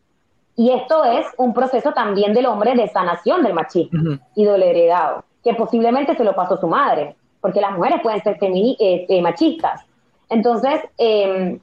Y 0.55 0.71
esto 0.71 1.03
es 1.03 1.27
un 1.38 1.53
proceso 1.53 1.91
también 1.91 2.34
del 2.34 2.47
hombre 2.47 2.73
de 2.73 2.88
sanación 2.88 3.43
del 3.43 3.53
machismo 3.53 4.17
y 4.34 4.45
del 4.45 4.63
heredado 4.63 5.25
que 5.43 5.53
posiblemente 5.53 6.15
se 6.15 6.23
lo 6.23 6.35
pasó 6.35 6.57
su 6.57 6.67
madre, 6.67 7.15
porque 7.39 7.61
las 7.61 7.71
mujeres 7.71 8.01
pueden 8.01 8.21
ser 8.21 8.37
eh, 8.41 9.05
eh, 9.09 9.21
machistas. 9.21 9.85
Entonces, 10.29 10.81
em, 10.97 11.59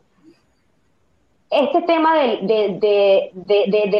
este 1.50 1.82
tema 1.82 2.14
de, 2.16 3.32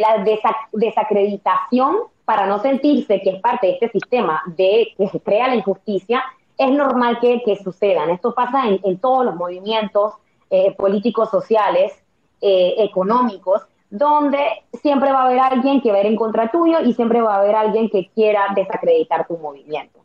la 0.01 0.23
desacreditación 0.71 1.95
para 2.25 2.45
no 2.45 2.59
sentirse 2.59 3.21
que 3.21 3.31
es 3.31 3.41
parte 3.41 3.67
de 3.67 3.73
este 3.73 3.89
sistema 3.89 4.43
de 4.45 4.93
que 4.95 5.07
se 5.07 5.19
crea 5.19 5.47
la 5.47 5.55
injusticia, 5.55 6.23
es 6.57 6.69
normal 6.71 7.19
que, 7.19 7.41
que 7.43 7.55
sucedan. 7.55 8.09
Esto 8.11 8.35
pasa 8.35 8.63
en, 8.67 8.99
todos 8.99 9.25
los 9.25 9.35
movimientos 9.35 10.13
eh, 10.49 10.75
políticos, 10.75 11.29
sociales, 11.31 11.93
económicos, 12.41 13.63
donde 13.89 14.39
siempre 14.81 15.11
va 15.11 15.23
a 15.23 15.25
haber 15.25 15.39
alguien 15.39 15.81
que 15.81 15.91
va 15.91 15.97
a 15.97 16.01
ir 16.01 16.07
en 16.07 16.15
contra 16.15 16.51
tuyo 16.51 16.79
y 16.81 16.93
siempre 16.93 17.21
va 17.21 17.35
a 17.35 17.39
haber 17.39 17.55
alguien 17.55 17.89
que 17.89 18.09
quiera 18.13 18.47
desacreditar 18.55 19.25
tu 19.27 19.37
movimiento. 19.37 19.99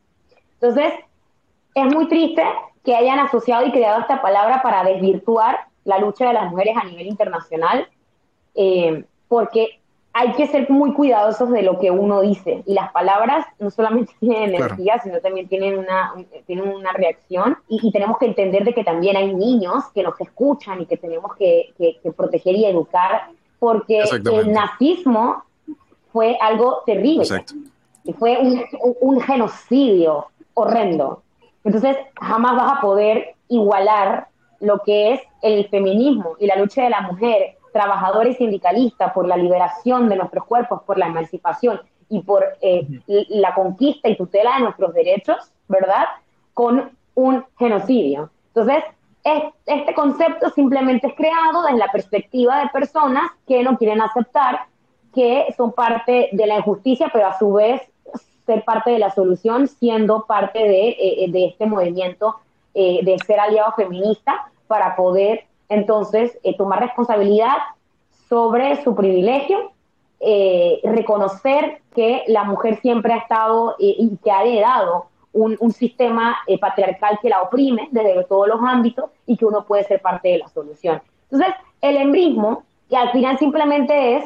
Entonces, 0.55 0.93
es 1.75 1.85
muy 1.95 2.09
triste 2.09 2.43
que 2.83 2.97
hayan 2.97 3.19
asociado 3.19 3.67
y 3.67 3.73
creado 3.73 4.01
esta 4.01 4.23
palabra 4.23 4.63
para 4.63 4.85
desvirtuar 4.85 5.59
la 5.85 5.99
lucha 5.99 6.27
de 6.27 6.33
las 6.33 6.51
mujeres 6.51 6.77
a 6.81 6.85
nivel 6.85 7.07
internacional, 7.07 7.89
eh, 8.55 9.05
porque 9.29 9.81
hay 10.15 10.33
que 10.33 10.47
ser 10.47 10.71
muy 10.71 10.95
cuidadosos 10.95 11.51
de 11.51 11.63
lo 11.63 11.79
que 11.79 11.91
uno 11.91 12.21
dice. 12.23 12.63
Y 12.67 12.73
las 12.73 12.91
palabras 12.93 13.45
no 13.59 13.71
solamente 13.71 14.13
tienen 14.21 14.55
energía, 14.55 14.99
sino 15.01 15.21
también 15.21 15.49
tienen 15.49 15.79
una, 15.79 16.15
tienen 16.47 16.69
una 16.69 16.93
reacción. 16.93 17.59
Y, 17.69 17.91
tenemos 17.91 18.17
que 18.17 18.27
entender 18.27 18.65
de 18.65 18.73
que 18.73 18.85
también 18.85 19.17
hay 19.17 19.35
niños 19.35 19.85
que 19.95 20.03
nos 20.03 20.19
escuchan 20.21 20.81
y 20.81 20.87
que 20.87 20.97
tenemos 20.97 21.35
que, 21.37 21.75
que 21.77 22.13
proteger 22.13 22.55
y 22.55 22.65
educar 22.65 23.29
porque 23.65 24.03
el 24.03 24.53
nazismo 24.53 25.43
fue 26.13 26.37
algo 26.39 26.83
terrible. 26.85 27.25
Fue 28.19 28.39
un, 29.01 29.21
genocidio 29.23 30.27
horrendo. 30.53 31.23
Entonces, 31.65 31.97
jamás 32.21 32.57
vas 32.57 32.73
a 32.77 32.81
poder 32.83 33.37
igualar 33.49 34.29
lo 34.61 34.81
que 34.81 35.15
es 35.15 35.21
el 35.41 35.67
feminismo 35.69 36.37
y 36.39 36.47
la 36.47 36.57
lucha 36.57 36.83
de 36.83 36.91
la 36.91 37.01
mujer, 37.01 37.57
trabajadora 37.73 38.29
y 38.29 38.35
sindicalista, 38.35 39.15
por 39.15 39.27
la 39.27 39.39
liberación 39.39 40.11
de 40.11 40.17
nuestros 40.17 40.45
cuerpos, 40.45 40.83
por 40.83 40.99
la 40.99 41.07
emancipación 41.07 41.81
y 42.11 42.21
por 42.21 42.45
eh, 42.61 42.87
la 43.07 43.55
conquista 43.55 44.11
y 44.11 44.17
tutela 44.19 44.57
de 44.57 44.65
nuestros 44.65 44.93
derechos, 44.93 45.39
¿verdad? 45.69 46.05
con 46.53 46.91
un 47.15 47.45
genocidio. 47.59 48.29
Entonces, 48.49 48.85
este 49.25 49.95
concepto 49.95 50.51
simplemente 50.51 51.07
es 51.07 51.15
creado 51.15 51.63
desde 51.63 51.79
la 51.79 51.91
perspectiva 51.91 52.61
de 52.61 52.69
personas 52.69 53.31
que 53.47 53.63
no 53.63 53.79
quieren 53.79 54.03
aceptar 54.03 54.67
que 55.15 55.47
son 55.57 55.73
parte 55.73 56.29
de 56.33 56.47
la 56.47 56.59
injusticia, 56.59 57.09
pero 57.13 57.29
a 57.29 57.39
su 57.39 57.53
vez 57.53 57.81
ser 58.45 58.65
parte 58.65 58.91
de 58.91 58.99
la 58.99 59.11
solución, 59.11 59.69
siendo 59.69 60.27
parte 60.27 60.59
de, 60.59 60.89
eh, 60.91 61.47
este 61.49 61.67
movimiento 61.67 62.37
eh, 62.75 63.01
de 63.03 63.17
ser 63.25 63.41
aliado 63.41 63.73
feminista 63.73 64.51
para 64.67 64.97
poder 64.97 65.47
entonces 65.69 66.39
eh, 66.43 66.57
tomar 66.57 66.81
responsabilidad 66.81 67.57
sobre 68.29 68.83
su 68.83 68.95
privilegio, 68.95 69.71
reconocer 70.83 71.83
que 71.95 72.25
la 72.29 72.45
mujer 72.45 72.81
siempre 72.81 73.13
ha 73.13 73.19
estado 73.19 73.77
y 73.79 74.17
que 74.25 74.31
ha 74.31 74.43
heredado 74.43 75.09
un, 75.35 75.57
un 75.61 75.73
sistema 75.73 76.39
patriarcal 76.61 77.19
que 77.21 77.29
la 77.29 77.43
oprime 77.43 77.89
desde 77.91 78.25
todos 78.25 78.49
los 78.49 78.61
ámbitos 78.63 79.11
y 79.27 79.37
que 79.37 79.45
uno 79.45 79.65
puede 79.65 79.85
ser 79.85 80.01
parte 80.01 80.31
de 80.31 80.39
la 80.39 80.49
solución. 80.49 81.03
Entonces, 81.31 81.55
el 81.83 81.97
embrismo, 81.99 82.63
que 82.89 82.97
al 82.97 83.11
final 83.13 83.39
simplemente 83.39 84.17
es 84.17 84.25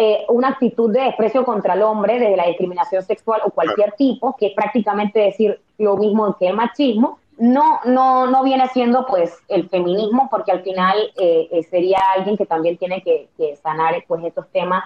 eh, 0.00 0.24
una 0.28 0.50
actitud 0.50 0.92
de 0.92 1.00
desprecio 1.00 1.44
contra 1.44 1.74
el 1.74 1.82
hombre, 1.82 2.20
desde 2.20 2.36
la 2.36 2.46
discriminación 2.46 3.02
sexual 3.02 3.40
o 3.44 3.50
cualquier 3.50 3.92
tipo, 3.92 4.36
que 4.36 4.46
es 4.46 4.54
prácticamente 4.54 5.18
decir 5.18 5.60
lo 5.76 5.96
mismo 5.96 6.36
que 6.38 6.46
el 6.46 6.54
machismo, 6.54 7.18
no, 7.36 7.80
no, 7.84 8.28
no 8.28 8.44
viene 8.44 8.68
siendo 8.68 9.04
pues 9.06 9.36
el 9.48 9.68
feminismo, 9.68 10.28
porque 10.30 10.52
al 10.52 10.62
final 10.62 10.96
eh, 11.16 11.48
eh, 11.50 11.62
sería 11.64 11.98
alguien 12.16 12.36
que 12.36 12.46
también 12.46 12.76
tiene 12.76 13.02
que, 13.02 13.28
sanar 13.60 13.96
pues 14.06 14.24
estos 14.24 14.46
temas 14.50 14.84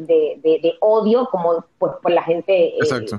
de, 0.00 0.40
de, 0.42 0.74
odio, 0.80 1.28
como 1.30 1.64
pues 1.78 1.92
por 2.02 2.10
la 2.10 2.22
gente, 2.22 2.74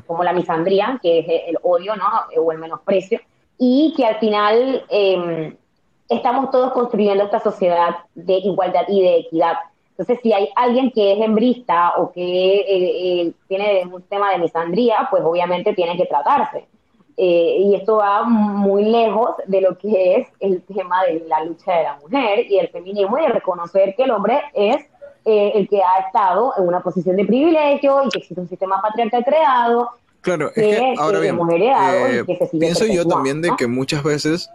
como 0.05 0.23
la 0.23 0.33
misandría, 0.33 0.99
que 1.01 1.19
es 1.19 1.25
el 1.47 1.57
odio, 1.63 1.95
¿no? 1.95 2.05
O 2.37 2.51
el 2.51 2.57
menosprecio, 2.57 3.19
y 3.57 3.93
que 3.95 4.05
al 4.05 4.19
final 4.19 4.85
em, 4.89 5.55
estamos 6.07 6.51
todos 6.51 6.73
construyendo 6.73 7.23
esta 7.23 7.39
sociedad 7.39 7.95
de 8.15 8.33
igualdad 8.39 8.83
y 8.87 9.01
de 9.01 9.17
equidad 9.17 9.55
entonces, 9.99 10.23
si 10.23 10.31
hay 10.31 10.47
alguien 10.55 10.91
que 10.91 11.11
es 11.11 11.19
hembrista 11.19 11.91
o 11.97 12.09
que 12.13 12.21
eh, 12.21 12.63
eh, 13.21 13.33
tiene 13.49 13.85
un 13.85 14.01
tema 14.03 14.31
de 14.31 14.37
misandría, 14.37 15.09
pues 15.11 15.21
obviamente 15.25 15.73
tiene 15.73 15.97
que 15.97 16.05
tratarse. 16.05 16.69
Eh, 17.17 17.57
y 17.59 17.75
esto 17.75 17.97
va 17.97 18.23
muy 18.23 18.85
lejos 18.85 19.31
de 19.45 19.59
lo 19.59 19.77
que 19.77 20.15
es 20.15 20.27
el 20.39 20.63
tema 20.63 21.03
de 21.03 21.25
la 21.27 21.43
lucha 21.43 21.73
de 21.73 21.83
la 21.83 21.97
mujer 21.97 22.49
y 22.49 22.59
el 22.59 22.69
feminismo 22.69 23.17
y 23.17 23.23
de 23.23 23.27
reconocer 23.27 23.93
que 23.93 24.03
el 24.03 24.11
hombre 24.11 24.41
es 24.53 24.88
el 25.25 25.67
que 25.67 25.77
ha 25.77 26.05
estado 26.07 26.53
en 26.57 26.67
una 26.67 26.81
posición 26.81 27.15
de 27.15 27.25
privilegio 27.25 28.03
y 28.05 28.09
que 28.09 28.19
existe 28.19 28.41
un 28.41 28.49
sistema 28.49 28.81
patriarcal 28.81 29.23
creado. 29.23 29.89
Claro, 30.21 30.49
es 30.49 30.53
que, 30.55 30.95
ahora 30.97 31.19
bien, 31.19 31.39
pienso 32.59 32.85
yo 32.85 33.05
también 33.05 33.41
de 33.41 33.51
que 33.57 33.67
muchas 33.67 34.03
veces 34.03 34.49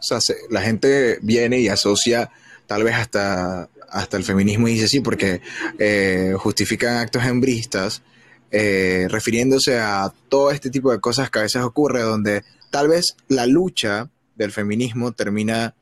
la 0.50 0.60
gente 0.60 1.18
viene 1.22 1.58
y 1.58 1.68
asocia 1.68 2.30
tal 2.66 2.84
vez 2.84 2.94
hasta 2.94 3.68
hasta 3.94 4.16
el 4.16 4.24
feminismo 4.24 4.66
dice 4.66 4.88
sí, 4.88 5.00
porque 5.00 5.40
eh, 5.78 6.34
justifican 6.36 6.96
actos 6.96 7.24
hembristas, 7.24 8.02
eh, 8.50 9.06
refiriéndose 9.08 9.78
a 9.78 10.12
todo 10.28 10.50
este 10.50 10.68
tipo 10.68 10.90
de 10.90 10.98
cosas 10.98 11.30
que 11.30 11.38
a 11.38 11.42
veces 11.42 11.62
ocurre, 11.62 12.02
donde 12.02 12.42
tal 12.70 12.88
vez 12.88 13.16
la 13.28 13.46
lucha 13.46 14.10
del 14.34 14.50
feminismo 14.50 15.12
termina 15.12 15.74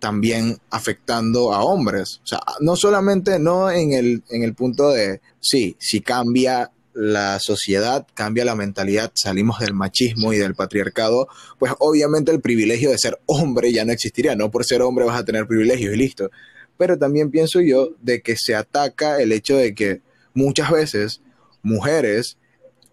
también 0.00 0.58
afectando 0.70 1.52
a 1.52 1.62
hombres. 1.62 2.20
O 2.24 2.26
sea, 2.26 2.40
no 2.60 2.74
solamente 2.74 3.38
no 3.38 3.70
en 3.70 3.92
el, 3.92 4.24
en 4.30 4.42
el 4.42 4.54
punto 4.54 4.90
de, 4.90 5.20
sí, 5.40 5.76
si 5.78 6.00
cambia 6.00 6.72
la 6.92 7.38
sociedad, 7.38 8.06
cambia 8.14 8.44
la 8.44 8.56
mentalidad, 8.56 9.12
salimos 9.14 9.60
del 9.60 9.74
machismo 9.74 10.32
y 10.32 10.38
del 10.38 10.54
patriarcado, 10.54 11.28
pues 11.58 11.72
obviamente 11.78 12.32
el 12.32 12.40
privilegio 12.40 12.90
de 12.90 12.98
ser 12.98 13.20
hombre 13.26 13.72
ya 13.72 13.84
no 13.84 13.92
existiría, 13.92 14.34
no 14.34 14.50
por 14.50 14.64
ser 14.64 14.82
hombre 14.82 15.04
vas 15.04 15.20
a 15.20 15.24
tener 15.24 15.46
privilegios 15.46 15.94
y 15.94 15.96
listo, 15.96 16.30
pero 16.76 16.98
también 16.98 17.30
pienso 17.30 17.60
yo 17.60 17.90
de 18.00 18.22
que 18.22 18.36
se 18.36 18.54
ataca 18.56 19.20
el 19.20 19.32
hecho 19.32 19.56
de 19.56 19.74
que 19.74 20.00
muchas 20.34 20.70
veces 20.70 21.20
mujeres 21.62 22.38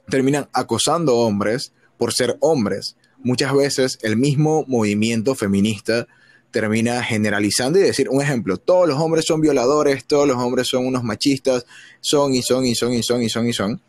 terminan 0.10 0.48
acosando 0.54 1.18
hombres 1.18 1.74
por 1.98 2.14
ser 2.14 2.38
hombres. 2.40 2.98
Muchas 3.24 3.54
veces 3.54 3.98
el 4.04 4.16
mismo 4.16 4.64
movimiento 4.68 5.36
feminista 5.36 6.08
termina 6.52 7.04
generalizando 7.04 7.80
y 7.80 7.84
decir, 7.84 8.10
un 8.10 8.22
ejemplo, 8.22 8.58
todos 8.58 8.88
los 8.88 9.00
hombres 9.00 9.26
son 9.26 9.42
violadores, 9.42 10.06
todos 10.06 10.28
los 10.28 10.38
hombres 10.38 10.68
son 10.68 10.86
unos 10.86 11.04
machistas, 11.04 11.66
son 12.02 12.34
y 12.34 12.42
son 12.42 12.66
y 12.66 12.76
son 12.76 12.94
y 12.94 13.04
son 13.04 13.22
y 13.22 13.30
son 13.30 13.48
y 13.48 13.54
son. 13.54 13.82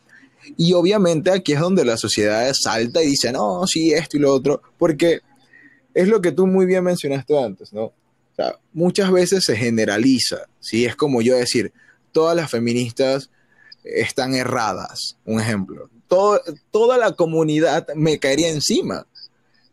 Y 0.56 0.72
obviamente 0.72 1.30
aquí 1.30 1.52
es 1.52 1.60
donde 1.60 1.84
la 1.84 1.96
sociedad 1.96 2.52
salta 2.54 3.02
y 3.02 3.08
dice, 3.08 3.32
no, 3.32 3.66
sí, 3.66 3.92
esto 3.92 4.16
y 4.16 4.20
lo 4.20 4.34
otro, 4.34 4.62
porque 4.78 5.20
es 5.94 6.08
lo 6.08 6.20
que 6.20 6.32
tú 6.32 6.46
muy 6.46 6.66
bien 6.66 6.84
mencionaste 6.84 7.38
antes, 7.38 7.72
¿no? 7.72 7.92
muchas 8.72 9.10
veces 9.10 9.44
se 9.44 9.56
generaliza, 9.56 10.46
¿sí? 10.60 10.84
Es 10.84 10.94
como 10.94 11.22
yo 11.22 11.36
decir, 11.36 11.72
todas 12.12 12.36
las 12.36 12.48
feministas 12.48 13.30
están 13.82 14.34
erradas, 14.34 15.16
un 15.24 15.40
ejemplo. 15.40 15.90
toda 16.06 16.98
la 16.98 17.12
comunidad 17.12 17.88
me 17.94 18.18
caería 18.18 18.48
encima. 18.48 19.06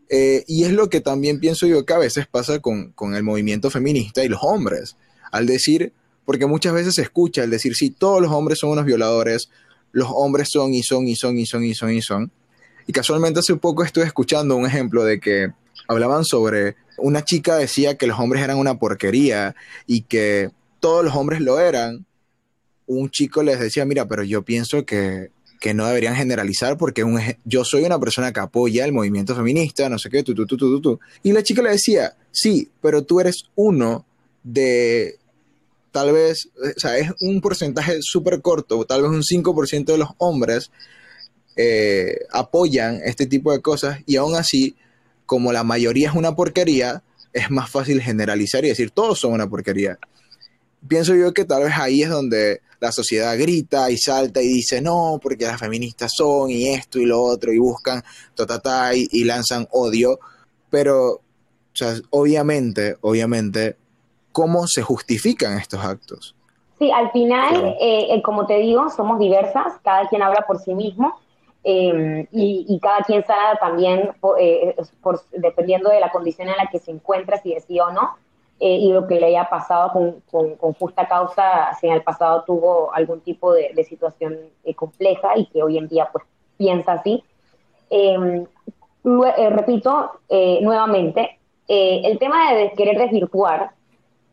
Eh, 0.10 0.43
y 0.47 0.64
es 0.66 0.72
lo 0.72 0.89
que 0.89 1.01
también 1.01 1.39
pienso 1.39 1.66
yo 1.66 1.86
que 1.86 1.93
a 1.93 1.97
veces 1.97 2.28
pasa 2.28 2.60
con, 2.60 2.93
el 3.16 3.24
movimiento 3.24 3.70
feminista 3.70 4.24
y 4.24 4.28
los 4.28 4.39
hombres. 4.43 4.95
Al 5.32 5.45
decir, 5.45 5.93
porque 6.26 6.45
muchas 6.45 6.74
veces 6.74 6.95
se 6.95 7.01
escucha 7.01 7.43
el 7.43 7.49
decir, 7.49 7.76
sí, 7.76 7.89
todos 7.89 8.22
los 8.22 8.32
hombres 8.32 8.60
son 8.60 8.72
unos 8.72 8.86
violadores, 8.86 9.49
los 9.91 10.10
hombres 10.12 10.49
son 10.51 10.74
y 10.74 10.84
son 10.84 11.08
y 11.08 11.16
son 11.16 11.38
y 11.38 11.45
son 11.45 11.64
y 11.64 11.74
son 11.74 11.91
y 11.91 12.01
son. 12.01 12.32
Y 12.88 12.93
casualmente 12.93 13.39
hace 13.39 13.56
poco 13.56 13.84
estuve 13.84 14.06
escuchando 14.06 14.56
un 14.56 14.66
ejemplo 14.66 15.03
de 15.03 15.20
que 15.20 15.51
hablaban 15.88 16.24
sobre 16.24 16.76
una 16.97 17.24
chica 17.24 17.56
decía 17.56 17.97
que 17.97 18.08
los 18.08 18.20
hombres 18.20 18.43
eran 18.43 18.58
una 18.58 18.78
porquería 18.80 19.56
y 19.86 20.01
que 20.01 20.51
todos 20.80 21.03
los 21.03 21.16
hombres 21.16 21.41
lo 21.41 21.60
eran. 21.60 22.06
Un 22.88 23.10
chico 23.10 23.43
les 23.43 23.60
decía, 23.60 23.86
mira, 23.86 24.08
pero 24.08 24.24
yo 24.24 24.43
pienso 24.43 24.86
que, 24.86 25.32
no 25.74 25.88
deberían 25.88 26.16
generalizar 26.16 26.78
porque 26.78 27.03
yo 27.43 27.66
soy 27.66 27.84
una 27.84 27.99
persona 27.99 28.32
que 28.32 28.39
apoya 28.39 28.86
el 28.86 28.93
movimiento 28.93 29.36
feminista, 29.36 29.89
no 29.89 29.97
sé 29.97 30.10
qué, 30.10 30.24
tú, 30.24 30.36
tú, 30.36 30.45
tú, 30.45 30.58
tú, 30.58 30.82
tú. 30.82 30.99
Y 31.24 31.32
la 31.32 31.43
chica 31.43 31.62
le 31.62 31.72
decía, 31.72 32.16
sí, 32.32 32.70
pero 32.82 33.03
tú 33.03 33.20
eres 33.20 33.45
uno 33.56 34.06
de 34.43 35.18
tal 35.91 36.12
vez, 36.12 36.49
o 36.58 36.80
sea, 36.80 36.97
es 36.97 37.10
un 37.22 37.39
porcentaje 37.39 37.99
súper 38.01 38.41
corto, 38.41 38.84
tal 38.86 39.03
vez 39.03 39.12
un 39.12 39.24
5% 39.24 39.86
de 39.86 39.97
los 39.97 40.10
hombres 40.18 40.70
eh, 41.56 42.20
apoyan 42.32 42.99
este 43.06 43.26
tipo 43.26 43.53
de 43.53 43.62
cosas 43.62 43.99
y 44.06 44.18
aún 44.18 44.36
así 44.36 44.76
como 45.26 45.53
la 45.53 45.64
mayoría 45.64 46.10
es 46.10 46.16
una 46.16 46.36
porquería, 46.36 47.01
es 47.32 47.49
más 47.49 47.70
fácil 47.70 48.01
generalizar 48.01 48.66
y 48.66 48.70
decir 48.70 48.91
todos 48.91 49.20
son 49.20 49.34
una 49.34 49.49
porquería. 49.49 49.97
Pienso 50.88 51.15
yo 51.15 51.33
que 51.33 51.45
tal 51.45 51.63
vez 51.63 51.73
ahí 51.75 52.03
es 52.03 52.09
donde 52.09 52.61
la 52.79 52.91
sociedad 52.91 53.38
grita 53.38 53.89
y 53.89 53.97
salta 53.97 54.41
y 54.41 54.47
dice 54.47 54.81
no, 54.81 55.19
porque 55.21 55.45
las 55.45 55.59
feministas 55.59 56.11
son 56.15 56.49
y 56.49 56.69
esto 56.69 56.99
y 56.99 57.05
lo 57.05 57.21
otro 57.21 57.51
y 57.51 57.59
buscan 57.59 58.03
ta, 58.63 58.91
y, 58.93 59.23
lanzan 59.23 59.67
odio. 59.71 60.19
Pero, 60.69 61.21
obviamente, 62.09 62.97
obviamente, 63.01 63.77
¿cómo 64.31 64.67
se 64.67 64.81
justifican 64.81 65.57
estos 65.57 65.83
actos? 65.83 66.36
Sí, 66.77 66.91
al 66.91 67.11
final, 67.11 67.75
eh, 67.79 68.07
eh, 68.09 68.21
como 68.21 68.45
te 68.45 68.59
digo, 68.59 68.89
somos 68.89 69.17
diversas, 69.17 69.73
cada 69.83 70.09
quien 70.09 70.21
habla 70.21 70.45
por 70.45 70.59
sí 70.59 70.73
mismo 70.73 71.19
Em, 71.67 72.27
y, 72.31 72.79
cada 72.79 72.99
quien 72.99 73.25
sana 73.25 73.55
también 73.59 74.11
eh, 74.39 74.75
dependiendo 75.31 75.89
de 75.89 75.99
la 75.99 76.11
condición 76.11 76.47
en 76.47 76.57
la 76.57 76.67
que 76.67 76.77
se 76.77 76.91
encuentra, 76.91 77.41
si 77.41 77.59
sí 77.59 77.79
o 77.79 77.89
no, 77.89 78.17
eh, 78.60 78.78
y 78.78 78.91
lo 78.91 79.08
que 79.08 79.20
le 79.20 79.28
haya 79.28 79.49
pasado 79.49 79.91
con, 79.91 80.56
con, 80.56 80.74
justa 80.74 81.08
causa, 81.08 81.74
si 81.80 81.88
en 81.88 81.93
el 81.93 82.03
pasado 82.03 82.43
tuvo 82.45 82.93
algún 82.93 83.22
tipo 83.22 83.53
de, 83.53 83.84
situación 83.84 84.38
eh, 84.64 84.74
compleja 84.74 85.38
y 85.38 85.45
que 85.47 85.62
hoy 85.62 85.78
en 85.78 85.88
día 85.88 86.10
pues 86.12 86.26
piensa 86.58 86.93
así. 86.93 87.24
Em, 87.89 88.45
repito 89.03 90.20
nuevamente, 90.62 91.38
el 91.68 92.18
tema 92.18 92.53
de 92.53 92.72
querer 92.72 92.97
desvirtuar 92.97 93.72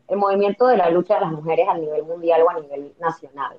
el 0.07 0.17
movimiento 0.17 0.67
de 0.67 0.77
la 0.77 0.89
lucha 0.89 1.15
de 1.15 1.21
las 1.21 1.31
mujeres 1.31 1.67
a 1.69 1.77
nivel 1.77 2.03
mundial 2.03 2.41
o 2.41 2.49
a 2.49 2.59
nivel 2.59 2.93
nacional 2.99 3.57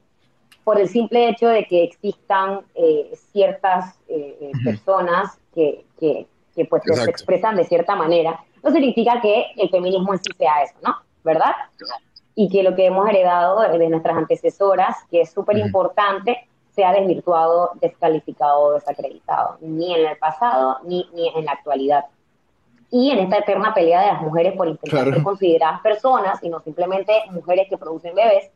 por 0.65 0.81
el 0.81 0.89
simple 0.89 1.29
hecho 1.29 1.49
de 1.49 1.67
que 1.67 1.85
existan 1.85 2.61
eh, 2.75 3.13
ciertas 3.33 3.99
eh, 4.09 4.37
eh, 4.41 4.53
personas 4.65 5.39
que, 5.55 5.85
que, 6.01 6.27
pues 6.69 6.83
se 6.85 7.11
expresan 7.11 7.57
de 7.57 7.65
cierta 7.65 7.95
manera, 7.95 8.43
no 8.65 8.71
significa 8.71 9.21
que 9.21 9.47
el 9.57 9.69
feminismo 9.69 10.13
en 10.15 10.19
sí 10.19 10.33
sea 10.37 10.63
eso, 10.63 10.75
¿no? 10.83 10.97
¿Verdad? 11.23 11.53
Y 12.35 12.49
que 12.49 12.63
lo 12.63 12.75
que 12.75 12.87
hemos 12.87 13.09
heredado 13.09 13.61
de 13.61 13.89
nuestras 13.89 14.17
antecesoras, 14.17 14.97
que 15.11 15.21
es 15.21 15.31
súper 15.31 15.59
importante, 15.59 16.49
sea 16.75 16.93
desvirtuado, 16.93 17.71
descalificado 17.81 18.61
o 18.61 18.73
desacreditado, 18.73 19.59
ni 19.61 19.95
en 19.95 20.07
el 20.07 20.17
pasado 20.17 20.79
ni, 20.85 21.09
ni 21.15 21.29
en 21.29 21.45
la 21.45 21.53
actualidad. 21.53 22.07
Y 22.91 23.11
en 23.11 23.21
esta 23.21 23.39
eterna 23.39 23.75
pelea 23.75 24.01
de 24.01 24.13
las 24.13 24.23
mujeres 24.23 24.55
por 24.57 24.69
intentar 24.69 25.05
ser 25.05 25.23
consideradas 25.23 25.81
personas 25.81 26.43
y 26.43 26.49
no 26.49 26.61
simplemente 26.61 27.13
mujeres 27.31 27.69
que 27.69 27.79
producen 27.79 28.15
bebés, 28.15 28.51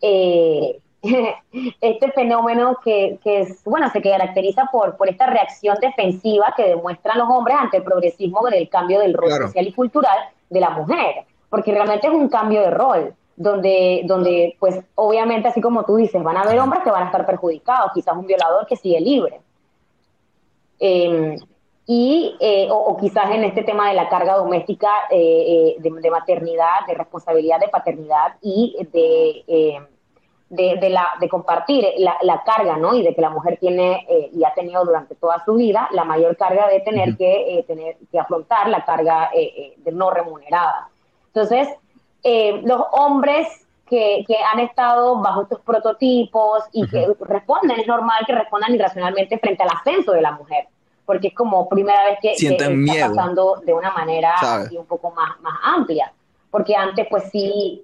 eh, 0.00 0.80
este 1.80 2.12
fenómeno 2.12 2.76
que, 2.84 3.18
que 3.22 3.40
es, 3.40 3.64
bueno, 3.64 3.90
se 3.90 4.02
caracteriza 4.02 4.68
por, 4.70 4.96
por 4.96 5.08
esta 5.08 5.26
reacción 5.26 5.78
defensiva 5.80 6.52
que 6.56 6.68
demuestran 6.68 7.18
los 7.18 7.28
hombres 7.28 7.56
ante 7.58 7.78
el 7.78 7.82
progresismo 7.82 8.46
del 8.48 8.68
cambio 8.68 9.00
del 9.00 9.14
rol 9.14 9.30
social 9.30 9.66
y 9.66 9.72
cultural 9.72 10.18
de 10.50 10.60
la 10.60 10.70
mujer, 10.70 11.24
porque 11.48 11.72
realmente 11.72 12.06
es 12.06 12.12
un 12.12 12.28
cambio 12.28 12.60
de 12.60 12.70
rol, 12.70 13.14
donde, 13.36 14.02
donde, 14.04 14.54
pues, 14.58 14.78
obviamente, 14.96 15.48
así 15.48 15.62
como 15.62 15.84
tú 15.84 15.96
dices, 15.96 16.22
van 16.22 16.36
a 16.36 16.42
haber 16.42 16.58
hombres 16.58 16.82
que 16.82 16.90
van 16.90 17.04
a 17.04 17.06
estar 17.06 17.24
perjudicados, 17.24 17.92
quizás 17.94 18.14
un 18.14 18.26
violador 18.26 18.66
que 18.66 18.76
sigue 18.76 19.00
libre. 19.00 19.40
Em, 20.78 21.38
y, 21.86 22.36
eh, 22.38 22.68
o, 22.70 22.96
quizás 22.98 23.30
en 23.30 23.42
este 23.44 23.62
tema 23.62 23.88
de 23.88 23.94
la 23.94 24.08
carga 24.08 24.36
doméstica 24.36 24.88
eh, 25.10 25.74
eh, 25.74 25.76
de, 25.78 26.10
maternidad, 26.10 26.86
de 26.86 26.94
responsabilidad 26.94 27.58
de 27.58 27.68
paternidad 27.68 28.34
y 28.42 28.76
de, 28.92 29.80
de, 30.50 30.90
la, 30.90 31.06
de 31.20 31.28
compartir 31.28 31.86
la, 31.98 32.42
carga, 32.44 32.76
¿no? 32.76 32.94
Y 32.94 33.02
de 33.02 33.14
que 33.14 33.20
la 33.20 33.30
mujer 33.30 33.56
tiene 33.58 34.06
y 34.32 34.44
ha 34.44 34.52
tenido 34.52 34.84
durante 34.84 35.14
toda 35.14 35.42
su 35.44 35.54
vida 35.54 35.88
la 35.92 36.04
mayor 36.04 36.36
carga 36.36 36.68
de 36.68 36.80
tener 36.80 37.16
que 37.16 37.64
tener 37.66 37.96
que 38.10 38.18
afrontar 38.18 38.68
la 38.68 38.84
carga 38.84 39.30
de 39.32 39.92
no 39.92 40.10
remunerada. 40.10 40.88
Entonces, 41.28 41.68
los 42.64 42.82
hombres 42.92 43.46
que, 43.88 44.24
que, 44.26 44.36
han 44.52 44.60
estado 44.60 45.20
bajo 45.20 45.42
estos 45.42 45.60
prototipos 45.60 46.64
y 46.72 46.86
que 46.88 47.06
responden, 47.20 47.78
es 47.78 47.86
normal 47.86 48.24
que 48.26 48.34
respondan 48.34 48.74
irracionalmente 48.74 49.38
frente 49.38 49.62
al 49.62 49.70
ascenso 49.70 50.12
de 50.12 50.22
la 50.22 50.32
mujer 50.32 50.66
porque 51.10 51.26
es 51.26 51.34
como 51.34 51.68
primera 51.68 52.04
vez 52.04 52.18
que, 52.22 52.36
Sienten 52.36 52.88
está 52.88 53.08
pasando 53.08 53.60
de 53.66 53.74
una 53.74 53.90
manera 53.90 54.32
un 54.70 54.86
poco 54.86 55.10
más, 55.10 55.40
más 55.40 55.54
amplia, 55.64 56.12
porque 56.52 56.76
antes 56.76 57.04
pues 57.10 57.24
sí, 57.32 57.82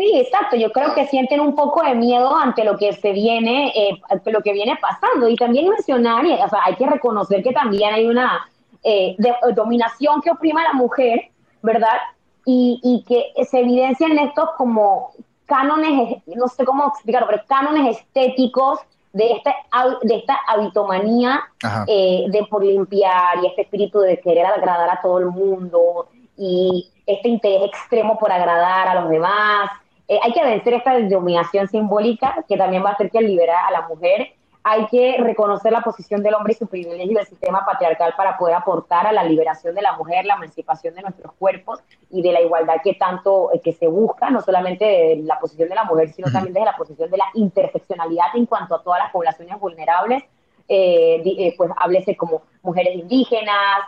sí, 0.00 0.18
exacto, 0.18 0.56
yo 0.56 0.72
creo 0.72 0.94
que 0.94 1.06
sienten 1.06 1.40
un 1.40 1.54
poco 1.54 1.82
de 1.82 1.94
miedo 1.94 2.34
ante 2.34 2.64
lo 2.64 2.78
que 2.78 2.94
se 2.94 3.12
viene, 3.12 3.68
eh, 3.76 4.00
ante 4.08 4.32
lo 4.32 4.40
que 4.40 4.54
viene 4.54 4.78
pasando, 4.80 5.28
y 5.28 5.36
también 5.36 5.68
mencionar, 5.68 6.24
o 6.24 6.48
sea, 6.48 6.60
hay 6.64 6.74
que 6.76 6.86
reconocer 6.86 7.42
que 7.42 7.52
también 7.52 7.92
hay 7.92 8.06
una 8.06 8.48
eh, 8.82 9.14
dominación 9.54 10.22
que 10.22 10.30
oprima 10.30 10.62
a 10.62 10.68
la 10.68 10.72
mujer, 10.72 11.28
¿verdad? 11.60 11.98
Y, 12.46 12.80
y 12.82 13.04
que 13.04 13.44
se 13.44 13.60
evidencian 13.60 14.18
estos 14.18 14.48
como 14.56 15.12
cánones, 15.44 16.22
no 16.26 16.48
sé 16.48 16.64
cómo 16.64 16.88
explicarlo, 16.88 17.28
pero 17.28 17.42
cánones 17.46 17.98
estéticos 17.98 18.78
de 19.12 19.32
esta, 19.32 19.54
de 20.02 20.16
esta 20.16 20.38
habitomanía 20.46 21.42
eh, 21.86 22.24
de 22.28 22.44
por 22.46 22.64
limpiar 22.64 23.38
y 23.42 23.48
este 23.48 23.62
espíritu 23.62 23.98
de 23.98 24.18
querer 24.20 24.46
agradar 24.46 24.88
a 24.88 25.00
todo 25.02 25.18
el 25.18 25.26
mundo 25.26 26.08
y 26.38 26.88
este 27.04 27.28
interés 27.28 27.68
extremo 27.68 28.18
por 28.18 28.32
agradar 28.32 28.88
a 28.88 29.00
los 29.02 29.10
demás. 29.10 29.70
Eh, 30.10 30.18
hay 30.22 30.32
que 30.32 30.42
vencer 30.42 30.74
esta 30.74 30.98
dominación 30.98 31.68
simbólica 31.68 32.44
que 32.48 32.56
también 32.56 32.84
va 32.84 32.90
a 32.90 32.92
hacer 32.92 33.10
que 33.10 33.20
libera 33.22 33.66
a 33.66 33.70
la 33.70 33.88
mujer 33.88 34.34
hay 34.62 34.86
que 34.86 35.16
reconocer 35.18 35.72
la 35.72 35.80
posición 35.80 36.22
del 36.22 36.34
hombre 36.34 36.52
y 36.52 36.56
su 36.56 36.66
privilegio 36.66 37.18
del 37.18 37.26
sistema 37.26 37.64
patriarcal 37.64 38.12
para 38.16 38.36
poder 38.36 38.56
aportar 38.56 39.06
a 39.06 39.12
la 39.12 39.24
liberación 39.24 39.74
de 39.74 39.82
la 39.82 39.96
mujer, 39.96 40.26
la 40.26 40.34
emancipación 40.34 40.94
de 40.94 41.02
nuestros 41.02 41.32
cuerpos 41.34 41.80
y 42.10 42.20
de 42.20 42.32
la 42.32 42.42
igualdad 42.42 42.76
que 42.84 42.94
tanto 42.94 43.50
eh, 43.52 43.60
que 43.60 43.72
se 43.72 43.86
busca, 43.86 44.28
no 44.28 44.42
solamente 44.42 44.84
de 44.84 45.16
la 45.24 45.38
posición 45.38 45.68
de 45.68 45.74
la 45.74 45.84
mujer, 45.84 46.10
sino 46.10 46.30
también 46.30 46.52
desde 46.52 46.66
la 46.66 46.76
posición 46.76 47.10
de 47.10 47.16
la 47.16 47.24
interseccionalidad 47.34 48.26
en 48.34 48.46
cuanto 48.46 48.74
a 48.74 48.82
todas 48.82 49.00
las 49.00 49.12
poblaciones 49.12 49.58
vulnerables, 49.58 50.24
eh, 50.68 51.22
eh, 51.24 51.54
pues 51.56 51.70
háblese 51.76 52.16
como 52.16 52.42
mujeres 52.62 52.96
indígenas, 52.96 53.80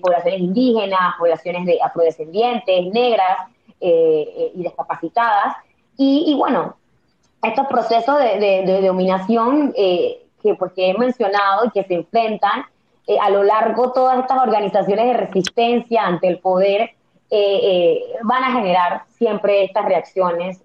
poblaciones 0.00 0.40
indígenas, 0.40 1.14
poblaciones 1.18 1.66
de 1.66 1.78
afrodescendientes, 1.82 2.86
negras 2.86 3.36
y 3.80 4.52
discapacitadas. 4.54 5.56
y 5.96 6.34
bueno, 6.36 6.76
estos 7.42 7.66
procesos 7.68 8.18
de, 8.18 8.82
dominación 8.86 9.72
eh, 9.76 10.22
que, 10.42 10.54
pues, 10.54 10.72
que 10.72 10.90
he 10.90 10.98
mencionado 10.98 11.66
y 11.66 11.70
que 11.70 11.84
se 11.84 11.94
enfrentan 11.94 12.64
eh, 13.06 13.16
a 13.20 13.30
lo 13.30 13.42
largo 13.42 13.92
todas 13.92 14.18
estas 14.18 14.38
organizaciones 14.42 15.06
de 15.06 15.12
resistencia 15.14 16.02
ante 16.02 16.28
el 16.28 16.38
poder 16.38 16.90
eh, 17.30 18.02
van 18.24 18.44
a 18.44 18.52
generar 18.52 19.04
siempre 19.16 19.64
estas 19.64 19.84
reacciones 19.84 20.62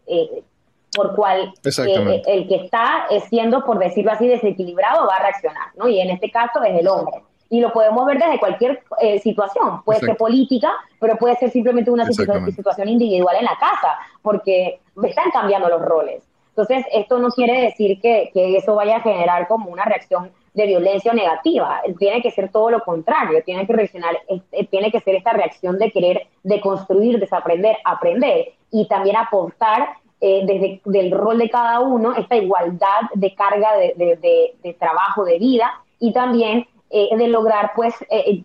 por 0.95 1.13
cual 1.15 1.53
el 1.63 2.47
que 2.47 2.55
está 2.55 3.07
siendo, 3.29 3.63
por 3.65 3.77
decirlo 3.79 4.11
así, 4.11 4.27
desequilibrado 4.27 5.05
va 5.05 5.17
a 5.17 5.23
reaccionar, 5.23 5.67
¿no? 5.75 5.87
Y 5.87 5.99
en 5.99 6.09
este 6.09 6.31
caso 6.31 6.63
es 6.63 6.79
el 6.79 6.87
hombre. 6.87 7.21
Y 7.49 7.59
lo 7.59 7.71
podemos 7.71 8.05
ver 8.05 8.17
desde 8.17 8.39
cualquier 8.39 8.81
situación, 9.21 9.83
puede 9.83 9.99
ser 9.99 10.17
política, 10.17 10.71
pero 10.99 11.15
puede 11.17 11.35
ser 11.35 11.51
simplemente 11.51 11.91
una 11.91 12.05
situación 12.05 12.89
individual 12.89 13.35
en 13.37 13.45
la 13.45 13.57
casa, 13.59 13.97
porque 14.21 14.79
están 15.03 15.29
cambiando 15.31 15.69
los 15.69 15.81
roles. 15.81 16.23
Entonces, 16.57 16.85
esto 16.93 17.19
no 17.19 17.29
quiere 17.31 17.63
decir 17.63 17.99
que, 17.99 18.31
eso 18.33 18.75
vaya 18.75 18.97
a 18.97 19.01
generar 19.01 19.45
como 19.47 19.69
una 19.69 19.83
reacción 19.83 20.31
de 20.53 20.67
violencia 20.67 21.13
negativa. 21.13 21.81
Tiene 21.99 22.21
que 22.21 22.31
ser 22.31 22.49
todo 22.49 22.71
lo 22.71 22.79
contrario. 22.79 23.43
Tiene 23.43 23.67
que 23.67 23.73
reaccionar, 23.73 24.17
este, 24.29 24.63
tiene 24.71 24.89
que 24.89 25.01
ser 25.01 25.15
esta 25.15 25.33
reacción 25.33 25.77
de 25.77 25.91
querer 25.91 26.27
deconstruir, 26.43 27.19
desaprender, 27.19 27.75
aprender 27.83 28.53
y 28.71 28.87
también 28.87 29.17
aportar 29.17 29.97
eh, 30.21 30.43
desde 30.45 30.99
el 31.01 31.11
rol 31.11 31.39
de 31.39 31.49
cada 31.49 31.81
uno 31.81 32.15
esta 32.15 32.37
igualdad 32.37 33.01
de 33.13 33.35
carga 33.35 33.75
de, 33.75 34.75
trabajo, 34.79 35.25
de 35.25 35.37
vida 35.37 35.73
y 35.99 36.13
también 36.13 36.65
eh, 36.97 37.09
de 37.17 37.27
lograr 37.27 37.73
pues 37.75 37.93
eh, 38.09 38.41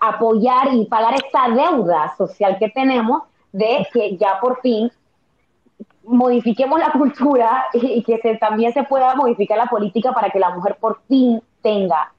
apoyar 0.00 0.74
y 0.74 0.86
pagar 0.86 1.14
esta 1.14 1.48
deuda 1.48 2.12
social 2.16 2.58
que 2.58 2.68
tenemos 2.68 3.22
de 3.52 3.86
que 3.92 4.16
ya 4.16 4.40
por 4.40 4.60
fin 4.60 4.90
modifiquemos 6.02 6.80
la 6.80 6.90
cultura 6.90 7.66
y, 7.72 8.02
que 8.02 8.18
se, 8.18 8.38
también 8.38 8.72
se 8.72 8.82
pueda 8.82 9.14
modificar 9.14 9.56
la 9.56 9.66
política 9.66 10.12
para 10.12 10.30
que 10.30 10.40
la 10.40 10.50
mujer 10.50 10.78
por 10.80 11.00
fin 11.06 11.40
tenga 11.62 12.12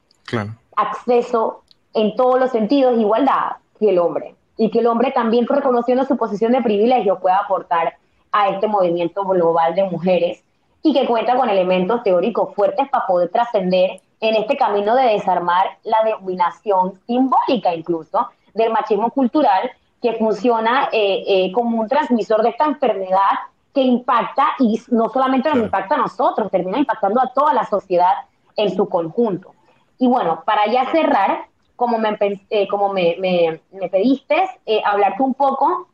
acceso 0.78 1.64
en 1.94 2.16
todos 2.16 2.40
los 2.40 2.52
sentidos, 2.52 2.98
igualdad 2.98 3.58
que 3.78 3.90
el 3.90 4.00
hombre. 4.00 4.36
Y 4.56 4.72
que 4.72 4.80
el 4.80 4.88
hombre 4.88 5.12
también 5.12 5.48
reconociendo 5.48 6.06
su 6.06 6.16
posición 6.16 6.54
de 6.54 6.62
privilegio 6.62 7.20
pueda 7.20 7.40
aportar 7.40 7.96
a 8.32 8.48
este 8.48 8.68
movimiento 8.68 9.26
global 9.26 9.76
de 9.76 9.84
mujeres 9.84 10.46
y 10.82 10.94
que 10.94 11.06
cuenta 11.06 11.36
con 11.36 11.50
elementos 11.50 12.04
teóricos 12.04 12.56
fuertes 12.56 12.88
para 12.90 13.06
poder 13.06 13.30
trascender 13.30 14.00
en 14.20 14.36
este 14.36 14.58
camino 14.58 14.96
de 14.96 15.14
desarmar 15.14 15.78
la 15.84 15.98
dominación 16.10 17.00
simbólica 17.06 17.74
incluso 17.74 18.30
del 18.54 18.72
machismo 18.72 19.12
cultural 19.12 19.72
que 20.02 20.14
funciona 20.14 20.90
eh, 20.92 21.24
eh, 21.28 21.52
como 21.52 21.80
un 21.80 21.88
transmisor 21.88 22.42
de 22.44 22.50
esta 22.50 22.66
enfermedad 22.66 23.40
que 23.74 23.82
impacta 23.82 24.56
y 24.60 24.82
no 24.90 25.10
solamente 25.10 25.50
nos 25.50 25.60
impacta 25.60 25.96
a 25.96 26.00
nosotros, 26.00 26.50
termina 26.50 26.80
impactando 26.80 27.22
a 27.22 27.32
toda 27.32 27.54
la 27.54 27.66
sociedad 27.66 28.14
en 28.56 28.76
su 28.76 28.90
conjunto. 28.90 29.54
Y 30.00 30.08
bueno, 30.08 30.44
para 30.46 30.68
ya 30.68 30.90
cerrar, 30.92 31.46
como 31.76 32.00
me, 32.00 32.18
eh, 32.50 32.68
como 32.68 32.92
me, 32.92 33.16
me, 33.20 33.90
pediste, 33.90 34.50
eh, 34.66 34.82
hablarte 34.84 35.22
un 35.22 35.36
poco 35.36 35.88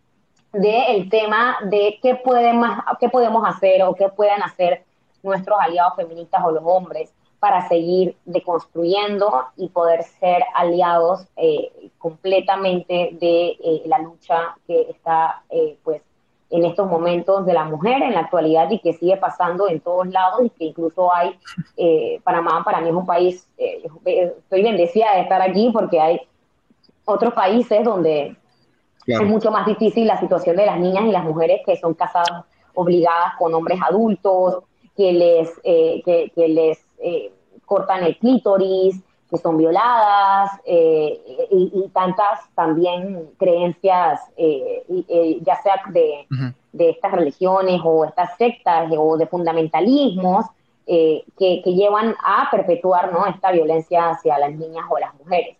del 0.53 1.09
tema 1.09 1.57
de 1.63 1.99
qué, 2.01 2.15
pueden, 2.15 2.61
qué 2.99 3.09
podemos 3.09 3.47
hacer 3.47 3.84
o 3.84 3.93
qué 3.95 4.07
pueden 4.09 4.41
hacer 4.43 4.84
nuestros 5.21 5.57
aliados 5.59 5.95
feministas 5.95 6.41
o 6.45 6.51
los 6.51 6.63
hombres 6.65 7.13
para 7.44 7.68
seguir 7.68 8.16
deconstruyendo 8.24 9.48
y 9.58 9.68
poder 9.68 10.04
ser 10.04 10.46
aliados 10.56 11.28
eh, 11.36 11.89
completamente 11.98 13.10
de 13.20 13.82
la 13.86 14.00
lucha 14.00 14.56
que 14.66 14.89
está 14.89 15.44
pues 15.84 16.02
en 16.54 16.64
estos 16.64 16.88
momentos 16.88 17.46
de 17.46 17.52
la 17.52 17.66
mujer 17.66 18.02
en 18.02 18.14
la 18.14 18.22
actualidad 18.22 18.72
y 18.72 18.80
que 18.80 18.94
sigue 18.94 19.18
pasando 19.18 19.68
en 19.68 19.82
todos 19.82 20.08
lados 20.08 20.46
y 20.46 20.50
que 20.52 20.64
incluso 20.64 21.14
hay, 21.14 21.38
eh, 21.76 22.22
Panamá 22.24 22.64
para 22.64 22.80
mí 22.80 22.88
es 22.88 22.96
un 22.96 23.06
país, 23.06 23.46
eh, 23.58 23.84
estoy 24.06 24.64
bendecida 24.64 25.16
de 25.16 25.22
estar 25.24 25.41
aquí 25.41 25.70
porque 25.74 26.00
hay 26.00 26.22
otros 27.04 27.34
países 27.34 27.84
donde 27.84 28.38
es 29.06 29.22
mucho 29.24 29.52
más 29.52 29.66
difícil 29.66 30.08
la 30.08 30.18
situación 30.18 30.56
de 30.56 30.66
las 30.66 30.80
niñas 30.80 31.04
y 31.04 31.12
las 31.12 31.26
mujeres 31.26 31.60
que 31.66 31.76
son 31.76 31.94
casadas 31.94 32.46
obligadas 32.74 33.34
con 33.38 33.54
hombres 33.54 33.80
adultos, 33.86 34.64
que 34.96 35.12
les, 35.12 35.50
eh, 35.64 36.02
que, 36.06 36.32
que, 36.36 36.48
les 36.48 36.83
eh, 37.00 37.32
cortan 37.66 38.04
el 38.04 38.18
clítoris, 38.18 39.02
que 39.34 39.39
son 39.39 39.58
violadas 39.58 40.52
eh, 40.64 41.48
y, 41.50 41.89
tantas 41.91 42.41
también 42.54 43.32
creencias, 43.39 44.22
eh, 44.38 44.84
eh, 45.08 45.39
ya 45.41 45.56
sea 45.64 45.82
de, 45.89 46.28
estas 46.78 47.12
religiones 47.12 47.82
o 47.84 48.06
estas 48.06 48.38
sectas 48.38 48.91
o 48.96 49.18
de 49.18 49.26
fundamentalismos 49.26 50.46
que, 50.86 51.24
que, 51.38 51.74
llevan 51.74 52.14
a 52.24 52.50
perpetuar 52.52 53.12
¿no? 53.12 53.26
esta 53.26 53.52
violencia 53.52 54.10
hacia 54.12 54.38
las 54.38 54.54
niñas 54.54 54.86
o 54.88 55.00
las 55.00 55.16
mujeres. 55.16 55.58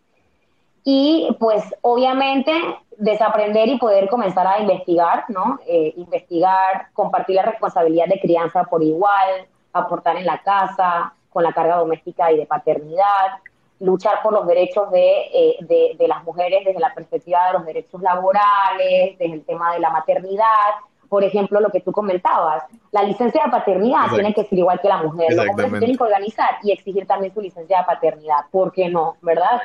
Y 0.84 1.36
pues 1.40 1.64
obviamente 1.82 2.52
desaprender 2.98 3.70
y 3.70 3.80
poder 3.80 4.08
comenzar 4.08 4.46
a 4.46 4.60
investigar, 4.60 5.26
¿no? 5.30 5.58
investigar, 5.96 6.90
compartir 6.94 7.38
la 7.38 7.44
responsabilidad 7.44 8.06
de 8.06 8.20
crianza 8.20 8.66
por 8.66 8.84
igual, 8.84 9.48
aportar 9.72 10.18
en 10.18 10.26
la 10.26 10.44
casa, 10.44 11.14
con 11.34 11.44
la 11.44 11.52
carga 11.52 11.78
doméstica 11.78 12.32
y 12.32 12.38
de 12.38 12.46
paternidad, 12.46 13.40
luchar 13.80 14.22
por 14.22 14.34
los 14.34 14.48
derechos 14.48 14.88
eh, 14.94 15.58
de, 15.60 15.96
de, 15.98 16.08
las 16.08 16.24
mujeres 16.24 16.64
desde 16.64 16.80
la 16.80 16.94
perspectiva 16.94 17.48
de 17.48 17.54
los 17.54 17.66
derechos 17.66 18.02
laborales, 18.02 19.18
desde 19.18 19.34
el 19.34 19.44
tema 19.44 19.74
de 19.74 19.80
la 19.80 19.90
maternidad, 19.90 20.76
por 21.14 21.24
ejemplo, 21.24 21.60
lo 21.60 21.70
que 21.70 21.80
tú 21.80 21.92
comentabas, 21.92 22.64
la 22.92 23.04
licencia 23.04 23.44
de 23.46 23.52
paternidad 23.52 24.10
tiene 24.10 24.34
que 24.34 24.46
ser 24.46 24.58
igual 24.58 24.82
que 24.82 24.88
la 24.88 24.98
mujer. 24.98 25.32
Los 25.32 25.48
hombres 25.48 25.70
tienen 25.78 25.96
que 25.96 26.04
organizar 26.04 26.58
y 26.64 26.72
exigir 26.72 27.06
también 27.06 27.32
su 27.32 27.40
licencia 27.40 27.78
de 27.78 27.84
paternidad. 27.84 28.46
¿Por 28.50 28.72
qué 28.72 28.90
no? 28.90 29.18
¿Verdad? 29.22 29.62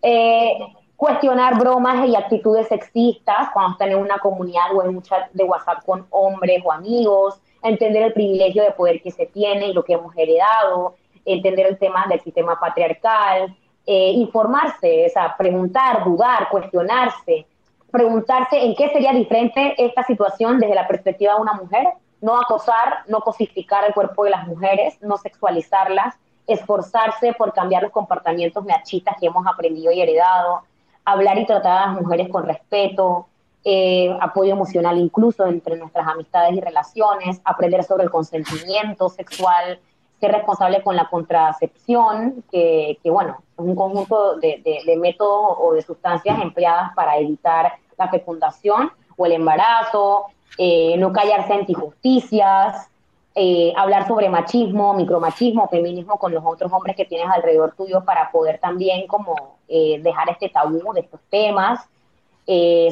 Eh, 0.00 0.58
cuestionar 0.96 1.58
bromas 1.58 2.08
y 2.08 2.16
actitudes 2.16 2.68
sexistas 2.68 3.50
cuando 3.52 3.72
están 3.72 3.90
en 3.90 3.98
una 3.98 4.18
comunidad 4.18 4.74
o 4.74 4.82
en 4.82 4.96
un 4.96 5.02
chat 5.02 5.30
de 5.32 5.44
WhatsApp 5.44 5.84
con 5.84 6.06
hombres 6.08 6.62
o 6.64 6.72
amigos, 6.72 7.38
entender 7.62 8.02
el 8.02 8.12
privilegio 8.12 8.62
de 8.62 8.72
poder 8.72 9.00
que 9.02 9.10
se 9.10 9.26
tiene 9.26 9.68
y 9.68 9.72
lo 9.72 9.84
que 9.84 9.94
hemos 9.94 10.16
heredado, 10.16 10.96
entender 11.24 11.66
el 11.66 11.78
tema 11.78 12.06
del 12.08 12.20
sistema 12.20 12.58
patriarcal, 12.58 13.56
eh, 13.86 14.10
informarse, 14.10 15.06
o 15.06 15.10
sea, 15.10 15.36
preguntar, 15.36 16.04
dudar, 16.04 16.48
cuestionarse, 16.50 17.46
preguntarse 17.90 18.64
en 18.64 18.74
qué 18.74 18.88
sería 18.90 19.12
diferente 19.12 19.74
esta 19.78 20.02
situación 20.04 20.58
desde 20.58 20.74
la 20.74 20.88
perspectiva 20.88 21.34
de 21.34 21.40
una 21.40 21.54
mujer, 21.54 21.88
no 22.20 22.40
acosar, 22.40 23.00
no 23.08 23.20
cosificar 23.20 23.84
el 23.84 23.94
cuerpo 23.94 24.24
de 24.24 24.30
las 24.30 24.46
mujeres, 24.46 24.96
no 25.02 25.16
sexualizarlas, 25.18 26.14
esforzarse 26.46 27.32
por 27.34 27.52
cambiar 27.52 27.82
los 27.82 27.92
comportamientos 27.92 28.64
machistas 28.64 29.16
que 29.20 29.26
hemos 29.26 29.46
aprendido 29.46 29.92
y 29.92 30.00
heredado, 30.00 30.62
hablar 31.04 31.38
y 31.38 31.46
tratar 31.46 31.82
a 31.82 31.86
las 31.86 32.00
mujeres 32.00 32.28
con 32.28 32.46
respeto, 32.46 33.26
eh, 33.64 34.16
apoyo 34.20 34.52
emocional 34.52 34.98
incluso 34.98 35.46
entre 35.46 35.76
nuestras 35.76 36.06
amistades 36.06 36.54
y 36.54 36.60
relaciones, 36.60 37.40
aprender 37.44 37.84
sobre 37.84 38.04
el 38.04 38.10
consentimiento 38.10 39.08
sexual, 39.08 39.78
ser 40.20 40.32
responsable 40.32 40.82
con 40.82 40.96
la 40.96 41.08
contracepción, 41.08 42.44
que, 42.50 42.98
bueno, 43.04 43.38
es 43.52 43.64
un 43.64 43.74
conjunto 43.74 44.36
de, 44.36 44.96
métodos 44.96 45.56
o 45.58 45.72
de 45.74 45.82
sustancias 45.82 46.40
empleadas 46.40 46.92
para 46.94 47.18
evitar 47.18 47.72
la 47.98 48.08
fecundación 48.08 48.92
o 49.16 49.26
el 49.26 49.32
embarazo, 49.32 50.26
eh, 50.58 50.96
no 50.98 51.12
callarse 51.12 51.52
ante 51.52 51.72
injusticias, 51.72 52.88
eh, 53.34 53.72
hablar 53.76 54.06
sobre 54.06 54.28
machismo, 54.28 54.92
micromachismo, 54.92 55.66
feminismo 55.68 56.18
con 56.18 56.34
los 56.34 56.44
otros 56.44 56.70
hombres 56.70 56.94
que 56.94 57.06
tienes 57.06 57.30
alrededor 57.30 57.74
tuyo 57.74 58.04
para 58.04 58.30
poder 58.30 58.58
también 58.58 59.06
como 59.06 59.56
eh, 59.68 60.00
dejar 60.02 60.28
este 60.28 60.50
tabú 60.50 60.92
de 60.92 61.00
estos 61.00 61.20
temas, 61.30 61.80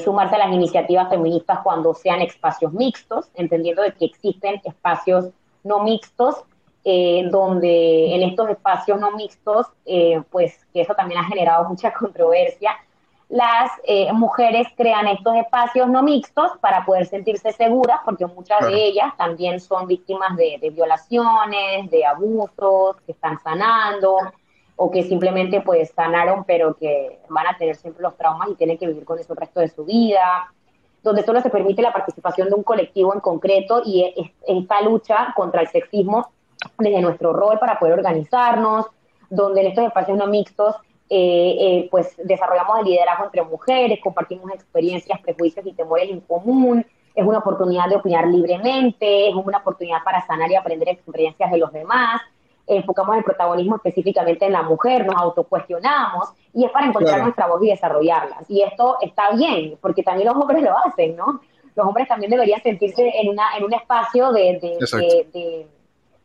sumarse 0.05 0.37
a 0.37 0.39
las 0.39 0.53
iniciativas 0.53 1.09
feministas 1.09 1.59
cuando 1.63 1.93
sean 1.93 2.21
espacios 2.23 2.73
mixtos, 2.73 3.31
entendiendo 3.35 3.83
de 3.83 3.93
que 3.93 4.05
existen 4.05 4.61
espacios 4.65 5.31
no 5.65 5.83
mixtos 5.83 6.45
eh, 6.83 7.29
donde 7.31 8.15
en 8.15 8.23
estos 8.23 8.49
espacios 8.49 8.99
no 8.99 9.11
mixtos, 9.13 9.67
eh, 9.85 10.23
pues 10.31 10.59
que 10.73 10.81
eso 10.81 10.95
también 10.95 11.21
ha 11.21 11.25
generado 11.25 11.69
mucha 11.69 11.93
controversia, 11.99 12.75
las 13.29 13.71
eh, 13.85 14.11
mujeres 14.13 14.67
crean 14.77 15.07
estos 15.07 15.37
espacios 15.37 15.89
no 15.89 16.03
mixtos 16.03 16.53
para 16.61 16.85
poder 16.87 17.07
sentirse 17.07 17.53
seguras, 17.53 18.01
porque 18.05 18.27
muchas 18.27 18.67
de 18.67 18.87
ellas 18.87 19.15
también 19.17 19.61
son 19.61 19.87
víctimas 19.87 20.37
de, 20.37 20.59
violaciones, 20.73 21.89
de 21.91 22.05
abusos, 22.05 22.97
que 23.07 23.13
están 23.13 23.39
sanando, 23.41 24.17
o 24.83 24.91
que 24.91 25.03
simplemente 25.03 25.61
pues 25.61 25.91
sanaron, 25.91 26.45
pero 26.45 26.75
que 26.75 27.19
van 27.29 27.47
a 27.47 27.57
tener 27.59 27.77
siempre 27.77 28.03
los 28.03 28.17
traumas 28.17 28.49
y 28.49 28.55
tienen 28.55 28.79
que 28.79 28.87
vivir 28.87 29.05
con 29.05 29.19
eso 29.19 29.35
el 29.35 29.39
resto 29.39 29.61
de 29.61 29.69
su 29.69 29.85
vida 29.85 30.51
donde 31.03 31.23
solo 31.23 31.41
se 31.41 31.51
permite 31.51 31.83
la 31.83 31.93
participación 31.93 32.49
de 32.49 32.55
un 32.55 32.63
colectivo 32.63 33.15
en 33.15 33.21
concreto 33.21 33.83
y 33.85 34.15
esta 34.47 34.83
lucha 34.83 35.33
contra 35.35 35.63
el 35.63 35.69
sexismo 35.69 36.31
desde 36.79 37.01
nuestro 37.01 37.33
rol 37.33 37.59
para 37.59 37.79
poder 37.79 37.95
organizarnos, 37.95 38.87
donde 39.31 39.63
en 39.63 39.67
estos 39.69 39.85
espacios 39.85 40.19
no 40.19 40.27
mixtos 40.27 40.77
eh, 41.09 41.57
eh, 41.59 41.89
pues 41.91 42.15
desarrollamos 42.23 42.81
el 42.81 42.85
liderazgo 42.87 43.25
entre 43.25 43.43
mujeres, 43.43 43.99
compartimos 44.03 44.53
experiencias, 44.53 45.21
prejuicios 45.21 45.67
y 45.67 45.73
temores 45.73 46.09
en 46.11 46.21
común, 46.21 46.87
es 47.15 47.27
una 47.27 47.39
oportunidad 47.39 47.89
de 47.89 47.97
opinar 47.97 48.29
libremente, 48.29 49.29
es 49.29 49.35
una 49.35 49.59
oportunidad 49.59 50.05
para 50.05 50.25
sanar 50.27 50.51
y 50.51 50.55
aprender 50.55 50.89
experiencias 50.89 51.51
de 51.51 51.59
los 51.59 51.73
demás, 51.73 52.21
enfocamos 52.77 53.17
el 53.17 53.25
protagonismo 53.25 53.77
específicamente 53.77 54.47
en 54.47 54.53
la 54.53 54.63
mujer, 54.63 55.07
nos 55.07 55.17
autocuestionamos 55.17 56.31
y 56.53 56.65
es 56.65 56.71
para 56.71 56.87
encontrar 56.87 57.23
nuestra 57.23 57.47
voz 57.47 57.63
y 57.63 57.69
desarrollarlas. 57.69 58.49
Y 58.49 58.63
esto 58.63 58.97
está 59.01 59.31
bien, 59.33 59.77
porque 59.81 60.03
también 60.03 60.29
los 60.29 60.37
hombres 60.37 60.63
lo 60.63 60.77
hacen, 60.79 61.17
¿no? 61.17 61.41
Los 61.75 61.87
hombres 61.87 62.09
también 62.09 62.31
deberían 62.31 62.63
sentirse 62.63 63.11
en, 63.21 63.31
una, 63.31 63.57
en 63.57 63.65
un 63.65 63.73
espacio 63.73 64.33
de, 64.33 64.59
de 65.33 65.67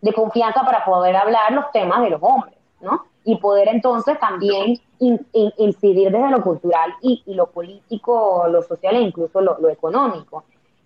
de 0.06 0.14
confianza 0.14 0.64
para 0.64 0.86
poder 0.86 1.16
hablar 1.16 1.52
los 1.52 1.72
temas 1.72 2.00
de 2.04 2.12
los 2.12 2.22
hombres, 2.22 2.54
¿no? 2.80 3.06
Y 3.24 3.38
poder 3.38 3.70
entonces 3.70 4.20
también 4.20 4.80
incidir 5.00 6.12
desde 6.12 6.30
lo 6.30 6.44
cultural 6.44 6.94
y, 7.02 7.24
lo 7.26 7.48
político, 7.48 8.46
lo 8.48 8.62
social 8.62 8.96
e 8.98 9.02
incluso 9.02 9.42
lo, 9.42 9.68
económico. 9.68 10.44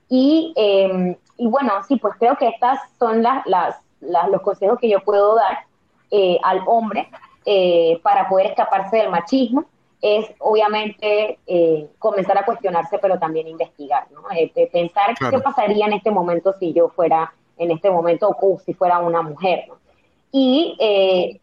Y, 0.07 0.53
em, 0.55 1.17
y, 1.37 1.47
bueno, 1.47 1.73
sí, 1.85 1.97
pues 1.97 2.15
creo 2.17 2.37
que 2.37 2.47
estas 2.47 2.79
son 2.97 3.21
las, 3.21 3.45
las, 3.45 3.75
los 4.01 4.41
consejos 4.41 4.79
que 4.79 4.89
yo 4.89 5.01
puedo 5.01 5.35
dar 5.35 5.65
eh, 6.11 6.39
al 6.43 6.61
hombre 6.65 7.09
eh, 7.45 7.99
para 8.03 8.27
poder 8.27 8.47
escaparse 8.47 8.97
del 8.97 9.09
machismo 9.09 9.65
es 10.01 10.27
obviamente 10.39 11.39
eh, 11.45 11.89
comenzar 11.99 12.37
a 12.37 12.45
cuestionarse, 12.45 12.99
pero 12.99 13.19
también 13.19 13.47
investigar, 13.47 14.07
¿no? 14.11 14.23
pensar 14.71 15.15
qué 15.29 15.39
pasaría 15.39 15.87
en 15.87 15.93
este 15.93 16.11
momento 16.11 16.53
si 16.59 16.73
yo 16.73 16.89
fuera 16.89 17.33
en 17.57 17.71
este 17.71 17.91
momento 17.91 18.33
como 18.39 18.57
si 18.59 18.73
fuera 18.73 18.99
una 18.99 19.21
mujer. 19.21 19.65
Y 20.31 20.77
eh, 20.79 21.41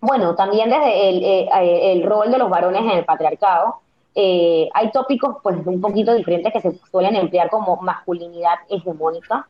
bueno, 0.00 0.34
también 0.34 0.68
desde 0.70 1.08
el, 1.08 1.24
eh, 1.24 1.92
el, 1.92 2.02
rol 2.02 2.32
de 2.32 2.38
los 2.38 2.50
varones 2.50 2.82
en 2.82 2.90
el 2.90 3.04
patriarcado, 3.04 3.80
hay 4.16 4.90
tópicos 4.92 5.36
pues 5.44 5.64
un 5.64 5.80
poquito 5.80 6.12
diferentes 6.12 6.52
que 6.52 6.60
se 6.60 6.74
suelen 6.90 7.14
emplear 7.14 7.48
como 7.50 7.76
masculinidad 7.76 8.56
hegemónica. 8.68 9.48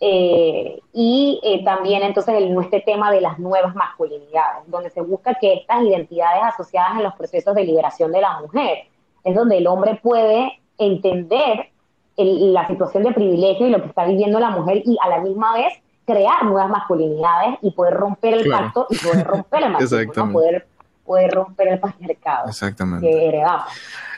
Y 0.00 1.62
también 1.64 2.02
entonces 2.02 2.34
el, 2.34 2.56
este 2.60 2.80
tema 2.80 3.10
de 3.10 3.20
las 3.20 3.38
nuevas 3.38 3.74
masculinidades, 3.74 4.64
donde 4.66 4.90
se 4.90 5.00
busca 5.00 5.34
que 5.40 5.54
estas 5.54 5.82
identidades 5.82 6.42
asociadas 6.42 6.96
en 6.96 7.04
los 7.04 7.14
procesos 7.14 7.54
de 7.54 7.64
liberación 7.64 8.12
de 8.12 8.20
la 8.20 8.40
mujer, 8.40 8.84
es 9.24 9.34
donde 9.34 9.58
el 9.58 9.66
hombre 9.66 9.98
puede 10.02 10.60
entender 10.78 11.70
la 12.16 12.66
situación 12.66 13.02
de 13.02 13.12
privilegio 13.12 13.66
y 13.66 13.70
lo 13.70 13.80
que 13.80 13.88
está 13.88 14.04
viviendo 14.04 14.40
la 14.40 14.50
mujer 14.50 14.82
y 14.84 14.96
a 15.02 15.08
la 15.08 15.20
misma 15.20 15.54
vez 15.54 15.72
crear 16.06 16.44
nuevas 16.44 16.70
masculinidades 16.70 17.58
y 17.62 17.72
poder 17.72 17.94
romper 17.94 18.34
el 18.34 18.48
pacto 18.48 18.86
y 18.88 18.96
poder 18.96 19.26
romper 19.26 19.64
el 19.64 19.70
machismo, 19.72 20.32
poder, 20.32 20.66
poder 21.04 21.32
romper 21.32 21.68
el 21.68 21.80
patriarcado 21.80 22.48
Exactamente. 22.48 23.06
que 23.06 23.28
heredamos. 23.28 23.66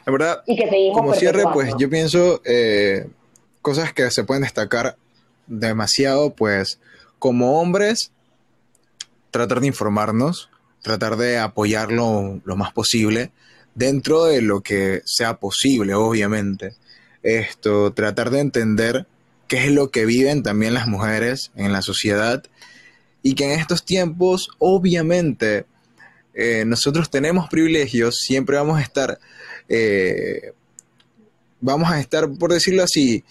La 0.05 0.13
verdad, 0.13 0.43
y 0.47 0.57
que 0.57 0.93
como 0.95 1.13
cierre, 1.15 1.45
pues 1.53 1.75
yo 1.79 1.91
pienso 1.91 2.41
eh, 2.45 3.09
cosas 3.63 3.93
que 3.93 4.11
se 4.11 4.25
pueden 4.25 4.43
destacar 4.43 4.97
demasiado, 5.49 6.35
pues 6.35 6.79
como 7.19 7.61
hombres, 7.61 8.13
tratar 9.31 9.61
de 9.61 9.67
informarnos, 9.67 10.51
tratar 10.83 11.17
de 11.17 11.39
apoyarlo 11.39 12.41
lo 12.45 12.57
más 12.57 12.73
posible, 12.73 13.33
dentro 13.75 14.25
de 14.25 14.43
lo 14.43 14.61
que 14.61 15.03
sea 15.05 15.39
posible, 15.39 15.95
obviamente. 15.95 16.75
Esto, 17.23 17.93
tratar 17.93 18.31
de 18.31 18.41
entender 18.41 19.07
qué 19.49 19.65
es 19.65 19.73
lo 19.73 19.91
que 19.91 20.07
viven 20.07 20.43
también 20.43 20.75
las 20.75 20.87
mujeres 20.87 21.51
en 21.57 21.73
la 21.73 21.83
sociedad 21.83 22.45
y 23.23 23.35
que 23.35 23.53
en 23.53 23.59
estos 23.59 23.85
tiempos, 23.85 24.51
obviamente, 24.59 25.67
eh, 26.35 26.65
nosotros 26.67 27.11
tenemos 27.11 27.49
privilegios, 27.49 28.19
siempre 28.21 28.57
vamos 28.57 28.79
a 28.79 28.83
estar, 28.83 29.19
eh, 29.69 30.53
vamos 31.61 31.91
a 31.91 31.99
estar, 32.01 32.31
por 32.39 32.53
decirlo 32.53 32.85
así, 32.85 33.25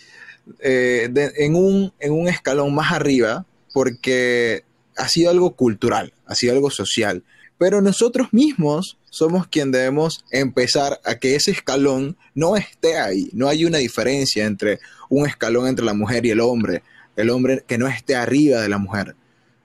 eh, 0.59 1.09
en, 1.37 1.55
un, 1.55 1.93
en 1.99 2.13
un 2.13 2.27
escalón 2.27 2.73
más 2.73 2.91
arriba, 2.91 3.45
porque 3.73 4.63
ha 4.95 5.07
sido 5.07 5.29
algo 5.29 5.55
cultural, 5.55 6.13
ha 6.25 6.35
sido 6.35 6.53
algo 6.53 6.69
social. 6.69 7.23
Pero 7.57 7.81
nosotros 7.81 8.33
mismos 8.33 8.97
somos 9.09 9.47
quien 9.47 9.71
debemos 9.71 10.23
empezar 10.31 10.99
a 11.03 11.15
que 11.15 11.35
ese 11.35 11.51
escalón 11.51 12.17
no 12.35 12.55
esté 12.55 12.97
ahí. 12.97 13.29
No 13.33 13.47
hay 13.47 13.65
una 13.65 13.79
diferencia 13.79 14.45
entre 14.45 14.79
un 15.09 15.25
escalón 15.25 15.67
entre 15.67 15.85
la 15.85 15.93
mujer 15.93 16.25
y 16.25 16.31
el 16.31 16.39
hombre. 16.39 16.83
El 17.15 17.31
hombre 17.31 17.63
que 17.65 17.79
no 17.79 17.87
esté 17.87 18.15
arriba 18.15 18.61
de 18.61 18.69
la 18.69 18.77
mujer. 18.77 19.15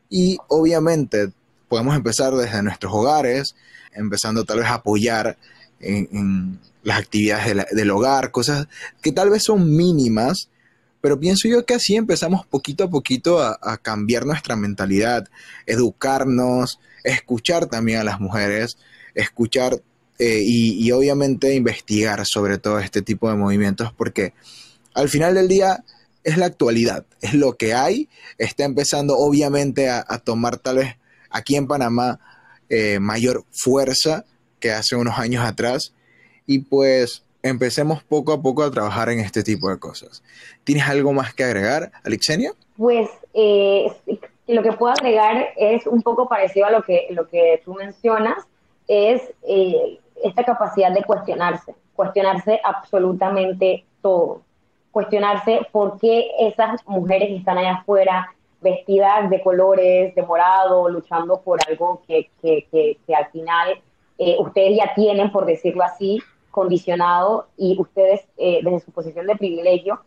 Y 0.08 0.38
obviamente 0.48 1.32
podemos 1.68 1.96
empezar 1.96 2.34
desde 2.34 2.62
nuestros 2.62 2.92
hogares, 2.92 3.56
empezando 3.94 4.44
tal 4.44 4.58
vez 4.58 4.68
a 4.68 4.74
apoyar 4.74 5.36
en, 5.80 6.58
las 6.82 6.98
actividades 6.98 7.66
del 7.70 7.90
hogar, 7.90 8.30
cosas 8.30 8.66
que 9.00 9.12
tal 9.12 9.30
vez 9.30 9.44
son 9.44 9.74
mínimas, 9.74 10.48
pero 11.02 11.18
pienso 11.18 11.48
yo 11.48 11.66
que 11.66 11.74
así 11.74 11.96
empezamos 11.96 12.46
poquito 12.46 12.84
a 12.84 12.90
poquito 12.90 13.42
a, 13.42 13.76
cambiar 13.82 14.24
nuestra 14.24 14.54
mentalidad, 14.54 15.28
educarnos, 15.66 16.78
escuchar 17.02 17.66
también 17.66 17.98
a 17.98 18.04
las 18.04 18.20
mujeres, 18.20 18.78
escuchar 19.14 19.82
eh, 20.18 20.40
y, 20.40 20.90
obviamente 20.92 21.54
investigar 21.54 22.24
sobre 22.24 22.56
todo 22.58 22.78
este 22.78 23.02
tipo 23.02 23.28
de 23.28 23.36
movimientos 23.36 23.92
porque 23.92 24.32
al 24.94 25.08
final 25.08 25.34
del 25.34 25.48
día 25.48 25.84
es 26.22 26.38
la 26.38 26.46
actualidad, 26.46 27.04
es 27.20 27.34
lo 27.34 27.54
que 27.54 27.74
hay, 27.74 28.08
está 28.38 28.64
empezando 28.64 29.18
obviamente 29.18 29.90
a, 29.90 30.04
tomar 30.24 30.58
tal 30.58 30.76
vez 30.76 30.96
aquí 31.30 31.56
en 31.56 31.66
Panamá 31.66 32.20
eh, 32.68 33.00
mayor 33.00 33.44
fuerza 33.50 34.24
que 34.60 34.70
hace 34.70 34.94
unos 34.94 35.18
años 35.18 35.44
atrás 35.44 35.94
y 36.46 36.60
pues 36.60 37.24
empecemos 37.42 38.02
poco 38.02 38.32
a 38.32 38.40
poco 38.40 38.62
a 38.62 38.70
trabajar 38.70 39.08
en 39.08 39.20
este 39.20 39.42
tipo 39.42 39.68
de 39.68 39.78
cosas. 39.78 40.22
¿Tienes 40.64 40.88
algo 40.88 41.12
más 41.12 41.34
que 41.34 41.44
agregar, 41.44 41.90
Alexenia? 42.04 42.52
Pues 42.76 43.08
eh, 43.34 43.92
lo 44.46 44.62
que 44.62 44.72
puedo 44.72 44.92
agregar 44.92 45.48
es 45.56 45.86
un 45.86 46.02
poco 46.02 46.28
parecido 46.28 46.66
a 46.66 46.70
lo 46.70 46.82
que, 46.82 47.08
lo 47.10 47.28
que 47.28 47.60
tú 47.64 47.74
mencionas, 47.74 48.46
es 48.88 49.22
eh, 49.46 49.98
esta 50.22 50.44
capacidad 50.44 50.92
de 50.92 51.02
cuestionarse, 51.04 51.74
cuestionarse 51.94 52.60
absolutamente 52.64 53.84
todo, 54.00 54.42
cuestionarse 54.90 55.66
por 55.70 55.98
qué 55.98 56.30
esas 56.40 56.86
mujeres 56.86 57.28
que 57.28 57.36
están 57.36 57.58
allá 57.58 57.74
afuera 57.76 58.34
vestidas 58.60 59.28
de 59.28 59.42
colores, 59.42 60.14
de 60.14 60.22
morado, 60.22 60.88
luchando 60.88 61.40
por 61.40 61.58
algo 61.68 62.02
que, 62.06 62.30
que, 62.40 62.66
que, 62.70 63.14
al 63.14 63.26
final 63.30 63.80
eh, 64.18 64.36
ustedes 64.38 64.76
ya 64.76 64.94
tienen, 64.94 65.32
por 65.32 65.46
decirlo 65.46 65.82
así, 65.82 66.22
condicionado 66.52 67.48
y 67.56 67.76
ustedes 67.80 68.28
eh, 68.36 68.60
desde 68.62 68.80
su 68.80 68.92
posición 68.92 69.26
de 69.26 69.34
privilegio 69.34 70.02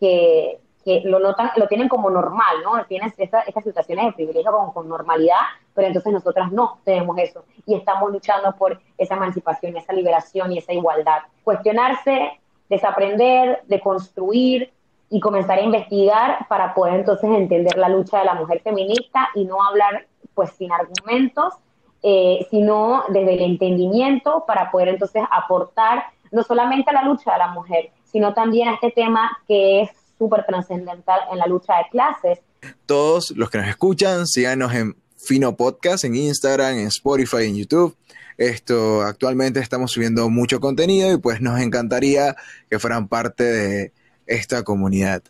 que, 0.00 0.58
que 0.84 1.02
lo 1.04 1.20
notan, 1.20 1.50
lo 1.56 1.68
tienen 1.68 1.88
como 1.88 2.10
normal, 2.10 2.56
¿no? 2.64 2.84
Tienen 2.86 3.12
estas 3.16 3.64
situaciones 3.64 4.06
de 4.06 4.12
privilegio 4.12 4.50
con, 4.50 4.72
con, 4.72 4.88
normalidad, 4.88 5.36
pero 5.74 5.86
entonces 5.86 6.12
nosotras 6.12 6.50
no 6.50 6.78
tenemos 6.84 7.16
eso 7.18 7.44
y 7.66 7.74
estamos 7.74 8.10
luchando 8.10 8.56
por 8.56 8.80
esa 8.98 9.14
emancipación, 9.14 9.76
esa 9.76 9.92
liberación 9.92 10.50
y 10.50 10.58
esa 10.58 10.72
igualdad. 10.72 11.18
Cuestionarse, 11.44 12.40
desaprender, 12.68 13.62
deconstruir 13.68 14.72
y 15.10 15.20
comenzar 15.20 15.58
a 15.58 15.62
investigar 15.62 16.46
para 16.48 16.72
poder 16.72 16.94
entonces 16.94 17.28
entender 17.30 17.76
la 17.76 17.88
lucha 17.88 18.20
de 18.20 18.24
la 18.24 18.34
mujer 18.34 18.60
feminista 18.62 19.28
y 19.34 19.44
no 19.44 19.62
hablar 19.62 20.06
pues 20.34 20.50
sin 20.52 20.72
argumentos, 20.72 21.54
eh, 22.02 22.46
sino 22.50 23.04
desde 23.08 23.34
el 23.34 23.42
entendimiento 23.42 24.44
para 24.46 24.70
poder 24.70 24.88
entonces 24.88 25.22
aportar 25.30 26.04
no 26.30 26.42
solamente 26.42 26.90
a 26.90 26.94
la 26.94 27.02
lucha 27.02 27.32
de 27.32 27.38
la 27.38 27.48
mujer, 27.48 27.90
sino 28.04 28.32
también 28.34 28.68
a 28.68 28.74
este 28.74 28.90
tema 28.90 29.30
que 29.46 29.82
es 29.82 29.90
súper 30.18 30.44
trascendental 30.46 31.20
en 31.32 31.38
la 31.38 31.46
lucha 31.46 31.76
de 31.78 31.88
clases. 31.90 32.38
Todos 32.86 33.32
los 33.32 33.50
que 33.50 33.58
nos 33.58 33.68
escuchan, 33.68 34.26
síganos 34.26 34.74
en 34.74 34.96
Fino 35.16 35.56
Podcast, 35.56 36.04
en 36.04 36.14
Instagram, 36.14 36.78
en 36.78 36.86
Spotify, 36.86 37.44
en 37.44 37.56
YouTube. 37.56 37.96
Esto 38.36 39.02
actualmente 39.02 39.60
estamos 39.60 39.92
subiendo 39.92 40.28
mucho 40.30 40.60
contenido 40.60 41.12
y 41.12 41.18
pues 41.18 41.40
nos 41.40 41.60
encantaría 41.60 42.36
que 42.70 42.78
fueran 42.78 43.08
parte 43.08 43.44
de 43.44 43.92
esta 44.26 44.62
comunidad. 44.62 45.22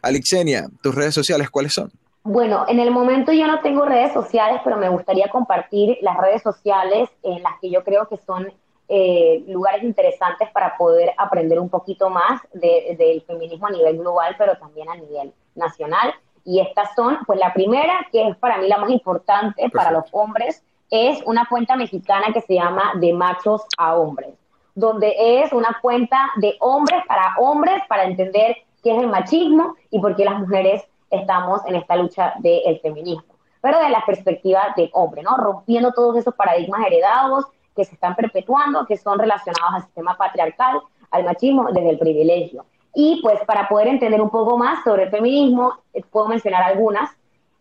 Alixenia, 0.00 0.68
tus 0.82 0.94
redes 0.94 1.14
sociales, 1.14 1.50
¿cuáles 1.50 1.74
son? 1.74 1.92
Bueno, 2.26 2.64
en 2.68 2.80
el 2.80 2.90
momento 2.90 3.32
yo 3.32 3.46
no 3.46 3.60
tengo 3.60 3.84
redes 3.84 4.14
sociales, 4.14 4.62
pero 4.64 4.78
me 4.78 4.88
gustaría 4.88 5.28
compartir 5.28 5.98
las 6.00 6.16
redes 6.16 6.40
sociales 6.40 7.10
en 7.22 7.42
las 7.42 7.60
que 7.60 7.68
yo 7.68 7.84
creo 7.84 8.08
que 8.08 8.16
son 8.16 8.50
eh, 8.88 9.44
lugares 9.46 9.82
interesantes 9.82 10.48
para 10.50 10.78
poder 10.78 11.12
aprender 11.18 11.60
un 11.60 11.68
poquito 11.68 12.08
más 12.08 12.40
del 12.54 13.20
feminismo 13.26 13.66
a 13.66 13.72
nivel 13.72 13.98
global, 13.98 14.36
pero 14.38 14.56
también 14.56 14.88
a 14.88 14.96
nivel 14.96 15.34
nacional. 15.54 16.14
Y 16.46 16.60
estas 16.60 16.94
son, 16.94 17.18
pues 17.26 17.38
la 17.38 17.52
primera, 17.52 18.06
que 18.10 18.26
es 18.26 18.36
para 18.38 18.56
mí 18.56 18.68
la 18.68 18.78
más 18.78 18.88
importante 18.88 19.68
para 19.68 19.90
los 19.90 20.04
hombres, 20.12 20.64
es 20.90 21.22
una 21.26 21.46
cuenta 21.46 21.76
mexicana 21.76 22.28
que 22.32 22.40
se 22.40 22.54
llama 22.54 22.92
De 23.00 23.12
Machos 23.12 23.66
a 23.76 23.98
Hombres, 23.98 24.34
donde 24.74 25.14
es 25.18 25.52
una 25.52 25.76
cuenta 25.82 26.30
de 26.36 26.56
hombres 26.60 27.02
para 27.06 27.34
hombres 27.38 27.82
para 27.86 28.04
entender 28.04 28.56
qué 28.82 28.96
es 28.96 29.02
el 29.02 29.08
machismo 29.08 29.74
y 29.90 29.98
por 30.00 30.16
qué 30.16 30.24
las 30.24 30.38
mujeres 30.40 30.86
estamos 31.14 31.60
en 31.66 31.76
esta 31.76 31.96
lucha 31.96 32.34
del 32.38 32.80
feminismo, 32.80 33.34
pero 33.60 33.78
de 33.78 33.88
la 33.88 34.04
perspectiva 34.04 34.74
del 34.76 34.90
hombre, 34.92 35.22
¿no? 35.22 35.36
Rompiendo 35.36 35.92
todos 35.92 36.16
esos 36.16 36.34
paradigmas 36.34 36.86
heredados 36.86 37.46
que 37.74 37.84
se 37.84 37.94
están 37.94 38.14
perpetuando, 38.14 38.86
que 38.86 38.96
son 38.96 39.18
relacionados 39.18 39.74
al 39.74 39.82
sistema 39.82 40.16
patriarcal, 40.16 40.80
al 41.10 41.24
machismo, 41.24 41.68
desde 41.72 41.90
el 41.90 41.98
privilegio. 41.98 42.64
Y 42.94 43.20
pues 43.22 43.40
para 43.46 43.68
poder 43.68 43.88
entender 43.88 44.20
un 44.20 44.30
poco 44.30 44.56
más 44.56 44.84
sobre 44.84 45.04
el 45.04 45.10
feminismo, 45.10 45.74
eh, 45.92 46.02
puedo 46.10 46.28
mencionar 46.28 46.62
algunas. 46.62 47.10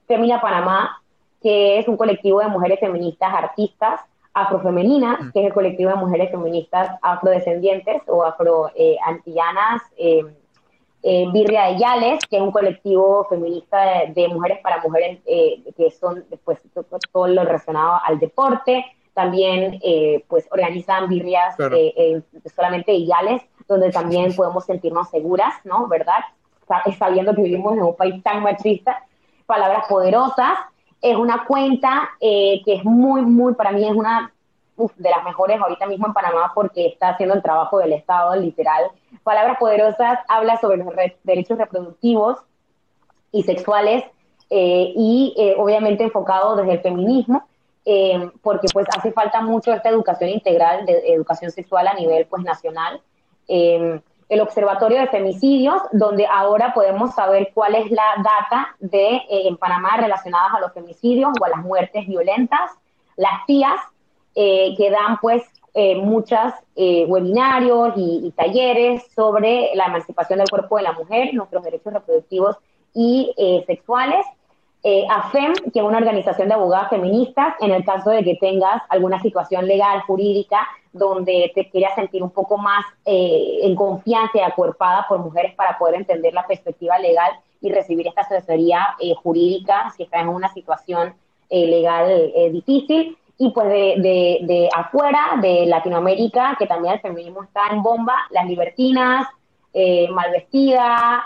Femina 0.08 0.40
Panamá, 0.40 1.02
que 1.42 1.80
es 1.80 1.88
un 1.88 1.98
colectivo 1.98 2.40
de 2.40 2.48
mujeres 2.48 2.80
feministas 2.80 3.34
artistas, 3.34 4.02
Afrofemeninas, 4.36 5.32
que 5.32 5.42
es 5.42 5.46
el 5.46 5.54
colectivo 5.54 5.92
de 5.92 5.96
mujeres 5.96 6.32
feministas 6.32 6.98
afrodescendientes 7.04 8.02
o 8.08 8.24
afroantillanas, 8.24 9.84
eh, 9.96 10.22
eh, 10.22 10.26
Birria 11.04 11.66
de 11.66 11.80
Yales, 11.80 12.20
que 12.30 12.38
es 12.38 12.42
un 12.42 12.52
colectivo 12.52 13.26
feminista 13.30 14.06
de, 14.08 14.28
mujeres 14.30 14.60
para 14.64 14.82
mujeres 14.82 15.20
eh, 15.26 15.62
que 15.76 15.92
son 15.92 16.24
después 16.30 16.60
todo 17.12 17.28
lo 17.28 17.44
relacionado 17.44 18.00
al 18.06 18.20
deporte, 18.20 18.86
también 19.14 19.80
eh, 19.84 20.24
pues 20.28 20.48
organizan 20.52 21.08
birrias 21.08 21.56
eh, 21.60 21.94
eh, 21.96 22.22
solamente 22.56 22.94
iguales, 22.94 23.42
donde 23.68 23.92
también 23.92 24.36
podemos 24.36 24.66
sentirnos 24.66 25.10
seguras, 25.10 25.54
¿no? 25.64 25.88
¿Verdad? 25.88 26.20
Sabiendo 26.98 27.36
que 27.36 27.44
vivimos 27.44 27.74
en 27.74 27.84
un 27.84 27.96
país 27.96 28.22
tan 28.24 28.42
machista. 28.42 29.06
Palabras 29.46 29.86
poderosas. 29.88 30.58
Es 31.02 31.16
una 31.16 31.46
cuenta 31.46 32.12
que 32.20 32.62
es 32.66 32.86
muy, 32.86 33.22
muy, 33.22 33.54
para 33.56 33.74
mí 33.74 33.86
es 33.86 33.94
una 33.94 34.33
de 34.98 35.10
las 35.10 35.24
mejores 35.24 35.60
ahorita 35.60 35.86
mismo 35.86 36.08
en 36.08 36.14
Panamá 36.14 36.52
porque 36.54 36.88
está 36.88 37.10
haciendo 37.10 37.36
el 37.36 37.42
trabajo 37.42 37.80
del 37.80 37.94
Estado, 37.94 38.36
literal. 38.36 38.86
Palabras 39.24 39.58
poderosas 39.60 40.20
habla 40.28 40.58
sobre 40.58 40.78
los 40.78 40.94
derechos 41.24 41.58
reproductivos 41.58 42.40
y 43.32 43.44
sexuales 43.44 44.04
y 44.50 45.36
obviamente 45.58 46.04
enfocado 46.04 46.56
desde 46.56 46.74
el 46.74 46.82
feminismo 46.82 47.48
eh, 47.86 48.32
porque 48.42 48.68
pues 48.72 48.88
hace 48.98 49.12
falta 49.12 49.42
mucho 49.42 49.74
esta 49.74 49.90
educación 49.90 50.30
integral 50.30 50.86
de 50.86 51.14
educación 51.14 51.52
sexual 51.52 51.88
a 51.88 51.94
nivel 51.94 52.26
pues 52.28 52.44
nacional. 52.44 53.02
Eh, 53.48 54.00
el 54.30 54.42
Observatorio 54.42 55.00
de 55.00 55.08
Femicidios, 55.08 55.82
donde 55.92 56.26
ahora 56.26 56.74
podemos 56.74 57.14
saber 57.14 57.52
cuál 57.54 57.76
es 57.76 57.92
la 57.92 58.04
data 58.18 58.76
de 58.80 59.16
eh, 59.16 59.48
en 59.48 59.58
Panamá 59.58 59.98
relacionadas 59.98 60.54
a 60.54 60.60
los 60.62 60.74
femicidios 60.74 61.34
o 61.40 61.46
a 61.46 61.50
las 61.50 61.60
muertes 61.60 62.08
violentas, 62.08 62.72
las 63.18 63.46
tías, 63.46 63.80
que 64.36 64.90
dan 64.92 65.18
pues 65.22 65.44
muchos 65.98 66.54
webinarios 66.76 67.94
y, 67.96 68.28
y, 68.28 68.32
talleres 68.32 69.04
sobre 69.16 69.72
la 69.76 69.86
emancipación 69.86 70.40
del 70.40 70.50
cuerpo 70.50 70.78
de 70.78 70.84
la 70.84 70.94
mujer, 70.94 71.34
nuestros 71.34 71.64
derechos 71.64 71.94
reproductivos 71.94 72.58
y 72.94 73.34
sexuales 73.66 74.26
eh, 74.86 75.06
AFEM, 75.10 75.54
que 75.72 75.80
es 75.80 75.86
una 75.86 75.98
organización 75.98 76.50
de 76.50 76.56
abogadas 76.56 76.90
feministas, 76.90 77.56
en 77.62 77.72
el 77.72 77.86
caso 77.86 78.10
de 78.10 78.24
que 78.24 78.36
tengas 78.36 78.84
alguna 78.90 79.22
situación 79.22 79.66
legal, 79.66 80.02
jurídica, 80.02 80.68
donde 80.92 81.52
te 81.56 81.70
quieras 81.70 81.96
sentir 81.96 82.22
un 82.22 82.32
poco 82.32 82.58
más 82.58 82.84
eh, 83.06 83.60
en 83.62 83.76
confianza 83.76 84.38
y 84.38 84.42
acuerpada 84.42 85.06
por 85.08 85.20
mujeres 85.20 85.56
para 85.56 85.78
poder 85.78 85.96
entender 85.96 86.34
la 86.34 86.46
perspectiva 86.46 87.00
legal 87.00 87.32
y 87.62 87.72
recibir 87.72 88.08
esta 88.08 88.22
asesoría 88.22 88.96
eh, 89.00 89.14
jurídica 89.16 89.90
si 89.96 90.04
estás 90.04 90.22
en 90.22 90.28
una 90.28 90.54
situación 90.54 91.14
eh, 91.50 91.66
legal 91.66 92.34
difícil. 92.52 93.18
Y 93.38 93.52
pues 93.52 93.68
de, 93.68 94.40
de, 94.42 94.70
afuera, 94.76 95.38
de 95.42 95.66
Latinoamérica, 95.66 96.56
que 96.58 96.68
también 96.68 96.96
el 96.96 97.00
feminismo 97.02 97.44
está 97.44 97.68
en 97.72 97.82
bomba, 97.82 98.16
las 98.30 98.48
libertinas, 98.48 99.28
Malvestida, 100.12 101.24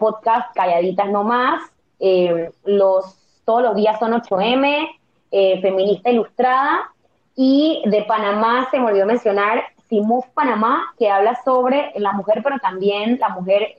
podcast 0.00 0.52
Calladitas 0.54 1.08
No 1.08 1.22
Más, 1.22 1.62
eh, 2.00 2.50
los, 2.64 3.16
todos 3.44 3.62
los 3.62 3.76
días 3.76 3.98
son 3.98 4.12
8M, 4.12 4.88
eh, 5.30 5.60
Feminista 5.60 6.10
Ilustrada, 6.10 6.90
y 7.36 7.82
de 7.86 8.02
Panamá 8.02 8.68
se 8.70 8.80
me 8.80 8.86
olvidó 8.86 9.06
mencionar 9.06 9.62
Simuf 9.88 10.26
Panamá, 10.34 10.94
que 10.98 11.10
habla 11.10 11.38
sobre 11.44 11.92
la 11.96 12.12
mujer, 12.12 12.40
pero 12.42 12.58
también 12.58 13.18
la 13.20 13.28
mujer 13.28 13.74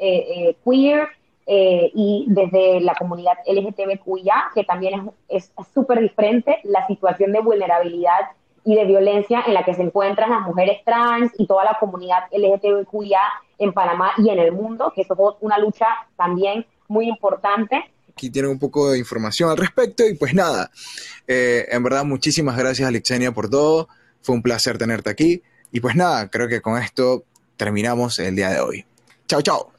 eh, 1.48 1.92
y 1.94 2.26
desde 2.28 2.82
la 2.82 2.94
comunidad 2.96 3.34
LGTBQIA, 3.48 4.52
que 4.54 4.64
también 4.64 5.12
es 5.28 5.52
súper 5.74 6.00
diferente 6.00 6.60
la 6.64 6.86
situación 6.88 7.32
de 7.32 7.42
vulnerabilidad 7.42 8.32
y 8.64 8.76
de 8.76 8.86
violencia 8.86 9.44
en 9.48 9.56
la 9.56 9.66
que 9.66 9.74
se 9.74 9.82
encuentran 9.82 10.30
las 10.30 10.42
mujeres 10.42 10.84
trans 10.86 11.32
y 11.38 11.48
toda 11.48 11.64
la 11.64 11.78
comunidad 11.80 12.24
LGTBQIA 12.32 13.22
en 13.58 13.74
Panamá 13.74 14.12
y 14.18 14.30
en 14.30 14.40
el 14.40 14.52
mundo, 14.52 14.92
que 14.96 15.02
eso 15.02 15.14
es 15.14 15.36
una 15.42 15.58
lucha 15.58 15.88
también 16.16 16.66
muy 16.88 17.08
importante 17.08 17.84
aquí 18.12 18.30
tienen 18.30 18.52
un 18.52 18.60
poco 18.60 18.92
de 18.92 19.00
información 19.00 19.50
al 19.50 19.58
respecto 19.58 20.06
y 20.06 20.14
pues 20.14 20.34
nada, 20.34 20.70
eh, 21.28 21.66
en 21.72 21.82
verdad 21.82 22.04
muchísimas 22.04 22.58
gracias 22.58 22.88
Alexenia 22.88 23.32
por 23.32 23.50
todo, 23.50 23.88
fue 24.22 24.36
un 24.36 24.42
placer 24.42 24.78
tenerte 24.78 25.10
aquí 25.10 25.42
y 25.72 25.80
pues 25.80 25.96
nada, 25.96 26.30
creo 26.30 26.48
que 26.48 26.62
con 26.62 26.78
esto 26.82 27.24
terminamos 27.58 28.20
el 28.20 28.36
día 28.36 28.50
de 28.50 28.60
hoy. 28.60 28.86
Chao, 29.28 29.42
chao. 29.42 29.72